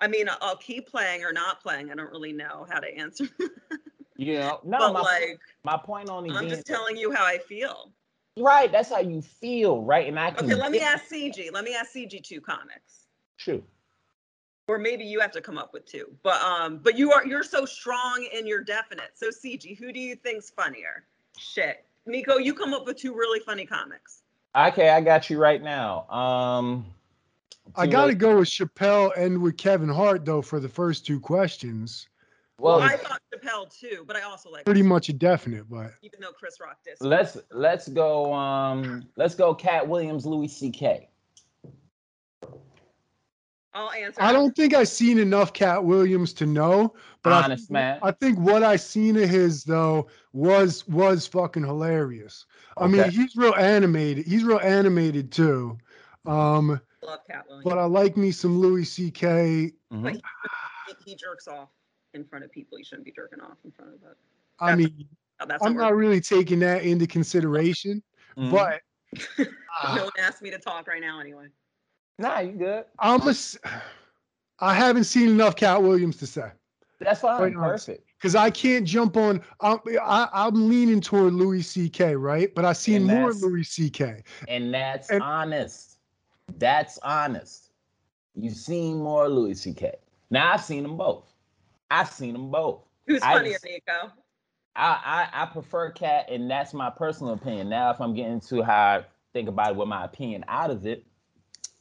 I 0.00 0.08
mean, 0.08 0.26
I'll 0.40 0.56
keep 0.56 0.88
playing 0.88 1.22
or 1.22 1.32
not 1.32 1.62
playing. 1.62 1.92
I 1.92 1.94
don't 1.94 2.10
really 2.10 2.32
know 2.32 2.66
how 2.68 2.80
to 2.80 2.98
answer. 2.98 3.26
yeah, 4.16 4.54
no, 4.64 4.78
but 4.78 4.92
my, 4.94 5.00
like, 5.00 5.40
my 5.62 5.76
point 5.76 6.10
only 6.10 6.30
I'm 6.30 6.48
just 6.48 6.66
telling 6.66 6.96
you 6.96 7.12
how 7.12 7.24
I 7.24 7.38
feel. 7.38 7.92
right. 8.36 8.72
That's 8.72 8.88
how 8.88 8.98
you 8.98 9.22
feel, 9.22 9.84
right? 9.84 10.08
And 10.08 10.18
I 10.18 10.32
can 10.32 10.46
Okay, 10.46 10.60
let 10.60 10.72
me 10.72 10.80
ask 10.80 11.04
CG. 11.04 11.52
Let 11.52 11.62
me 11.62 11.76
ask 11.76 11.92
CG 11.92 12.20
two 12.24 12.40
comics. 12.40 13.06
shoot. 13.36 13.62
Or 14.68 14.78
maybe 14.78 15.04
you 15.04 15.20
have 15.20 15.32
to 15.32 15.40
come 15.40 15.58
up 15.58 15.72
with 15.74 15.84
two 15.86 16.06
but 16.22 16.40
um 16.40 16.78
but 16.78 16.96
you 16.96 17.12
are 17.12 17.26
you're 17.26 17.42
so 17.42 17.64
strong 17.66 18.26
in 18.32 18.46
your 18.46 18.62
definite 18.62 19.10
so 19.14 19.28
cg 19.28 19.76
who 19.78 19.92
do 19.92 19.98
you 20.00 20.14
think's 20.16 20.48
funnier 20.50 21.04
shit 21.36 21.84
nico 22.06 22.38
you 22.38 22.54
come 22.54 22.72
up 22.72 22.86
with 22.86 22.96
two 22.96 23.12
really 23.14 23.40
funny 23.40 23.66
comics 23.66 24.22
Okay, 24.54 24.90
I 24.90 25.00
got 25.00 25.30
you 25.30 25.38
right 25.38 25.62
now. 25.62 26.06
Um, 26.10 26.84
I 27.74 27.86
got 27.86 28.02
to 28.02 28.08
ways- 28.08 28.16
go 28.16 28.36
with 28.40 28.48
Chappelle 28.48 29.10
and 29.16 29.40
with 29.40 29.56
Kevin 29.56 29.88
Hart 29.88 30.26
though 30.26 30.42
for 30.42 30.60
the 30.60 30.68
first 30.68 31.06
two 31.06 31.18
questions. 31.18 32.06
well, 32.58 32.78
Well, 32.78 32.86
i 32.88 32.96
thought 32.98 33.20
chappelle 33.34 33.66
too 33.74 34.04
but 34.06 34.14
i 34.14 34.20
also 34.20 34.50
like 34.50 34.66
Pretty 34.66 34.82
much 34.82 35.08
a 35.08 35.14
definite, 35.14 35.68
but 35.70 35.92
even 36.02 36.20
though 36.20 36.32
chris 36.32 36.60
rock 36.60 36.76
did 36.84 36.96
let's 37.00 37.38
let's 37.50 37.88
go. 37.88 38.32
Um, 38.34 39.08
let's 39.16 39.34
go. 39.34 39.54
Katt 39.54 39.88
Williams, 39.88 40.26
Louis 40.26 40.48
C.K. 40.48 41.08
i'll 43.74 43.90
answer 43.90 44.20
I 44.22 44.32
don't 44.32 44.54
think 44.54 44.74
I've 44.74 44.88
seen 44.88 45.18
enough 45.18 45.52
Katt 45.52 45.82
Williams 45.84 46.32
to 46.34 46.46
know. 46.46 46.94
But 47.22 47.32
I 47.32 47.42
Honest 47.44 47.64
think- 47.68 47.72
man. 47.72 47.98
I 48.02 48.10
think 48.10 48.38
what 48.38 48.62
I 48.62 48.76
seen 48.76 49.16
of 49.16 49.28
his 49.28 49.64
though 49.64 50.08
was 50.32 50.86
was 50.88 51.26
fucking 51.26 51.64
hilarious. 51.64 52.46
I 52.76 52.86
mean, 52.86 53.08
he's 53.10 53.36
real 53.36 53.54
animated. 53.54 54.26
He's 54.26 54.44
real 54.44 54.60
animated 54.60 55.30
too. 55.32 55.78
Um, 56.26 56.80
love 57.02 57.20
katt 57.28 57.44
williams 57.48 57.64
but 57.64 57.78
I 57.78 57.84
like 57.84 58.16
me 58.16 58.30
some 58.30 58.58
Louis 58.58 58.84
C.K. 58.84 59.72
Mhm. 59.92 60.14
he, 60.14 60.94
he 61.04 61.14
jerks 61.16 61.48
off 61.48 61.68
in 62.14 62.24
front 62.24 62.44
of 62.44 62.52
people 62.52 62.78
he 62.78 62.84
shouldn't 62.84 63.04
be 63.04 63.12
jerking 63.12 63.40
off 63.40 63.56
in 63.64 63.70
front 63.72 63.94
of 63.94 64.00
but 64.02 64.16
I 64.60 64.76
mean, 64.76 65.08
oh, 65.40 65.46
that's 65.46 65.64
I'm 65.64 65.74
not 65.74 65.82
not 65.82 65.94
really 65.96 66.20
taking 66.20 66.60
that 66.60 66.82
into 66.84 67.06
consideration, 67.06 68.02
Mhm. 68.36 68.50
but 68.52 68.80
no 69.38 69.44
uh, 69.82 69.98
one 70.04 70.10
asked 70.18 70.42
me 70.42 70.50
to 70.50 70.58
talk 70.58 70.86
right 70.86 71.00
now 71.00 71.18
anyway 71.20 71.46
nah, 72.18 72.40
you 72.40 72.52
good. 72.52 72.84
I'm 72.98 73.20
a, 73.22 73.30
s- 73.30 73.58
I 74.60 74.74
haven't 74.74 75.04
seen 75.04 75.28
enough 75.28 75.56
Katt 75.56 75.82
Williams 75.82 76.16
to 76.18 76.26
say. 76.26 76.50
That's 77.00 77.20
fine. 77.20 77.38
Quite 77.38 77.56
honest. 77.56 77.86
Perfect. 77.86 78.06
because 78.16 78.36
I 78.36 78.48
can't 78.50 78.86
jump 78.86 79.16
on. 79.16 79.42
I'm, 79.60 79.78
I, 80.00 80.28
I'm 80.32 80.68
leaning 80.68 81.00
toward 81.00 81.32
Louis 81.32 81.62
C.K. 81.62 82.14
Right, 82.14 82.54
but 82.54 82.64
I 82.64 82.72
seen 82.72 83.02
more 83.04 83.32
Louis 83.32 83.64
C.K. 83.64 84.22
And 84.48 84.72
that's 84.72 85.10
And- 85.10 85.22
honest. 85.22 85.98
That's 86.58 86.98
honest. 87.02 87.70
You've 88.36 88.54
seen 88.56 88.98
more 88.98 89.28
Louis 89.28 89.54
C.K. 89.54 89.94
Now 90.30 90.52
I've 90.52 90.62
seen 90.62 90.82
them 90.84 90.96
both. 90.96 91.32
I've 91.90 92.08
seen 92.10 92.32
them 92.34 92.50
both. 92.50 92.82
who's 93.06 93.20
I 93.22 93.34
funnier 93.34 93.52
just- 93.52 93.64
nico 93.64 94.12
I, 94.74 95.28
I 95.34 95.42
I 95.42 95.46
prefer 95.46 95.90
Katt, 95.90 96.30
and 96.30 96.50
that's 96.50 96.72
my 96.72 96.88
personal 96.88 97.34
opinion. 97.34 97.68
Now, 97.68 97.90
if 97.90 98.00
I'm 98.00 98.14
getting 98.14 98.40
to 98.40 98.62
how 98.62 98.72
I 98.74 99.04
think 99.34 99.48
about 99.50 99.72
it 99.72 99.76
with 99.76 99.86
my 99.88 100.04
opinion 100.04 100.44
out 100.48 100.70
of 100.70 100.86
it, 100.86 101.04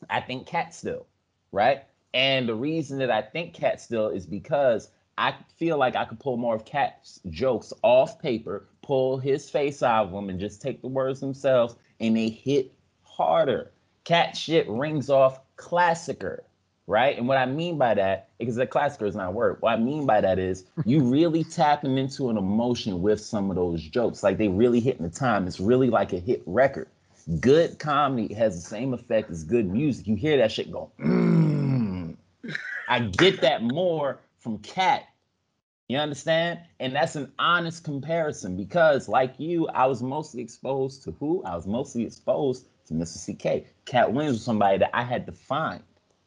I 0.10 0.22
think 0.22 0.48
Katt 0.48 0.74
still, 0.74 1.06
right? 1.52 1.84
And 2.14 2.48
the 2.48 2.56
reason 2.56 3.00
that 3.00 3.12
I 3.12 3.22
think 3.22 3.54
Katt 3.54 3.80
still 3.80 4.10
is 4.10 4.26
because 4.26 4.90
I 5.18 5.36
feel 5.58 5.78
like 5.78 5.96
I 5.96 6.06
could 6.06 6.20
pull 6.20 6.38
more 6.38 6.56
of 6.56 6.66
Katt's 6.66 7.20
jokes 7.30 7.74
off 7.84 8.20
paper, 8.20 8.68
pull 8.82 9.18
his 9.18 9.50
face 9.50 9.84
out 9.84 10.08
of 10.08 10.12
them, 10.12 10.30
and 10.30 10.40
just 10.40 10.62
take 10.62 10.82
the 10.82 10.88
words 10.88 11.20
themselves, 11.20 11.76
and 12.00 12.18
they 12.18 12.30
hit 12.30 12.74
harder. 13.04 13.72
Katt 14.04 14.36
shit 14.36 14.68
rings 14.68 15.10
off 15.10 15.40
classicer, 15.58 16.40
right? 16.88 17.18
And 17.18 17.28
what 17.28 17.38
I 17.38 17.46
mean 17.46 17.78
by 17.78 17.94
that, 17.94 18.30
because 18.40 18.56
the 18.56 18.66
classicer 18.66 19.08
is 19.08 19.16
not 19.16 19.30
a 19.30 19.32
word. 19.32 19.58
What 19.60 19.74
I 19.74 19.78
mean 19.78 20.06
by 20.06 20.22
that 20.22 20.40
is 20.40 20.66
you 20.86 21.02
really 21.04 21.44
tapping 21.44 21.98
into 21.98 22.30
an 22.30 22.38
emotion 22.38 23.02
with 23.02 23.22
some 23.22 23.50
of 23.50 23.56
those 23.56 23.82
jokes. 23.84 24.24
Like 24.24 24.38
they 24.38 24.48
really 24.48 24.80
hitting 24.80 25.04
the 25.04 25.12
time. 25.12 25.48
It's 25.48 25.60
really 25.60 25.90
like 25.90 26.14
a 26.14 26.20
hit 26.20 26.42
record. 26.46 26.88
Good 27.40 27.80
comedy 27.80 28.34
has 28.34 28.56
the 28.56 28.68
same 28.68 28.94
effect 28.94 29.30
as 29.30 29.44
good 29.44 29.70
music. 29.70 30.08
You 30.08 30.16
hear 30.16 30.38
that 30.38 30.52
shit 30.52 30.72
go, 30.72 30.92
mm. 31.00 32.16
I 32.88 33.00
get 33.00 33.42
that 33.42 33.64
more 33.64 34.20
from 34.40 34.58
Katt. 34.60 35.04
You 35.88 35.98
understand? 35.98 36.60
And 36.80 36.96
that's 36.96 37.16
an 37.16 37.32
honest 37.38 37.84
comparison 37.84 38.56
because, 38.56 39.10
like 39.10 39.34
you, 39.38 39.68
I 39.68 39.88
was 39.88 40.02
mostly 40.02 40.42
exposed 40.42 41.04
to 41.04 41.12
who? 41.20 41.44
I 41.44 41.56
was 41.56 41.68
mostly 41.68 42.06
exposed 42.06 42.66
to 42.88 42.94
Mr. 42.94 43.18
CK. 43.20 43.68
Katt 43.86 44.14
Williams 44.14 44.38
was 44.38 44.44
somebody 44.44 44.78
that 44.78 44.92
I 44.94 45.04
had 45.04 45.26
to 45.26 45.32
find. 45.32 45.84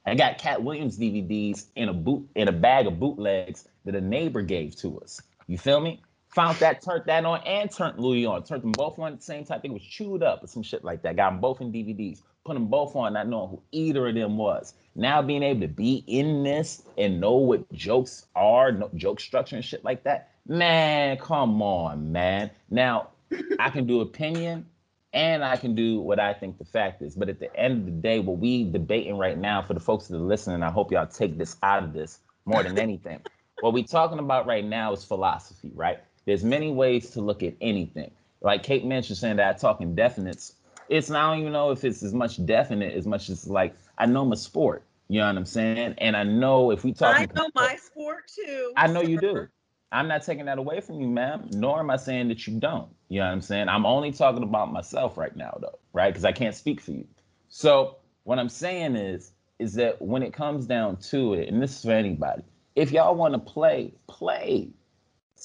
I 0.06 0.14
got 0.14 0.38
Katt 0.38 0.62
Williams 0.62 0.98
DVDs 0.98 1.66
in 1.76 1.88
a 1.88 1.94
boot 1.94 2.28
in 2.34 2.48
a 2.48 2.52
bag 2.52 2.86
of 2.86 3.00
bootlegs 3.00 3.66
that 3.86 3.94
a 3.94 4.00
neighbor 4.00 4.42
gave 4.42 4.76
to 4.76 5.00
us. 5.00 5.22
You 5.46 5.56
feel 5.56 5.80
me? 5.80 6.02
Found 6.34 6.56
that, 6.58 6.82
turned 6.82 7.04
that 7.06 7.24
on, 7.24 7.40
and 7.46 7.70
turned 7.70 7.98
Louis 7.98 8.26
on. 8.26 8.42
Turned 8.42 8.62
them 8.62 8.72
both 8.72 8.98
on 8.98 9.12
at 9.12 9.18
the 9.20 9.24
same 9.24 9.44
time. 9.44 9.58
I 9.58 9.60
think 9.60 9.72
it 9.72 9.80
was 9.80 9.82
chewed 9.82 10.22
up 10.22 10.42
or 10.42 10.48
some 10.48 10.64
shit 10.64 10.82
like 10.82 11.02
that. 11.02 11.14
Got 11.14 11.30
them 11.30 11.40
both 11.40 11.60
in 11.60 11.72
DVDs. 11.72 12.22
Put 12.44 12.54
them 12.54 12.66
both 12.66 12.96
on, 12.96 13.12
not 13.12 13.28
knowing 13.28 13.50
who 13.50 13.62
either 13.70 14.08
of 14.08 14.14
them 14.16 14.36
was. 14.36 14.74
Now 14.96 15.22
being 15.22 15.44
able 15.44 15.60
to 15.60 15.68
be 15.68 16.04
in 16.08 16.42
this 16.42 16.82
and 16.98 17.20
know 17.20 17.36
what 17.36 17.72
jokes 17.72 18.26
are, 18.34 18.72
no, 18.72 18.90
joke 18.94 19.20
structure 19.20 19.54
and 19.54 19.64
shit 19.64 19.84
like 19.84 20.02
that. 20.04 20.30
Man, 20.46 21.16
come 21.18 21.62
on, 21.62 22.10
man. 22.10 22.50
Now 22.68 23.10
I 23.58 23.70
can 23.70 23.86
do 23.86 24.00
opinion 24.00 24.66
and 25.12 25.44
I 25.44 25.56
can 25.56 25.76
do 25.76 26.00
what 26.00 26.18
I 26.18 26.34
think 26.34 26.58
the 26.58 26.64
fact 26.64 27.00
is. 27.00 27.14
But 27.14 27.28
at 27.28 27.38
the 27.38 27.54
end 27.56 27.78
of 27.78 27.84
the 27.86 27.92
day, 27.92 28.18
what 28.18 28.38
we 28.38 28.64
debating 28.64 29.16
right 29.16 29.38
now 29.38 29.62
for 29.62 29.72
the 29.72 29.80
folks 29.80 30.08
that 30.08 30.16
are 30.16 30.20
listening, 30.20 30.64
I 30.64 30.70
hope 30.70 30.90
y'all 30.90 31.06
take 31.06 31.38
this 31.38 31.56
out 31.62 31.84
of 31.84 31.92
this 31.92 32.18
more 32.44 32.62
than 32.64 32.78
anything. 32.78 33.20
what 33.60 33.72
we 33.72 33.84
talking 33.84 34.18
about 34.18 34.46
right 34.46 34.64
now 34.64 34.92
is 34.92 35.04
philosophy, 35.04 35.70
right? 35.74 36.00
There's 36.26 36.44
many 36.44 36.70
ways 36.70 37.10
to 37.10 37.20
look 37.20 37.42
at 37.42 37.54
anything. 37.60 38.10
Like 38.40 38.62
Kate 38.62 38.84
mentioned, 38.84 39.18
saying 39.18 39.36
that 39.36 39.54
I 39.54 39.58
talk 39.58 39.80
in 39.80 39.96
definites. 39.96 40.52
It's 40.88 41.10
I 41.10 41.30
don't 41.30 41.40
even 41.40 41.52
know 41.52 41.70
if 41.70 41.84
it's 41.84 42.02
as 42.02 42.12
much 42.12 42.44
definite 42.44 42.94
as 42.94 43.06
much 43.06 43.30
as 43.30 43.48
like 43.48 43.74
I 43.96 44.06
know 44.06 44.24
my 44.24 44.36
sport. 44.36 44.84
You 45.08 45.20
know 45.20 45.26
what 45.26 45.36
I'm 45.36 45.46
saying? 45.46 45.94
And 45.98 46.16
I 46.16 46.24
know 46.24 46.70
if 46.70 46.84
we 46.84 46.92
talk, 46.92 47.16
I 47.16 47.26
know 47.34 47.50
my 47.54 47.76
sport 47.76 48.30
too. 48.34 48.72
I 48.76 48.86
know 48.86 49.02
you 49.02 49.18
do. 49.18 49.48
I'm 49.92 50.08
not 50.08 50.24
taking 50.24 50.46
that 50.46 50.58
away 50.58 50.80
from 50.80 51.00
you, 51.00 51.06
ma'am. 51.06 51.48
Nor 51.52 51.80
am 51.80 51.90
I 51.90 51.96
saying 51.96 52.28
that 52.28 52.46
you 52.46 52.58
don't. 52.58 52.88
You 53.08 53.20
know 53.20 53.26
what 53.26 53.32
I'm 53.32 53.40
saying? 53.40 53.68
I'm 53.68 53.86
only 53.86 54.12
talking 54.12 54.42
about 54.42 54.72
myself 54.72 55.16
right 55.16 55.34
now, 55.36 55.56
though, 55.60 55.78
right? 55.92 56.10
Because 56.10 56.24
I 56.24 56.32
can't 56.32 56.54
speak 56.54 56.80
for 56.80 56.90
you. 56.90 57.06
So 57.48 57.98
what 58.24 58.38
I'm 58.38 58.48
saying 58.48 58.96
is, 58.96 59.32
is 59.60 59.74
that 59.74 60.02
when 60.02 60.22
it 60.22 60.32
comes 60.32 60.66
down 60.66 60.96
to 60.96 61.34
it, 61.34 61.48
and 61.48 61.62
this 61.62 61.76
is 61.76 61.82
for 61.82 61.92
anybody, 61.92 62.42
if 62.74 62.90
y'all 62.90 63.14
want 63.14 63.34
to 63.34 63.38
play, 63.38 63.94
play. 64.08 64.68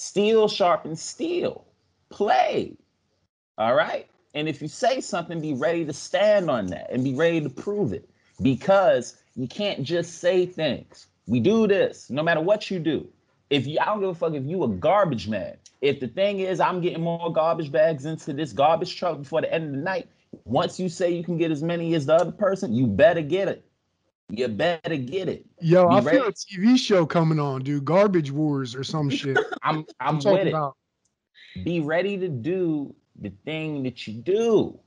Steel 0.02 0.48
sharpens 0.48 1.02
steel. 1.02 1.66
Play. 2.10 2.78
All 3.58 3.76
right. 3.76 4.08
And 4.34 4.48
if 4.48 4.62
you 4.62 4.70
say 4.70 5.02
something, 5.02 5.42
be 5.42 5.54
ready 5.54 5.84
to 5.84 5.92
stand 5.92 6.50
on 6.50 6.68
that 6.68 6.90
and 6.90 7.04
be 7.04 7.16
ready 7.16 7.42
to 7.42 7.50
prove 7.50 7.92
it 7.92 8.10
because 8.42 9.18
you 9.36 9.46
can't 9.46 9.84
just 9.84 10.20
say 10.20 10.46
things. 10.46 11.08
We 11.28 11.42
do 11.42 11.68
this 11.68 12.10
no 12.10 12.24
matter 12.24 12.40
what 12.40 12.72
you 12.72 12.80
do. 12.80 13.10
If 13.50 13.68
you, 13.68 13.78
I 13.82 13.88
don't 13.88 14.00
give 14.00 14.08
a 14.08 14.16
fuck 14.16 14.36
if 14.36 14.46
you 14.46 14.64
a 14.64 14.70
garbage 14.70 15.28
man. 15.28 15.58
If 15.82 16.00
the 16.00 16.08
thing 16.08 16.40
is, 16.40 16.62
I'm 16.62 16.80
getting 16.80 17.04
more 17.04 17.34
garbage 17.34 17.70
bags 17.70 18.06
into 18.06 18.32
this 18.32 18.54
garbage 18.54 18.96
truck 18.96 19.18
before 19.18 19.42
the 19.42 19.54
end 19.54 19.66
of 19.66 19.72
the 19.72 19.80
night. 19.80 20.08
Once 20.46 20.80
you 20.80 20.88
say 20.88 21.12
you 21.12 21.26
can 21.26 21.38
get 21.38 21.52
as 21.52 21.62
many 21.62 21.94
as 21.94 22.06
the 22.06 22.16
other 22.16 22.32
person, 22.32 22.74
you 22.74 22.88
better 22.88 23.22
get 23.22 23.50
it. 23.50 23.66
You 24.30 24.48
better 24.48 24.96
get 24.96 25.28
it. 25.28 25.46
Yo, 25.60 25.90
Be 25.90 25.96
I 25.96 26.00
ready. 26.00 26.18
feel 26.18 26.28
a 26.28 26.32
TV 26.32 26.78
show 26.78 27.06
coming 27.06 27.40
on, 27.40 27.64
dude. 27.64 27.84
Garbage 27.84 28.32
Wars 28.32 28.76
or 28.76 28.84
some 28.84 29.10
shit. 29.10 29.38
I'm 29.64 29.86
I'm, 30.00 30.18
I'm 30.26 30.34
with 30.34 30.48
it. 30.48 30.50
About. 30.50 30.78
Be 31.64 31.80
ready 31.80 32.16
to 32.18 32.28
do 32.30 32.94
the 33.20 33.32
thing 33.44 33.82
that 33.84 34.08
you 34.08 34.14
do. 34.14 34.80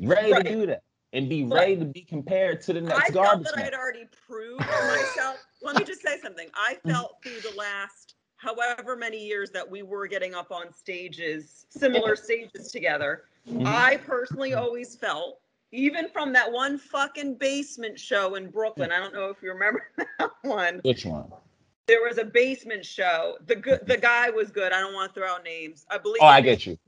Ready 0.00 0.32
right. 0.32 0.44
to 0.44 0.50
do 0.50 0.66
that. 0.66 0.82
And 1.12 1.28
be 1.28 1.44
but 1.44 1.56
ready 1.56 1.76
to 1.76 1.84
be 1.84 2.02
compared 2.02 2.60
to 2.62 2.74
the 2.74 2.80
next 2.80 3.10
I 3.10 3.12
garbage. 3.12 3.46
I 3.46 3.50
felt 3.50 3.56
that 3.56 3.74
I'd 3.74 3.78
already 3.78 4.06
proved 4.26 4.60
myself. 4.60 5.38
Let 5.62 5.76
me 5.76 5.84
just 5.84 6.02
say 6.02 6.18
something. 6.20 6.48
I 6.54 6.74
mm-hmm. 6.76 6.90
felt 6.90 7.16
through 7.22 7.40
the 7.40 7.56
last 7.56 8.14
however 8.36 8.96
many 8.96 9.24
years 9.24 9.50
that 9.50 9.68
we 9.68 9.82
were 9.82 10.06
getting 10.06 10.34
up 10.34 10.52
on 10.52 10.72
stages, 10.72 11.66
similar 11.70 12.14
stages 12.16 12.70
together. 12.70 13.24
Mm-hmm. 13.48 13.66
I 13.66 13.96
personally 13.98 14.54
always 14.54 14.94
felt 14.94 15.40
even 15.76 16.08
from 16.08 16.32
that 16.32 16.50
one 16.50 16.78
fucking 16.78 17.34
basement 17.34 18.00
show 18.00 18.34
in 18.34 18.50
Brooklyn. 18.50 18.90
I 18.90 18.98
don't 18.98 19.12
know 19.12 19.28
if 19.28 19.42
you 19.42 19.52
remember 19.52 19.84
that 20.18 20.30
one. 20.42 20.80
Which 20.84 21.04
one? 21.04 21.30
There 21.86 22.02
was 22.02 22.18
a 22.18 22.24
basement 22.24 22.84
show. 22.84 23.36
The 23.46 23.56
good 23.56 23.86
the 23.86 23.96
guy 23.96 24.30
was 24.30 24.50
good. 24.50 24.72
I 24.72 24.80
don't 24.80 24.94
want 24.94 25.14
to 25.14 25.20
throw 25.20 25.28
out 25.28 25.44
names. 25.44 25.86
I 25.90 25.98
believe 25.98 26.18
Oh, 26.20 26.26
I 26.26 26.40
get 26.40 26.66
you. 26.66 26.78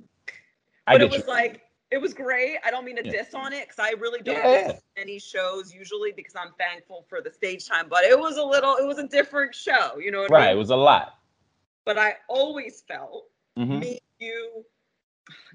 I 0.87 0.95
but 0.95 0.99
get 0.99 1.03
it 1.03 1.11
was 1.11 1.27
you. 1.27 1.33
like 1.33 1.63
it 1.91 1.99
was 1.99 2.13
great. 2.13 2.59
I 2.65 2.71
don't 2.71 2.85
mean 2.85 2.97
to 2.97 3.05
yeah. 3.05 3.13
diss 3.13 3.35
on 3.35 3.53
it 3.53 3.69
because 3.69 3.79
I 3.79 3.93
really 3.93 4.21
don't 4.21 4.37
yeah. 4.37 4.79
any 4.97 5.19
shows 5.19 5.73
usually 5.73 6.13
because 6.13 6.35
I'm 6.37 6.53
thankful 6.59 7.07
for 7.09 7.21
the 7.23 7.31
stage 7.31 7.67
time. 7.67 7.87
But 7.89 8.05
it 8.05 8.19
was 8.19 8.37
a 8.37 8.43
little, 8.43 8.77
it 8.77 8.87
was 8.87 8.99
a 8.99 9.09
different 9.09 9.55
show. 9.55 9.97
You 9.99 10.11
know 10.11 10.27
right. 10.27 10.43
I 10.43 10.47
mean? 10.49 10.57
It 10.57 10.59
was 10.59 10.71
a 10.71 10.77
lot. 10.77 11.15
But 11.87 11.97
I 11.99 12.17
always 12.29 12.83
felt 12.87 13.25
mm-hmm. 13.59 13.79
me, 13.79 13.99
you, 14.19 14.65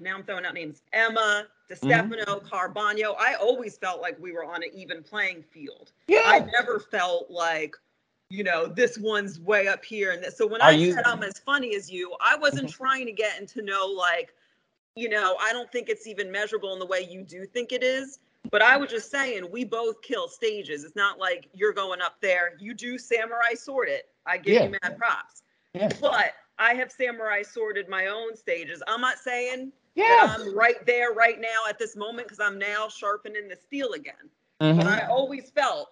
now 0.00 0.16
I'm 0.16 0.24
throwing 0.24 0.44
out 0.44 0.54
names, 0.54 0.82
Emma, 0.92 1.46
DeStefano, 1.70 2.24
mm-hmm. 2.24 2.46
Carbano. 2.46 3.14
I 3.18 3.34
always 3.34 3.76
felt 3.76 4.00
like 4.00 4.18
we 4.20 4.32
were 4.32 4.44
on 4.44 4.62
an 4.62 4.70
even 4.74 5.02
playing 5.02 5.42
field. 5.42 5.92
Yeah. 6.08 6.22
I 6.24 6.40
never 6.40 6.78
felt 6.78 7.30
like, 7.30 7.76
you 8.30 8.44
know, 8.44 8.66
this 8.66 8.98
one's 8.98 9.40
way 9.40 9.68
up 9.68 9.84
here. 9.84 10.12
And 10.12 10.22
this. 10.22 10.36
so 10.36 10.46
when 10.46 10.60
Are 10.60 10.68
I 10.68 10.72
you... 10.72 10.92
said 10.92 11.04
I'm 11.06 11.22
as 11.22 11.38
funny 11.38 11.74
as 11.74 11.90
you, 11.90 12.14
I 12.20 12.36
wasn't 12.36 12.68
mm-hmm. 12.68 12.82
trying 12.82 13.06
to 13.06 13.12
get 13.12 13.40
into 13.40 13.62
know 13.62 13.86
like, 13.86 14.34
you 14.96 15.08
know, 15.08 15.36
I 15.40 15.52
don't 15.52 15.70
think 15.72 15.88
it's 15.88 16.06
even 16.06 16.30
measurable 16.30 16.72
in 16.72 16.78
the 16.78 16.86
way 16.86 17.06
you 17.08 17.22
do 17.22 17.46
think 17.46 17.72
it 17.72 17.82
is. 17.82 18.18
But 18.50 18.62
I 18.62 18.76
was 18.76 18.90
just 18.90 19.10
saying, 19.10 19.50
we 19.50 19.64
both 19.64 20.02
kill 20.02 20.28
stages. 20.28 20.84
It's 20.84 20.94
not 20.94 21.18
like 21.18 21.48
you're 21.54 21.72
going 21.72 22.02
up 22.02 22.20
there. 22.20 22.52
You 22.58 22.74
do 22.74 22.98
samurai 22.98 23.54
sword 23.54 23.88
it. 23.88 24.10
I 24.26 24.38
give 24.38 24.54
yeah. 24.54 24.64
you 24.64 24.76
mad 24.82 24.98
props. 24.98 25.42
Yeah. 25.72 25.88
But 26.00 26.34
I 26.58 26.74
have 26.74 26.92
samurai 26.92 27.42
sorted 27.42 27.88
my 27.88 28.06
own 28.06 28.36
stages. 28.36 28.82
I'm 28.86 29.00
not 29.00 29.18
saying 29.18 29.72
yeah. 29.94 30.36
I'm 30.36 30.56
right 30.56 30.84
there 30.86 31.12
right 31.12 31.40
now 31.40 31.68
at 31.68 31.78
this 31.78 31.96
moment 31.96 32.28
because 32.28 32.40
I'm 32.40 32.58
now 32.58 32.88
sharpening 32.88 33.48
the 33.48 33.56
steel 33.56 33.92
again. 33.92 34.14
Mm-hmm. 34.60 34.78
But 34.78 34.86
I 34.86 35.06
always 35.06 35.50
felt 35.50 35.90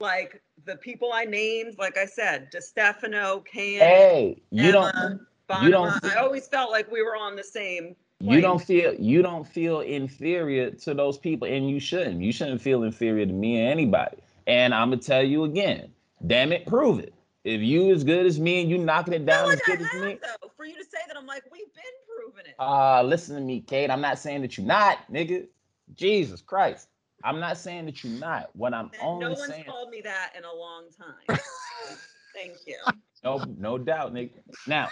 like 0.00 0.42
the 0.64 0.76
people 0.76 1.10
I 1.12 1.24
named, 1.24 1.76
like 1.78 1.96
I 1.96 2.06
said, 2.06 2.50
DeStefano, 2.52 3.44
Can, 3.44 3.80
hey, 3.80 4.42
you 4.50 4.70
Emma, 4.70 4.72
don't, 4.72 5.20
Bonnema, 5.48 5.64
you 5.64 5.70
don't. 5.70 6.04
I 6.04 6.16
always 6.16 6.46
felt 6.48 6.70
like 6.70 6.90
we 6.90 7.02
were 7.02 7.16
on 7.16 7.36
the 7.36 7.44
same. 7.44 7.96
Plane. 8.20 8.32
You 8.32 8.40
don't 8.40 8.62
feel 8.62 8.94
you 8.94 9.22
don't 9.22 9.46
feel 9.46 9.80
inferior 9.80 10.70
to 10.70 10.94
those 10.94 11.18
people, 11.18 11.48
and 11.48 11.68
you 11.68 11.80
shouldn't. 11.80 12.20
You 12.20 12.32
shouldn't 12.32 12.60
feel 12.60 12.82
inferior 12.84 13.26
to 13.26 13.32
me 13.32 13.62
or 13.62 13.70
anybody. 13.70 14.18
And 14.46 14.74
I'm 14.74 14.90
gonna 14.90 15.00
tell 15.00 15.22
you 15.22 15.44
again, 15.44 15.90
damn 16.26 16.52
it, 16.52 16.66
prove 16.66 17.00
it. 17.00 17.13
If 17.44 17.60
you 17.60 17.92
as 17.92 18.04
good 18.04 18.24
as 18.24 18.40
me 18.40 18.62
and 18.62 18.70
you 18.70 18.78
knocking 18.78 19.12
it 19.12 19.26
down 19.26 19.50
as 19.50 19.60
good 19.60 19.78
as 19.80 19.92
me, 20.00 20.18
though, 20.22 20.48
for 20.56 20.64
you 20.64 20.76
to 20.76 20.82
say 20.82 20.98
that, 21.06 21.16
I'm 21.16 21.26
like, 21.26 21.42
we've 21.52 21.72
been 21.74 21.84
proving 22.16 22.46
it. 22.46 22.54
Uh, 22.58 23.02
listen 23.02 23.36
to 23.36 23.42
me, 23.42 23.60
Kate. 23.60 23.90
I'm 23.90 24.00
not 24.00 24.18
saying 24.18 24.40
that 24.42 24.56
you're 24.56 24.66
not, 24.66 25.12
nigga. 25.12 25.46
Jesus 25.94 26.40
Christ. 26.40 26.88
I'm 27.22 27.40
not 27.40 27.58
saying 27.58 27.84
that 27.84 28.02
you're 28.02 28.18
not. 28.18 28.48
What 28.54 28.72
I'm 28.72 28.90
and 28.94 29.02
only 29.02 29.24
no 29.26 29.30
one's 29.32 29.46
saying, 29.46 29.64
called 29.64 29.90
me 29.90 30.00
that 30.02 30.32
in 30.36 30.44
a 30.44 30.54
long 30.54 30.86
time. 30.98 31.38
Thank 32.34 32.56
you. 32.66 32.78
No, 33.22 33.44
no 33.58 33.78
doubt, 33.78 34.14
nigga. 34.14 34.40
Now, 34.66 34.88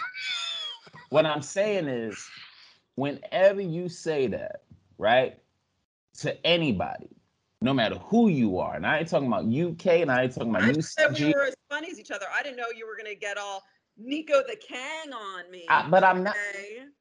what 1.09 1.25
I'm 1.25 1.41
saying 1.41 1.87
is, 1.87 2.23
whenever 2.95 3.61
you 3.61 3.89
say 3.89 4.27
that, 4.27 4.63
right, 4.99 5.37
to 6.19 6.45
anybody, 6.45 7.09
no 7.63 7.73
matter 7.73 7.95
who 7.95 8.27
you 8.27 8.59
are. 8.59 8.75
And 8.75 8.85
I 8.85 8.99
ain't 8.99 9.07
talking 9.07 9.27
about 9.27 9.45
UK 9.45 10.01
and 10.01 10.11
I 10.11 10.23
ain't 10.23 10.35
talking 10.35 10.49
about 10.49 10.63
I 10.63 10.73
UCG. 10.73 11.27
We 11.27 11.33
were 11.33 11.45
as 11.45 11.55
funny 11.69 11.89
as 11.89 11.97
each 11.97 12.11
other. 12.11 12.25
I 12.37 12.43
didn't 12.43 12.57
know 12.57 12.65
you 12.75 12.85
were 12.85 12.97
gonna 12.97 13.15
get 13.15 13.37
all 13.37 13.63
Nico 13.97 14.43
the 14.45 14.57
Kang 14.57 15.13
on 15.13 15.49
me. 15.49 15.65
I, 15.69 15.87
but 15.89 16.03
I'm 16.03 16.23
not 16.23 16.35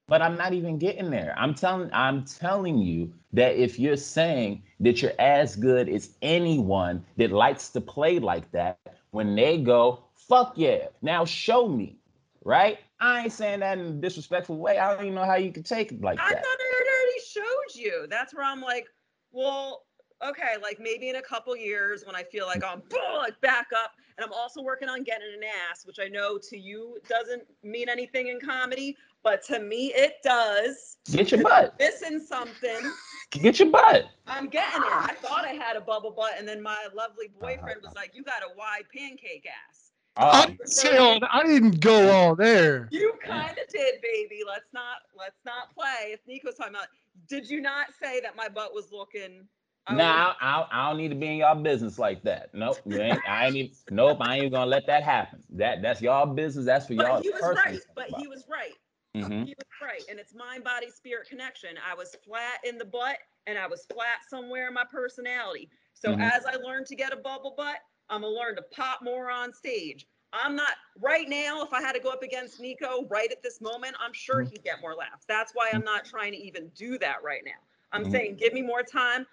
but 0.06 0.22
I'm 0.22 0.36
not 0.36 0.52
even 0.52 0.78
getting 0.78 1.10
there. 1.10 1.34
I'm 1.36 1.52
telling 1.52 1.90
I'm 1.92 2.24
telling 2.24 2.78
you 2.78 3.12
that 3.32 3.56
if 3.56 3.78
you're 3.78 3.96
saying 3.96 4.62
that 4.80 5.02
you're 5.02 5.18
as 5.18 5.56
good 5.56 5.88
as 5.88 6.10
anyone 6.22 7.04
that 7.16 7.32
likes 7.32 7.70
to 7.70 7.80
play 7.80 8.20
like 8.20 8.50
that, 8.52 8.78
when 9.10 9.34
they 9.34 9.58
go, 9.58 10.04
fuck 10.14 10.52
yeah, 10.54 10.86
now 11.02 11.24
show 11.24 11.66
me. 11.66 11.98
Right? 12.44 12.78
I 13.00 13.22
ain't 13.22 13.32
saying 13.32 13.60
that 13.60 13.78
in 13.78 13.86
a 13.86 13.92
disrespectful 13.92 14.58
way. 14.58 14.78
I 14.78 14.94
don't 14.94 15.04
even 15.04 15.14
know 15.16 15.24
how 15.24 15.34
you 15.34 15.50
could 15.50 15.66
take 15.66 15.90
it 15.90 16.00
like 16.02 16.20
I 16.20 16.28
that. 16.28 16.38
I 16.38 16.40
thought 16.40 16.58
I 16.60 16.84
already 17.00 17.20
showed 17.26 17.82
you. 17.82 18.06
That's 18.08 18.34
where 18.34 18.44
I'm 18.44 18.60
like, 18.60 18.86
well, 19.32 19.84
okay, 20.22 20.54
like 20.62 20.78
maybe 20.80 21.08
in 21.08 21.16
a 21.16 21.22
couple 21.22 21.56
years 21.56 22.04
when 22.06 22.14
I 22.14 22.22
feel 22.22 22.46
like 22.46 22.60
mm. 22.60 22.72
I'm 22.72 22.82
like 23.18 23.40
back 23.40 23.68
up, 23.76 23.92
and 24.16 24.24
I'm 24.24 24.32
also 24.32 24.62
working 24.62 24.88
on 24.88 25.02
getting 25.02 25.28
an 25.34 25.42
ass, 25.70 25.86
which 25.86 25.98
I 26.00 26.08
know 26.08 26.38
to 26.38 26.58
you 26.58 26.98
doesn't 27.08 27.42
mean 27.62 27.88
anything 27.88 28.28
in 28.28 28.40
comedy, 28.40 28.96
but 29.22 29.42
to 29.44 29.60
me 29.60 29.92
it 29.94 30.16
does. 30.22 30.96
Get 31.10 31.32
your 31.32 31.42
butt. 31.42 31.74
Missing 31.78 32.20
something. 32.20 32.92
Get 33.30 33.58
your 33.58 33.70
butt. 33.70 34.06
I'm 34.26 34.48
getting 34.48 34.82
it. 34.82 34.92
I 34.92 35.14
thought 35.20 35.44
I 35.44 35.52
had 35.52 35.76
a 35.76 35.80
bubble 35.80 36.10
butt, 36.10 36.32
and 36.38 36.46
then 36.46 36.62
my 36.62 36.86
lovely 36.94 37.30
boyfriend 37.40 37.80
was 37.82 37.86
uh-huh. 37.86 37.94
like, 37.96 38.14
"You 38.14 38.22
got 38.22 38.42
a 38.42 38.56
wide 38.56 38.84
pancake 38.94 39.46
ass." 39.46 39.90
Oh, 40.18 40.28
I'm 40.30 40.58
saying 40.66 41.22
I 41.30 41.42
didn't 41.42 41.80
go 41.80 42.10
all 42.12 42.36
there. 42.36 42.88
You 42.92 43.14
kind 43.24 43.50
of 43.50 43.72
did, 43.72 43.94
baby. 44.02 44.42
Let's 44.46 44.70
not 44.74 44.98
let's 45.18 45.40
not 45.46 45.74
play. 45.74 46.12
If 46.12 46.20
Nico's 46.26 46.56
talking 46.56 46.74
about, 46.74 46.88
did 47.28 47.48
you 47.48 47.62
not 47.62 47.86
say 48.00 48.20
that 48.20 48.36
my 48.36 48.48
butt 48.48 48.74
was 48.74 48.92
looking 48.92 49.48
no, 49.61 49.61
nah, 49.90 50.34
I, 50.40 50.66
I, 50.70 50.88
don't 50.88 50.98
need 50.98 51.08
to 51.08 51.14
be 51.14 51.26
in 51.26 51.36
y'all 51.38 51.60
business 51.60 51.98
like 51.98 52.22
that. 52.22 52.50
Nope, 52.54 52.78
ain't. 52.90 53.18
I 53.28 53.46
ain't. 53.46 53.56
Even, 53.56 53.72
nope, 53.90 54.18
I 54.20 54.34
ain't 54.34 54.44
even 54.44 54.52
gonna 54.52 54.66
let 54.66 54.86
that 54.86 55.02
happen. 55.02 55.42
That 55.50 55.82
that's 55.82 56.00
y'all 56.00 56.26
business. 56.26 56.64
That's 56.64 56.86
for 56.86 56.94
but 56.94 57.06
y'all. 57.06 57.22
He 57.22 57.30
was 57.30 57.56
right. 57.56 57.80
But 57.94 58.10
he 58.18 58.28
was 58.28 58.44
right. 58.48 58.74
Mm-hmm. 59.16 59.44
He 59.44 59.54
was 59.54 59.66
right, 59.82 60.02
and 60.08 60.18
it's 60.18 60.34
mind, 60.34 60.64
body, 60.64 60.88
spirit 60.90 61.28
connection. 61.28 61.70
I 61.90 61.94
was 61.94 62.16
flat 62.24 62.60
in 62.64 62.78
the 62.78 62.84
butt, 62.84 63.18
and 63.46 63.58
I 63.58 63.66
was 63.66 63.86
flat 63.92 64.20
somewhere 64.28 64.68
in 64.68 64.74
my 64.74 64.84
personality. 64.90 65.68
So 65.92 66.10
mm-hmm. 66.10 66.22
as 66.22 66.44
I 66.46 66.56
learn 66.56 66.84
to 66.86 66.96
get 66.96 67.12
a 67.12 67.16
bubble 67.16 67.54
butt, 67.56 67.76
I'm 68.08 68.22
gonna 68.22 68.34
learn 68.34 68.56
to 68.56 68.62
pop 68.62 69.00
more 69.02 69.30
on 69.30 69.52
stage. 69.52 70.06
I'm 70.32 70.56
not 70.56 70.74
right 70.98 71.28
now. 71.28 71.62
If 71.62 71.72
I 71.74 71.82
had 71.82 71.92
to 71.92 72.00
go 72.00 72.10
up 72.10 72.22
against 72.22 72.58
Nico 72.58 73.06
right 73.10 73.30
at 73.30 73.42
this 73.42 73.60
moment, 73.60 73.96
I'm 74.00 74.14
sure 74.14 74.36
mm-hmm. 74.36 74.52
he'd 74.52 74.64
get 74.64 74.80
more 74.80 74.94
laughs. 74.94 75.24
That's 75.28 75.52
why 75.54 75.70
I'm 75.72 75.84
not 75.84 76.04
trying 76.04 76.32
to 76.32 76.38
even 76.38 76.70
do 76.74 76.98
that 76.98 77.16
right 77.22 77.42
now. 77.44 77.52
I'm 77.92 78.04
mm-hmm. 78.04 78.12
saying 78.12 78.36
give 78.36 78.54
me 78.54 78.62
more 78.62 78.82
time. 78.82 79.26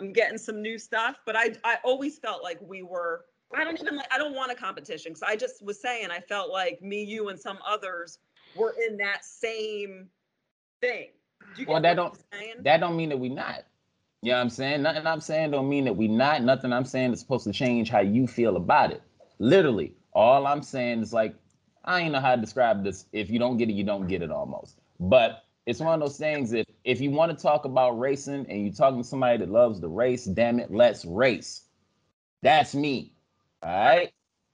I'm 0.00 0.12
getting 0.12 0.38
some 0.38 0.62
new 0.62 0.78
stuff, 0.78 1.16
but 1.26 1.36
I 1.36 1.54
I 1.64 1.78
always 1.84 2.18
felt 2.18 2.42
like 2.42 2.58
we 2.60 2.82
were. 2.82 3.24
I 3.54 3.64
don't 3.64 3.80
even 3.80 3.96
like. 3.96 4.12
I 4.12 4.18
don't 4.18 4.34
want 4.34 4.52
a 4.52 4.54
competition 4.54 5.12
because 5.12 5.22
I 5.22 5.36
just 5.36 5.64
was 5.64 5.80
saying 5.80 6.10
I 6.10 6.20
felt 6.20 6.50
like 6.50 6.82
me, 6.82 7.02
you, 7.02 7.28
and 7.28 7.38
some 7.38 7.58
others 7.66 8.18
were 8.54 8.74
in 8.86 8.96
that 8.98 9.24
same 9.24 10.08
thing. 10.80 11.08
well, 11.66 11.80
that 11.80 11.94
don't 11.94 12.18
that 12.62 12.78
don't 12.80 12.96
mean 12.96 13.08
that 13.10 13.18
we 13.18 13.28
not. 13.28 13.64
You 14.22 14.32
know 14.32 14.36
what 14.36 14.42
I'm 14.42 14.50
saying? 14.50 14.82
Nothing 14.82 15.06
I'm 15.06 15.20
saying 15.20 15.52
don't 15.52 15.68
mean 15.68 15.84
that 15.84 15.96
we 15.96 16.08
not. 16.08 16.42
Nothing 16.42 16.72
I'm 16.72 16.84
saying 16.84 17.12
is 17.12 17.20
supposed 17.20 17.44
to 17.44 17.52
change 17.52 17.88
how 17.88 18.00
you 18.00 18.26
feel 18.26 18.56
about 18.56 18.90
it. 18.90 19.02
Literally, 19.38 19.94
all 20.12 20.46
I'm 20.46 20.62
saying 20.62 21.02
is 21.02 21.12
like, 21.12 21.36
I 21.84 22.00
ain't 22.00 22.12
know 22.12 22.20
how 22.20 22.34
to 22.34 22.40
describe 22.40 22.82
this. 22.82 23.06
If 23.12 23.30
you 23.30 23.38
don't 23.38 23.56
get 23.56 23.70
it, 23.70 23.74
you 23.74 23.84
don't 23.84 24.08
get 24.08 24.22
it 24.22 24.30
almost. 24.30 24.80
But 24.98 25.44
it's 25.68 25.80
one 25.80 25.92
of 25.92 26.00
those 26.00 26.16
things 26.16 26.50
that 26.52 26.66
if 26.84 26.98
you 26.98 27.10
want 27.10 27.30
to 27.30 27.36
talk 27.36 27.66
about 27.66 27.98
racing 27.98 28.46
and 28.48 28.64
you're 28.64 28.72
talking 28.72 29.02
to 29.02 29.06
somebody 29.06 29.36
that 29.36 29.50
loves 29.50 29.80
the 29.80 29.88
race, 29.88 30.24
damn 30.24 30.58
it, 30.58 30.72
let's 30.72 31.04
race. 31.04 31.64
That's 32.40 32.74
me. 32.74 33.12
All 33.62 33.68
right. 33.68 34.10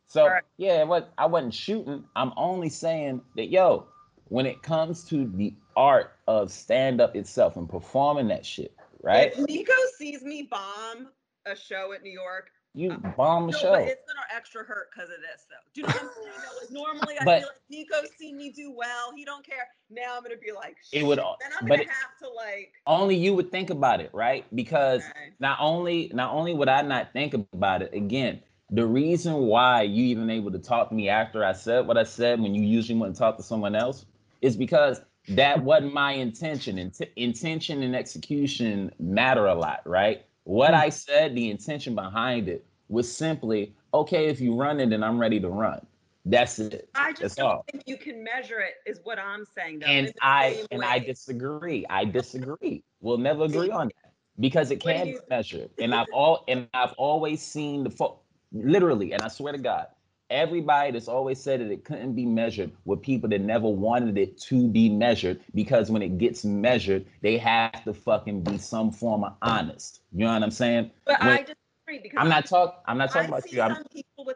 So 0.06 0.26
right. 0.26 0.42
yeah, 0.56 0.82
what 0.82 1.12
I 1.16 1.26
wasn't 1.26 1.54
shooting. 1.54 2.02
I'm 2.16 2.32
only 2.36 2.68
saying 2.68 3.22
that 3.36 3.48
yo, 3.50 3.86
when 4.24 4.44
it 4.44 4.60
comes 4.64 5.04
to 5.04 5.30
the 5.36 5.54
art 5.76 6.16
of 6.26 6.50
stand 6.50 7.00
up 7.00 7.14
itself 7.14 7.56
and 7.56 7.68
performing 7.68 8.26
that 8.28 8.44
shit, 8.44 8.74
right? 9.00 9.32
If 9.32 9.38
Nico 9.38 9.72
sees 9.96 10.22
me 10.22 10.48
bomb 10.50 11.10
a 11.46 11.54
show 11.54 11.92
at 11.92 12.02
New 12.02 12.10
York, 12.10 12.50
you 12.74 12.90
uh, 12.90 12.96
bomb 13.16 13.46
the 13.46 13.52
no, 13.52 13.58
show. 13.58 13.72
But 13.72 13.82
it's 13.82 14.02
gonna 14.06 14.26
extra 14.34 14.64
hurt 14.64 14.88
because 14.92 15.08
of 15.08 15.16
this, 15.20 15.46
though. 15.48 15.56
Do 15.74 15.80
you 15.80 15.86
know 15.86 15.92
what 15.92 16.02
I'm 16.02 16.10
saying? 16.14 16.34
like 16.60 16.70
normally, 16.70 17.18
I 17.20 17.24
but, 17.24 17.38
feel 17.40 17.48
like 17.48 17.60
Nico 17.70 18.08
seen 18.18 18.36
me 18.36 18.50
do 18.50 18.72
well. 18.72 19.12
He 19.14 19.24
don't 19.24 19.46
care. 19.46 19.68
Now 19.90 20.16
I'm 20.16 20.22
gonna 20.22 20.36
be 20.36 20.52
like, 20.52 20.76
Shit. 20.90 21.02
it 21.02 21.06
would. 21.06 21.18
Then 21.18 21.50
I'm 21.60 21.66
gonna 21.66 21.82
have 21.82 22.18
to 22.22 22.28
like. 22.28 22.72
Only 22.86 23.16
you 23.16 23.34
would 23.34 23.50
think 23.50 23.70
about 23.70 24.00
it, 24.00 24.10
right? 24.12 24.44
Because 24.54 25.02
okay. 25.02 25.30
not 25.38 25.58
only 25.60 26.10
not 26.12 26.32
only 26.34 26.52
would 26.52 26.68
I 26.68 26.82
not 26.82 27.12
think 27.12 27.34
about 27.34 27.82
it 27.82 27.94
again. 27.94 28.40
The 28.70 28.86
reason 28.86 29.34
why 29.34 29.82
you 29.82 30.04
even 30.06 30.30
able 30.30 30.50
to 30.50 30.58
talk 30.58 30.88
to 30.88 30.94
me 30.94 31.08
after 31.08 31.44
I 31.44 31.52
said 31.52 31.86
what 31.86 31.96
I 31.96 32.02
said 32.02 32.40
when 32.40 32.54
you 32.54 32.62
usually 32.62 32.98
to 33.12 33.16
talk 33.16 33.36
to 33.36 33.42
someone 33.42 33.76
else 33.76 34.06
is 34.40 34.56
because 34.56 35.00
that 35.28 35.62
wasn't 35.62 35.94
my 35.94 36.12
intention. 36.12 36.78
Int- 36.78 37.10
intention 37.16 37.82
and 37.82 37.94
execution 37.94 38.92
matter 38.98 39.46
a 39.46 39.54
lot, 39.54 39.80
right? 39.86 40.24
What 40.45 40.70
hmm. 40.70 40.76
I 40.76 40.88
said, 40.88 41.34
the 41.34 41.51
intention 41.51 41.95
behind 41.95 42.49
it 42.49 42.64
was 42.88 43.14
simply, 43.14 43.74
okay, 43.92 44.26
if 44.26 44.40
you 44.40 44.55
run 44.55 44.80
it, 44.80 44.90
then 44.90 45.03
I'm 45.03 45.18
ready 45.18 45.40
to 45.40 45.49
run. 45.49 45.84
That's 46.26 46.59
it. 46.59 46.88
I 46.95 47.11
just 47.11 47.20
That's 47.20 47.34
don't 47.36 47.47
all. 47.47 47.64
think 47.70 47.84
you 47.86 47.99
can 47.99 48.24
measure 48.24 48.61
it, 48.61 48.74
is 48.86 49.01
what 49.05 49.18
I'm 49.18 49.45
saying. 49.45 49.80
Though, 49.80 49.86
and 49.86 50.12
I 50.22 50.64
and 50.70 50.80
way. 50.80 50.86
I 50.86 50.99
disagree. 50.99 51.84
I 51.90 52.07
disagree. 52.07 52.82
we'll 53.01 53.18
never 53.18 53.45
agree 53.45 53.70
on 53.70 53.88
that 53.88 54.12
because 54.40 54.70
it 54.70 54.80
can 54.80 55.05
be 55.05 55.18
measured. 55.28 55.68
And 55.78 55.95
I've 55.95 56.07
all 56.14 56.45
and 56.49 56.66
I've 56.72 56.92
always 56.92 57.42
seen 57.42 57.84
the 57.84 57.90
fo- 57.90 58.20
literally, 58.53 59.12
and 59.12 59.20
I 59.20 59.28
swear 59.28 59.53
to 59.53 59.59
God, 59.59 59.88
everybody 60.30 60.92
that's 60.92 61.08
always 61.08 61.40
said 61.40 61.60
that 61.60 61.70
it 61.70 61.84
couldn't 61.84 62.14
be 62.14 62.26
measured 62.26 62.72
were 62.84 62.96
people 62.96 63.28
that 63.30 63.40
never 63.40 63.68
wanted 63.68 64.16
it 64.18 64.38
to 64.42 64.68
be 64.68 64.88
measured 64.88 65.40
because 65.54 65.90
when 65.90 66.02
it 66.02 66.18
gets 66.18 66.44
measured, 66.44 67.06
they 67.20 67.38
have 67.38 67.84
to 67.84 67.94
fucking 67.94 68.42
be 68.42 68.58
some 68.58 68.90
form 68.90 69.24
of 69.24 69.34
honest. 69.42 70.00
You 70.12 70.24
know 70.24 70.32
what 70.32 70.42
I'm 70.42 70.50
saying? 70.50 70.90
But 71.04 71.20
when, 71.20 71.28
I 71.28 71.42
just 71.42 71.58
because 71.86 72.16
I'm 72.16 72.28
not 72.28 72.46
talking. 72.46 72.78
I'm 72.86 72.98
not 72.98 73.10
talking 73.10 73.32
I 73.32 73.38
about 73.38 73.52
you. 73.52 73.60
I'm, 73.60 73.84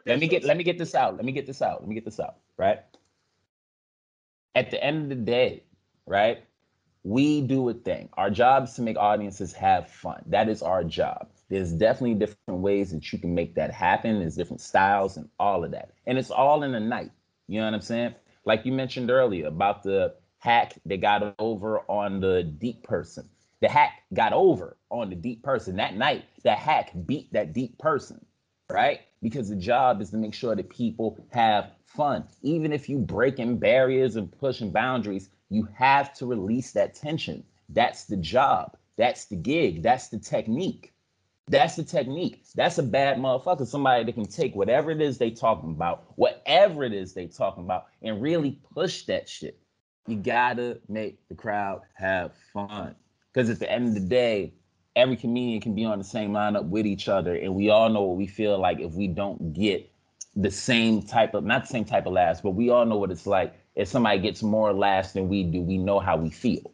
let 0.05 0.19
me 0.19 0.27
get 0.27 0.43
let 0.43 0.57
me 0.57 0.63
get 0.63 0.77
this 0.77 0.95
out. 0.95 1.15
Let 1.15 1.25
me 1.25 1.31
get 1.31 1.47
this 1.47 1.61
out. 1.61 1.81
Let 1.81 1.89
me 1.89 1.95
get 1.95 2.05
this 2.05 2.19
out. 2.19 2.35
Right. 2.57 2.79
At 4.55 4.71
the 4.71 4.83
end 4.83 5.03
of 5.03 5.09
the 5.09 5.23
day, 5.23 5.63
right? 6.05 6.43
We 7.03 7.41
do 7.41 7.69
a 7.69 7.73
thing. 7.73 8.09
Our 8.13 8.29
job 8.29 8.65
is 8.65 8.73
to 8.73 8.81
make 8.81 8.97
audiences 8.97 9.53
have 9.53 9.89
fun. 9.89 10.21
That 10.27 10.49
is 10.49 10.61
our 10.61 10.83
job. 10.83 11.29
There's 11.49 11.71
definitely 11.71 12.15
different 12.15 12.61
ways 12.61 12.91
that 12.91 13.11
you 13.11 13.19
can 13.19 13.33
make 13.33 13.55
that 13.55 13.71
happen. 13.71 14.19
There's 14.19 14.35
different 14.35 14.61
styles 14.61 15.17
and 15.17 15.27
all 15.39 15.63
of 15.63 15.71
that. 15.71 15.91
And 16.05 16.17
it's 16.17 16.31
all 16.31 16.63
in 16.63 16.71
the 16.71 16.79
night. 16.79 17.11
You 17.47 17.59
know 17.59 17.65
what 17.65 17.73
I'm 17.73 17.81
saying? 17.81 18.15
Like 18.45 18.65
you 18.65 18.71
mentioned 18.71 19.09
earlier 19.09 19.47
about 19.47 19.83
the 19.83 20.15
hack 20.37 20.73
that 20.85 21.01
got 21.01 21.35
over 21.39 21.79
on 21.89 22.19
the 22.19 22.43
deep 22.43 22.83
person. 22.83 23.27
The 23.61 23.67
hack 23.67 24.03
got 24.13 24.31
over 24.31 24.77
on 24.89 25.09
the 25.09 25.15
deep 25.15 25.43
person. 25.43 25.75
That 25.75 25.95
night, 25.95 26.25
the 26.43 26.55
hack 26.55 26.91
beat 27.05 27.33
that 27.33 27.53
deep 27.53 27.77
person, 27.77 28.23
right? 28.71 29.01
Because 29.21 29.49
the 29.49 29.55
job 29.55 30.01
is 30.01 30.11
to 30.11 30.17
make 30.17 30.33
sure 30.33 30.55
that 30.55 30.69
people 30.69 31.17
have 31.31 31.71
fun. 31.85 32.25
Even 32.41 32.71
if 32.71 32.87
you 32.87 32.99
breaking 32.99 33.57
barriers 33.57 34.15
and 34.15 34.31
pushing 34.31 34.71
boundaries, 34.71 35.29
you 35.49 35.67
have 35.73 36.13
to 36.13 36.25
release 36.25 36.71
that 36.71 36.95
tension. 36.95 37.43
That's 37.69 38.05
the 38.05 38.17
job. 38.17 38.77
That's 38.97 39.25
the 39.25 39.35
gig. 39.35 39.83
That's 39.83 40.07
the 40.07 40.19
technique. 40.19 40.93
That's 41.49 41.75
the 41.75 41.83
technique. 41.83 42.43
That's 42.55 42.77
a 42.77 42.83
bad 42.83 43.17
motherfucker. 43.17 43.65
Somebody 43.65 44.03
that 44.03 44.13
can 44.13 44.27
take 44.27 44.55
whatever 44.55 44.91
it 44.91 45.01
is 45.01 45.17
they 45.17 45.31
talking 45.31 45.71
about, 45.71 46.03
whatever 46.15 46.83
it 46.83 46.93
is 46.93 47.13
they 47.13 47.25
talking 47.25 47.63
about, 47.63 47.87
and 48.03 48.21
really 48.21 48.59
push 48.73 49.03
that 49.05 49.27
shit. 49.27 49.59
You 50.07 50.17
gotta 50.17 50.79
make 50.87 51.27
the 51.27 51.33
crowd 51.33 51.81
have 51.95 52.33
fun. 52.53 52.95
Because 53.33 53.49
at 53.49 53.59
the 53.59 53.71
end 53.71 53.87
of 53.87 53.93
the 53.95 53.99
day, 53.99 54.53
every 54.95 55.15
comedian 55.15 55.59
can 55.59 55.73
be 55.73 55.85
on 55.85 55.97
the 55.97 56.03
same 56.03 56.31
lineup 56.31 56.69
with 56.69 56.85
each 56.85 57.09
other, 57.09 57.35
and 57.35 57.55
we 57.55 57.69
all 57.69 57.89
know 57.89 58.03
what 58.03 58.17
we 58.17 58.27
feel 58.27 58.59
like 58.59 58.79
if 58.79 58.93
we 58.93 59.07
don't 59.07 59.53
get 59.53 59.91
the 60.35 60.51
same 60.51 61.01
type 61.01 61.33
of 61.33 61.43
not 61.43 61.63
the 61.63 61.67
same 61.67 61.85
type 61.85 62.05
of 62.05 62.13
laughs, 62.13 62.41
but 62.41 62.51
we 62.51 62.69
all 62.69 62.85
know 62.85 62.97
what 62.97 63.11
it's 63.11 63.25
like 63.25 63.55
if 63.75 63.87
somebody 63.87 64.19
gets 64.19 64.43
more 64.43 64.71
laughs 64.71 65.13
than 65.13 65.27
we 65.27 65.43
do. 65.43 65.61
We 65.61 65.79
know 65.79 65.99
how 65.99 66.15
we 66.17 66.29
feel. 66.29 66.71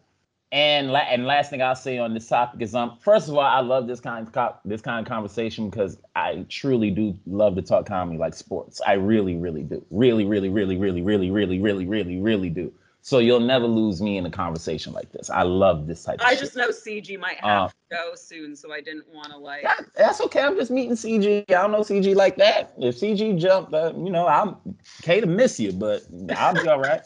And 0.56 0.89
la- 0.93 0.99
and 0.99 1.26
last 1.26 1.49
thing 1.49 1.62
I'll 1.62 1.76
say 1.76 1.97
on 1.97 2.14
this 2.14 2.30
topic 2.30 2.62
is 2.62 2.74
um 2.74 2.97
first 3.01 3.28
of 3.28 3.34
all 3.34 3.41
I 3.41 3.60
love 3.60 3.88
this 3.88 3.99
kind 3.99 4.26
of 4.26 4.32
co- 4.32 4.56
this 4.64 4.80
kind 4.80 5.06
of 5.06 5.10
conversation 5.10 5.70
because 5.70 5.97
I 6.16 6.45
truly 6.47 6.91
do 6.91 7.14
love 7.28 7.56
to 7.56 7.62
talk 7.62 7.86
comedy 7.86 8.18
like 8.18 8.34
sports. 8.34 8.80
I 8.88 8.93
really 8.93 9.36
really 9.36 9.64
do. 9.64 9.86
Really 9.91 10.24
really 10.24 10.47
really 10.47 10.78
really 10.78 11.01
really 11.01 11.30
really 11.30 11.60
really 11.60 11.86
really 11.86 12.22
really 12.22 12.49
do. 12.49 12.72
So 13.01 13.20
you'll 13.20 13.41
never 13.41 13.68
lose 13.68 14.01
me 14.01 14.18
in 14.18 14.26
a 14.26 14.32
conversation 14.32 14.93
like 14.93 15.12
this. 15.12 15.30
I 15.30 15.41
love 15.41 15.88
this 15.88 16.06
type. 16.06 16.22
I 16.24 16.32
of 16.32 16.39
just 16.39 16.53
shit. 16.53 16.62
know 16.62 16.70
CG 16.70 17.20
might 17.20 17.38
have 17.41 17.64
uh, 17.64 17.68
to 17.68 17.74
go 17.89 18.16
soon, 18.16 18.56
so 18.56 18.72
I 18.72 18.80
didn't 18.80 19.14
want 19.14 19.32
to 19.32 19.38
like. 19.38 19.64
Yeah, 19.64 19.76
that's 19.93 20.22
okay. 20.22 20.41
I'm 20.41 20.56
just 20.56 20.72
meeting 20.72 20.93
CG. 20.93 21.43
I 21.49 21.53
don't 21.53 21.74
know 21.74 21.82
CG 21.82 22.16
like 22.16 22.38
that. 22.38 22.74
If 22.78 22.95
CG 22.95 23.38
jumped, 23.38 23.74
uh, 23.74 23.91
you 23.93 24.10
know, 24.10 24.26
I'm 24.26 24.56
okay 25.03 25.20
to 25.20 25.28
miss 25.28 25.60
you, 25.60 25.74
but 25.74 26.03
I'll 26.38 26.53
be 26.53 26.68
all 26.70 26.80
right. 26.80 27.01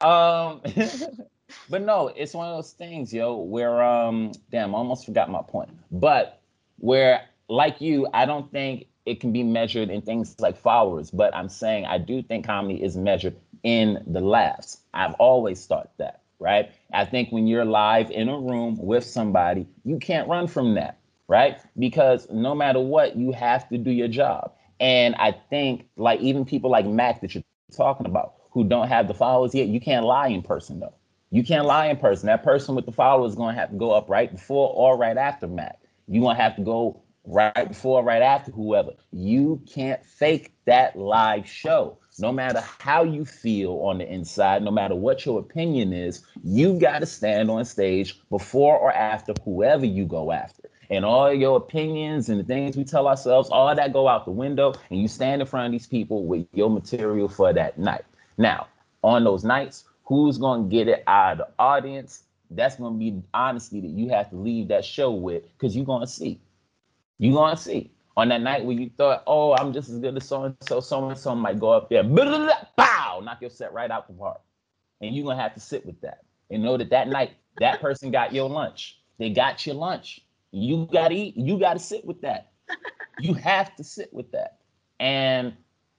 um, 0.00 0.62
but 1.68 1.82
no, 1.82 2.08
it's 2.08 2.34
one 2.34 2.48
of 2.48 2.56
those 2.56 2.72
things, 2.72 3.12
yo, 3.12 3.36
where 3.36 3.82
um, 3.82 4.32
damn, 4.50 4.74
I 4.74 4.78
almost 4.78 5.06
forgot 5.06 5.30
my 5.30 5.42
point. 5.42 5.70
But 5.90 6.40
where, 6.78 7.22
like 7.48 7.80
you, 7.80 8.06
I 8.12 8.26
don't 8.26 8.50
think 8.50 8.86
it 9.06 9.20
can 9.20 9.32
be 9.32 9.42
measured 9.42 9.90
in 9.90 10.02
things 10.02 10.34
like 10.40 10.56
followers, 10.56 11.10
but 11.10 11.34
I'm 11.34 11.48
saying 11.48 11.86
I 11.86 11.98
do 11.98 12.22
think 12.22 12.46
comedy 12.46 12.82
is 12.82 12.96
measured 12.96 13.36
in 13.62 14.02
the 14.06 14.20
laughs. 14.20 14.78
I've 14.92 15.14
always 15.14 15.64
thought 15.66 15.90
that, 15.98 16.22
right? 16.38 16.70
I 16.92 17.04
think 17.04 17.30
when 17.30 17.46
you're 17.46 17.64
live 17.64 18.10
in 18.10 18.28
a 18.28 18.38
room 18.38 18.76
with 18.78 19.04
somebody, 19.04 19.66
you 19.84 19.98
can't 19.98 20.28
run 20.28 20.46
from 20.46 20.74
that, 20.74 20.98
right? 21.28 21.58
Because 21.78 22.28
no 22.30 22.54
matter 22.54 22.80
what, 22.80 23.16
you 23.16 23.32
have 23.32 23.68
to 23.70 23.78
do 23.78 23.90
your 23.90 24.08
job. 24.08 24.52
And 24.80 25.14
I 25.16 25.32
think, 25.32 25.86
like, 25.96 26.20
even 26.20 26.44
people 26.44 26.70
like 26.70 26.86
Mac 26.86 27.20
that 27.20 27.34
you're 27.34 27.44
talking 27.74 28.06
about 28.06 28.34
who 28.50 28.64
don't 28.64 28.88
have 28.88 29.08
the 29.08 29.14
followers 29.14 29.54
yet, 29.54 29.68
you 29.68 29.80
can't 29.80 30.04
lie 30.04 30.28
in 30.28 30.42
person, 30.42 30.80
though. 30.80 30.94
You 31.34 31.42
can't 31.42 31.66
lie 31.66 31.86
in 31.86 31.96
person. 31.96 32.28
That 32.28 32.44
person 32.44 32.76
with 32.76 32.86
the 32.86 32.92
followers 32.92 33.32
is 33.32 33.36
going 33.36 33.56
to 33.56 33.60
have 33.60 33.70
to 33.70 33.76
go 33.76 33.90
up 33.90 34.08
right 34.08 34.30
before 34.30 34.72
or 34.72 34.96
right 34.96 35.16
after 35.16 35.48
Mac. 35.48 35.80
You're 36.06 36.22
going 36.22 36.36
to 36.36 36.42
have 36.42 36.54
to 36.54 36.62
go 36.62 37.02
right 37.24 37.66
before, 37.66 38.04
right 38.04 38.22
after 38.22 38.52
whoever. 38.52 38.92
You 39.10 39.60
can't 39.66 40.04
fake 40.06 40.52
that 40.66 40.96
live 40.96 41.44
show 41.48 41.98
no 42.20 42.30
matter 42.30 42.62
how 42.78 43.02
you 43.02 43.24
feel 43.24 43.72
on 43.82 43.98
the 43.98 44.08
inside, 44.08 44.62
no 44.62 44.70
matter 44.70 44.94
what 44.94 45.26
your 45.26 45.40
opinion 45.40 45.92
is, 45.92 46.24
you 46.44 46.78
got 46.78 47.00
to 47.00 47.06
stand 47.06 47.50
on 47.50 47.64
stage 47.64 48.20
before 48.30 48.78
or 48.78 48.92
after 48.92 49.34
whoever 49.44 49.84
you 49.84 50.04
go 50.04 50.30
after. 50.30 50.70
And 50.88 51.04
all 51.04 51.34
your 51.34 51.56
opinions 51.56 52.28
and 52.28 52.38
the 52.38 52.44
things 52.44 52.76
we 52.76 52.84
tell 52.84 53.08
ourselves, 53.08 53.48
all 53.50 53.74
that 53.74 53.92
go 53.92 54.06
out 54.06 54.24
the 54.24 54.30
window, 54.30 54.74
and 54.88 55.00
you 55.00 55.08
stand 55.08 55.40
in 55.40 55.48
front 55.48 55.66
of 55.66 55.72
these 55.72 55.88
people 55.88 56.26
with 56.26 56.46
your 56.52 56.70
material 56.70 57.28
for 57.28 57.52
that 57.52 57.76
night. 57.76 58.04
Now, 58.38 58.68
on 59.02 59.24
those 59.24 59.42
nights, 59.42 59.84
who's 60.04 60.38
going 60.38 60.68
to 60.68 60.74
get 60.74 60.88
it 60.88 61.02
out 61.06 61.32
of 61.32 61.38
the 61.38 61.48
audience? 61.58 62.24
That's 62.50 62.76
going 62.76 62.94
to 62.94 62.98
be 62.98 63.22
honesty 63.32 63.80
that 63.80 63.90
you 63.90 64.08
have 64.10 64.30
to 64.30 64.36
leave 64.36 64.68
that 64.68 64.84
show 64.84 65.10
with 65.10 65.42
because 65.52 65.74
you're 65.74 65.84
going 65.84 66.02
to 66.02 66.06
see. 66.06 66.40
You're 67.18 67.34
going 67.34 67.56
to 67.56 67.60
see 67.60 67.90
on 68.16 68.28
that 68.28 68.42
night 68.42 68.64
where 68.64 68.76
you 68.76 68.90
thought, 68.96 69.22
oh, 69.26 69.54
I'm 69.54 69.72
just 69.72 69.88
as 69.88 69.98
good 69.98 70.16
as 70.16 70.26
so 70.26 70.44
and 70.44 70.56
so, 70.60 70.80
so 70.80 71.08
and 71.08 71.18
so 71.18 71.34
might 71.34 71.58
go 71.58 71.70
up 71.70 71.88
there, 71.88 72.04
bow, 72.04 73.20
knock 73.24 73.40
your 73.40 73.50
set 73.50 73.72
right 73.72 73.90
out 73.90 74.06
the 74.06 74.14
park. 74.14 74.40
And 75.00 75.14
you're 75.14 75.24
going 75.24 75.36
to 75.36 75.42
have 75.42 75.54
to 75.54 75.60
sit 75.60 75.84
with 75.84 76.00
that 76.02 76.20
and 76.50 76.62
know 76.62 76.76
that 76.76 76.90
that 76.90 77.08
night, 77.08 77.32
that 77.58 77.80
person 77.80 78.10
got 78.10 78.32
your 78.32 78.48
lunch. 78.48 79.00
They 79.18 79.30
got 79.30 79.66
your 79.66 79.74
lunch. 79.74 80.20
You 80.50 80.88
got 80.92 81.08
to 81.08 81.14
eat. 81.14 81.36
You 81.36 81.58
got 81.58 81.74
to 81.74 81.78
sit 81.78 82.04
with 82.04 82.20
that. 82.22 82.52
You 83.18 83.34
have 83.34 83.74
to 83.76 83.84
sit 83.84 84.12
with 84.12 84.30
that. 84.32 84.58
And 85.00 85.54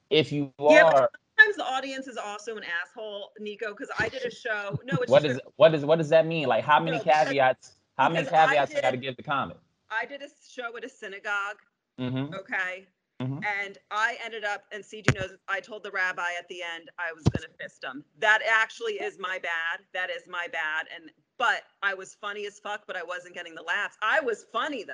if 0.10 0.32
you 0.32 0.51
yeah, 0.60 0.84
are. 0.84 1.10
Sometimes 1.38 1.58
the 1.58 1.66
audience 1.66 2.08
is 2.08 2.18
also 2.18 2.56
an 2.58 2.64
asshole, 2.64 3.32
Nico, 3.40 3.72
because 3.72 3.90
I 4.00 4.10
did 4.10 4.24
a 4.24 4.32
show. 4.32 4.80
No, 4.86 4.98
it's 5.02 5.12
what 5.12 5.26
is 5.26 5.40
what 5.56 5.74
is 5.76 5.86
what 5.86 5.98
does 5.98 6.10
that 6.10 6.26
mean? 6.26 6.48
Like 6.48 6.64
how 6.64 6.80
many 6.80 6.98
no, 6.98 7.04
caveats? 7.04 7.76
How 7.98 8.10
many 8.10 8.26
caveats 8.26 8.72
I, 8.72 8.76
did, 8.76 8.78
I 8.78 8.82
got 8.82 8.92
to 8.92 8.98
give 8.98 9.18
the 9.18 9.24
comment? 9.24 9.60
I 9.90 10.06
did 10.06 10.22
a 10.22 10.28
show 10.50 10.76
at 10.76 10.84
a 10.84 10.90
synagogue 10.90 11.58
Mm-hmm. 12.00 12.34
Okay. 12.34 12.88
Mm-hmm. 13.22 13.40
And 13.62 13.78
I 13.92 14.18
ended 14.24 14.44
up, 14.44 14.64
and 14.74 14.84
CG 14.84 15.14
knows, 15.16 15.32
I 15.48 15.62
told 15.62 15.84
the 15.84 15.92
rabbi 15.92 16.32
at 16.38 16.48
the 16.50 16.62
end 16.62 16.90
I 17.00 17.14
was 17.14 17.24
going 17.24 17.50
to 17.50 17.64
fist 17.64 17.84
him. 17.84 18.04
That 18.20 18.42
actually 18.50 18.94
is 18.94 19.18
my 19.20 19.40
bad. 19.42 19.86
That 19.94 20.10
is 20.10 20.24
my 20.28 20.48
bad. 20.52 20.88
And 20.94 21.12
but 21.38 21.64
I 21.82 21.94
was 21.94 22.16
funny 22.20 22.46
as 22.46 22.60
fuck, 22.60 22.84
but 22.88 22.96
I 22.96 23.04
wasn't 23.04 23.34
getting 23.34 23.56
the 23.56 23.62
laughs. 23.62 23.98
I 24.02 24.20
was 24.20 24.46
funny 24.52 24.84
though. 24.84 24.94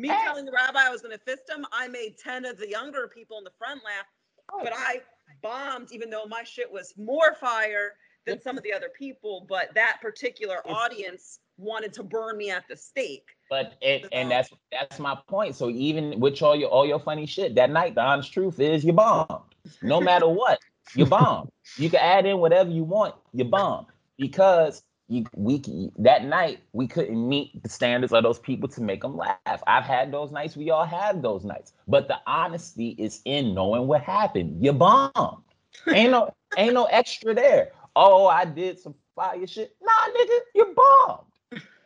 Me 0.00 0.08
hey. 0.08 0.18
telling 0.24 0.44
the 0.44 0.52
rabbi 0.52 0.86
I 0.86 0.90
was 0.90 1.02
going 1.02 1.16
to 1.16 1.24
fist 1.24 1.48
him, 1.48 1.66
I 1.72 1.88
made 1.88 2.16
ten 2.18 2.44
of 2.44 2.58
the 2.58 2.68
younger 2.68 3.08
people 3.08 3.38
in 3.38 3.44
the 3.44 3.52
front 3.58 3.80
laugh, 3.84 4.06
oh. 4.52 4.60
but 4.62 4.72
I 4.72 5.00
bombed, 5.42 5.88
even 5.92 6.10
though 6.10 6.26
my 6.26 6.42
shit 6.42 6.70
was 6.70 6.94
more 6.96 7.34
fire 7.34 7.94
than 8.26 8.40
some 8.40 8.56
of 8.56 8.64
the 8.64 8.72
other 8.72 8.90
people. 8.96 9.46
But 9.48 9.74
that 9.74 9.98
particular 10.00 10.56
audience 10.68 11.40
wanted 11.56 11.92
to 11.94 12.02
burn 12.02 12.36
me 12.36 12.50
at 12.50 12.64
the 12.68 12.76
stake. 12.76 13.26
But 13.50 13.74
it, 13.80 14.06
and 14.12 14.24
um, 14.24 14.28
that's 14.28 14.50
that's 14.70 14.98
my 14.98 15.18
point. 15.28 15.54
So 15.56 15.70
even 15.70 16.20
with 16.20 16.40
all 16.42 16.54
your 16.54 16.68
all 16.68 16.86
your 16.86 17.00
funny 17.00 17.26
shit, 17.26 17.54
that 17.56 17.70
night 17.70 17.94
the 17.94 18.02
honest 18.02 18.32
truth 18.32 18.60
is 18.60 18.84
you 18.84 18.92
bombed. 18.92 19.42
No 19.82 20.00
matter 20.00 20.28
what, 20.28 20.60
you 20.94 21.06
bombed. 21.06 21.50
You 21.76 21.90
can 21.90 22.00
add 22.00 22.26
in 22.26 22.38
whatever 22.38 22.70
you 22.70 22.84
want, 22.84 23.14
you 23.32 23.44
bombed 23.44 23.86
because 24.18 24.82
you 25.08 25.24
we 25.34 25.90
that 25.98 26.24
night 26.24 26.60
we 26.72 26.86
couldn't 26.86 27.28
meet 27.28 27.62
the 27.62 27.68
standards 27.68 28.12
of 28.12 28.22
those 28.22 28.38
people 28.38 28.68
to 28.68 28.80
make 28.82 29.02
them 29.02 29.16
laugh. 29.16 29.62
I've 29.66 29.84
had 29.84 30.12
those 30.12 30.30
nights. 30.30 30.56
We 30.56 30.70
all 30.70 30.84
have 30.84 31.22
those 31.22 31.44
nights. 31.44 31.72
But 31.86 32.08
the 32.08 32.18
honesty 32.26 32.90
is 32.98 33.22
in 33.24 33.54
knowing 33.54 33.86
what 33.86 34.02
happened. 34.02 34.64
You 34.64 34.72
bombed. 34.72 35.42
Ain't 35.88 36.10
no 36.10 36.34
ain't 36.56 36.74
no 36.74 36.84
extra 36.84 37.34
there. 37.34 37.72
Oh, 37.96 38.26
I 38.26 38.44
did 38.44 38.78
some 38.78 38.94
fire 39.14 39.46
shit. 39.46 39.74
Nah, 39.82 40.12
nigga, 40.14 40.38
you 40.54 40.74
bombed 40.76 41.28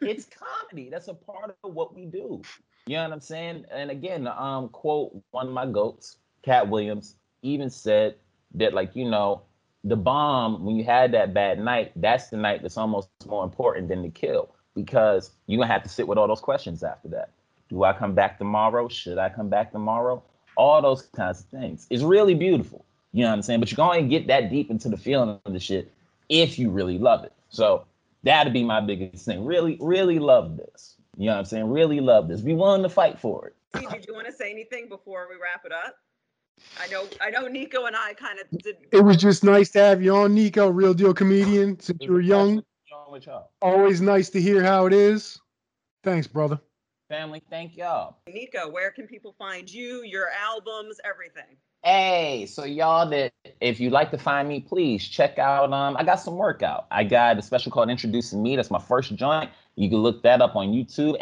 it's 0.02 0.26
comedy. 0.26 0.88
That's 0.90 1.08
a 1.08 1.14
part 1.14 1.56
of 1.62 1.74
what 1.74 1.94
we 1.94 2.06
do. 2.06 2.42
You 2.86 2.96
know 2.96 3.04
what 3.04 3.12
I'm 3.12 3.20
saying? 3.20 3.64
And 3.70 3.90
again, 3.90 4.26
um, 4.26 4.68
quote 4.68 5.12
one 5.30 5.48
of 5.48 5.52
my 5.52 5.66
goats, 5.66 6.16
Katt 6.42 6.68
Williams, 6.68 7.16
even 7.42 7.70
said 7.70 8.16
that, 8.54 8.74
like, 8.74 8.96
you 8.96 9.08
know, 9.08 9.42
the 9.84 9.96
bomb, 9.96 10.64
when 10.64 10.76
you 10.76 10.84
had 10.84 11.12
that 11.12 11.34
bad 11.34 11.58
night, 11.58 11.92
that's 11.96 12.28
the 12.28 12.36
night 12.36 12.62
that's 12.62 12.76
almost 12.76 13.08
more 13.26 13.44
important 13.44 13.88
than 13.88 14.02
the 14.02 14.10
kill 14.10 14.54
because 14.74 15.32
you're 15.46 15.58
gonna 15.58 15.72
have 15.72 15.82
to 15.82 15.88
sit 15.88 16.06
with 16.06 16.18
all 16.18 16.28
those 16.28 16.40
questions 16.40 16.82
after 16.82 17.08
that. 17.08 17.30
Do 17.68 17.84
I 17.84 17.92
come 17.92 18.14
back 18.14 18.38
tomorrow? 18.38 18.88
Should 18.88 19.18
I 19.18 19.28
come 19.28 19.48
back 19.48 19.72
tomorrow? 19.72 20.22
All 20.56 20.82
those 20.82 21.02
kinds 21.02 21.40
of 21.40 21.46
things. 21.46 21.86
It's 21.90 22.02
really 22.02 22.34
beautiful. 22.34 22.84
You 23.12 23.24
know 23.24 23.30
what 23.30 23.36
I'm 23.36 23.42
saying? 23.42 23.60
But 23.60 23.70
you're 23.70 23.76
going 23.76 24.02
to 24.02 24.08
get 24.08 24.26
that 24.26 24.50
deep 24.50 24.70
into 24.70 24.88
the 24.88 24.96
feeling 24.96 25.38
of 25.44 25.52
the 25.52 25.60
shit 25.60 25.90
if 26.28 26.58
you 26.58 26.70
really 26.70 26.98
love 26.98 27.24
it. 27.24 27.32
So 27.48 27.86
That'd 28.24 28.52
be 28.52 28.64
my 28.64 28.80
biggest 28.80 29.24
thing. 29.24 29.44
Really, 29.44 29.76
really 29.80 30.18
love 30.18 30.56
this. 30.56 30.94
You 31.16 31.26
know 31.26 31.32
what 31.32 31.38
I'm 31.40 31.44
saying? 31.44 31.70
Really 31.70 32.00
love 32.00 32.28
this. 32.28 32.40
Be 32.40 32.54
willing 32.54 32.82
to 32.82 32.88
fight 32.88 33.18
for 33.18 33.48
it. 33.48 33.56
Did 33.90 34.06
you 34.06 34.14
want 34.14 34.26
to 34.26 34.32
say 34.32 34.50
anything 34.50 34.88
before 34.88 35.26
we 35.28 35.36
wrap 35.42 35.64
it 35.64 35.72
up? 35.72 35.96
I 36.80 36.86
know, 36.88 37.06
I 37.20 37.30
know. 37.30 37.48
Nico 37.48 37.84
and 37.84 37.96
I 37.96 38.14
kind 38.14 38.38
of 38.38 38.46
did. 38.62 38.76
It 38.92 39.00
was 39.00 39.16
just 39.16 39.44
nice 39.44 39.70
to 39.70 39.80
have 39.80 40.02
you 40.02 40.14
on, 40.16 40.34
Nico, 40.34 40.68
real 40.68 40.94
deal 40.94 41.14
comedian. 41.14 41.78
Since 41.78 41.98
you 42.02 42.12
were 42.12 42.20
young, 42.20 42.62
always 43.60 44.00
nice 44.00 44.30
to 44.30 44.40
hear 44.40 44.62
how 44.62 44.86
it 44.86 44.92
is. 44.92 45.38
Thanks, 46.02 46.26
brother. 46.26 46.58
Family, 47.08 47.42
thank 47.50 47.76
y'all. 47.76 48.16
Nico, 48.26 48.70
where 48.70 48.90
can 48.90 49.06
people 49.06 49.34
find 49.38 49.70
you, 49.70 50.02
your 50.02 50.28
albums, 50.30 50.96
everything? 51.04 51.56
Hey, 51.84 52.46
so 52.46 52.64
y'all 52.64 53.08
that 53.10 53.32
if 53.60 53.80
you'd 53.80 53.92
like 53.92 54.10
to 54.12 54.18
find 54.18 54.48
me, 54.48 54.60
please 54.60 55.06
check 55.06 55.38
out 55.38 55.72
um 55.72 55.96
I 55.96 56.04
got 56.04 56.20
some 56.20 56.36
workout. 56.36 56.86
I 56.90 57.04
got 57.04 57.38
a 57.38 57.42
special 57.42 57.72
called 57.72 57.90
Introducing 57.90 58.42
Me. 58.42 58.56
That's 58.56 58.70
my 58.70 58.78
first 58.78 59.14
joint. 59.16 59.50
You 59.74 59.90
can 59.90 59.98
look 59.98 60.22
that 60.22 60.40
up 60.40 60.54
on 60.56 60.68
YouTube, 60.68 61.16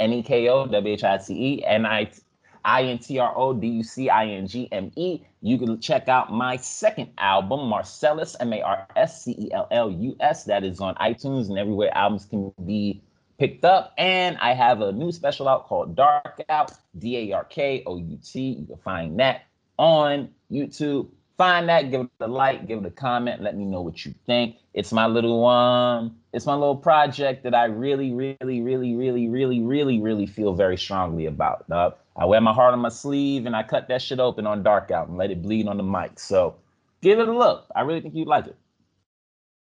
N-E-K-O, 2.64 3.52
W-H-I-C-E, 3.52 4.10
N-I-I-N-T-R-O-D-U-C-I-N-G-M-E. 4.10 5.22
You 5.42 5.58
can 5.58 5.80
check 5.80 6.08
out 6.08 6.32
my 6.32 6.56
second 6.56 7.10
album, 7.18 7.68
Marcellus, 7.68 8.36
M-A-R-S-C-E-L-L-U-S. 8.40 10.44
That 10.44 10.64
is 10.64 10.80
on 10.80 10.94
iTunes 10.96 11.48
and 11.48 11.58
everywhere 11.58 11.96
albums 11.96 12.26
can 12.26 12.52
be 12.64 13.02
picked 13.38 13.64
up. 13.64 13.94
And 13.96 14.36
I 14.38 14.52
have 14.54 14.82
a 14.82 14.92
new 14.92 15.12
special 15.12 15.48
out 15.48 15.66
called 15.66 15.96
Dark 15.96 16.42
Out, 16.48 16.72
D-A-R-K-O-U-T. 16.98 18.40
You 18.40 18.66
can 18.66 18.76
find 18.76 19.18
that 19.20 19.42
on 19.78 20.30
YouTube. 20.50 21.08
Find 21.40 21.70
that, 21.70 21.90
give 21.90 22.02
it 22.02 22.10
a 22.20 22.28
like, 22.28 22.68
give 22.68 22.80
it 22.80 22.84
a 22.84 22.90
comment, 22.90 23.40
let 23.40 23.56
me 23.56 23.64
know 23.64 23.80
what 23.80 24.04
you 24.04 24.12
think. 24.26 24.56
It's 24.74 24.92
my 24.92 25.06
little 25.06 25.46
um, 25.46 26.18
it's 26.34 26.44
my 26.44 26.52
little 26.52 26.76
project 26.76 27.44
that 27.44 27.54
I 27.54 27.64
really, 27.64 28.12
really, 28.12 28.60
really, 28.60 28.94
really, 28.94 29.26
really, 29.26 29.62
really, 29.62 30.00
really 30.02 30.26
feel 30.26 30.52
very 30.52 30.76
strongly 30.76 31.24
about. 31.24 31.64
Uh, 31.70 31.92
I 32.14 32.26
wear 32.26 32.42
my 32.42 32.52
heart 32.52 32.74
on 32.74 32.80
my 32.80 32.90
sleeve 32.90 33.46
and 33.46 33.56
I 33.56 33.62
cut 33.62 33.88
that 33.88 34.02
shit 34.02 34.20
open 34.20 34.46
on 34.46 34.62
Dark 34.62 34.90
Out 34.90 35.08
and 35.08 35.16
let 35.16 35.30
it 35.30 35.40
bleed 35.40 35.66
on 35.66 35.78
the 35.78 35.82
mic. 35.82 36.20
So 36.20 36.56
give 37.00 37.18
it 37.18 37.26
a 37.26 37.32
look. 37.32 37.64
I 37.74 37.80
really 37.80 38.02
think 38.02 38.14
you'd 38.14 38.28
like 38.28 38.46
it. 38.46 38.56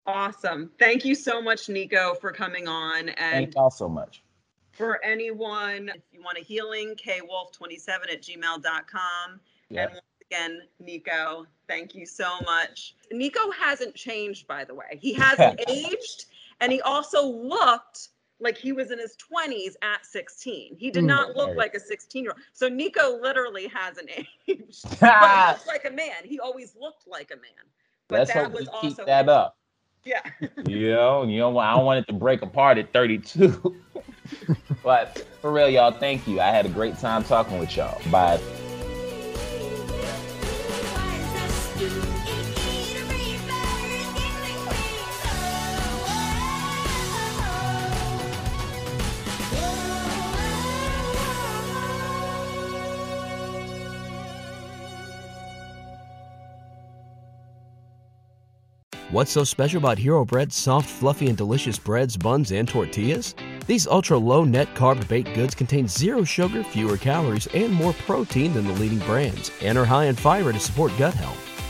Awesome. 0.05 0.69
Thank 0.77 1.03
you 1.03 1.15
so 1.15 1.41
much, 1.41 1.67
Nico, 1.67 2.13
for 2.13 2.31
coming 2.31 2.67
on. 2.67 3.09
And 3.09 3.31
thank 3.31 3.55
y'all 3.55 3.71
so 3.71 3.89
much. 3.89 4.21
For 4.73 5.03
anyone, 5.03 5.89
if 5.89 6.03
you 6.11 6.21
want 6.21 6.37
a 6.37 6.41
healing, 6.41 6.93
kwolf27 6.95 8.13
at 8.13 8.21
gmail.com. 8.21 9.39
Yep. 9.69 9.89
And 9.89 10.01
again, 10.29 10.61
Nico, 10.79 11.47
thank 11.67 11.95
you 11.95 12.05
so 12.05 12.39
much. 12.45 12.95
Nico 13.11 13.51
hasn't 13.51 13.95
changed, 13.95 14.47
by 14.47 14.63
the 14.63 14.73
way. 14.73 14.99
He 14.99 15.13
hasn't 15.13 15.61
aged, 15.69 16.25
and 16.61 16.71
he 16.71 16.81
also 16.81 17.25
looked 17.25 18.09
like 18.39 18.57
he 18.57 18.71
was 18.71 18.91
in 18.91 18.99
his 18.99 19.15
20s 19.15 19.75
at 19.81 20.05
16. 20.05 20.75
He 20.77 20.91
did 20.91 21.01
hmm. 21.01 21.07
not 21.07 21.35
look 21.35 21.55
like 21.55 21.73
a 21.73 21.79
16 21.79 22.23
year 22.23 22.31
old. 22.31 22.41
So 22.53 22.67
Nico 22.67 23.19
literally 23.21 23.67
hasn't 23.67 24.09
aged. 24.47 24.83
but 24.99 25.47
he 25.47 25.51
looks 25.51 25.67
like 25.67 25.85
a 25.85 25.91
man. 25.91 26.23
He 26.23 26.39
always 26.39 26.75
looked 26.79 27.07
like 27.07 27.31
a 27.31 27.35
man. 27.35 27.65
But 28.07 28.19
Let's 28.19 28.33
that 28.33 28.51
was 28.51 28.67
also 28.67 28.87
keep 28.87 29.05
that 29.05 29.29
up. 29.29 29.57
Yeah. 30.03 30.21
you 30.67 30.91
know, 30.91 31.23
you 31.23 31.39
know, 31.39 31.57
I 31.57 31.75
don't 31.75 31.85
want 31.85 31.99
it 31.99 32.07
to 32.07 32.13
break 32.13 32.43
apart 32.43 32.77
at 32.77 32.93
32. 32.93 33.75
but 34.83 35.25
for 35.41 35.51
real, 35.51 35.69
y'all, 35.69 35.91
thank 35.91 36.27
you. 36.27 36.39
I 36.39 36.51
had 36.51 36.67
a 36.67 36.69
great 36.69 36.97
time 36.99 37.23
talking 37.23 37.57
with 37.57 37.75
y'all. 37.75 37.99
Bye. 38.11 38.39
What's 59.11 59.31
so 59.31 59.43
special 59.43 59.79
about 59.79 59.97
Hero 59.97 60.23
Bread's 60.23 60.55
soft, 60.55 60.89
fluffy, 60.89 61.27
and 61.27 61.37
delicious 61.37 61.77
breads, 61.77 62.15
buns, 62.15 62.53
and 62.53 62.67
tortillas? 62.67 63.35
These 63.67 63.85
ultra 63.85 64.17
low 64.17 64.45
net 64.45 64.73
carb 64.75 65.05
baked 65.09 65.33
goods 65.33 65.53
contain 65.53 65.89
zero 65.89 66.23
sugar, 66.23 66.63
fewer 66.63 66.95
calories, 66.95 67.47
and 67.47 67.73
more 67.73 67.93
protein 67.93 68.53
than 68.53 68.65
the 68.65 68.73
leading 68.73 68.99
brands, 68.99 69.51
and 69.61 69.77
are 69.77 69.85
high 69.85 70.05
in 70.05 70.15
fiber 70.15 70.53
to 70.53 70.59
support 70.59 70.93
gut 70.97 71.13
health. 71.13 71.51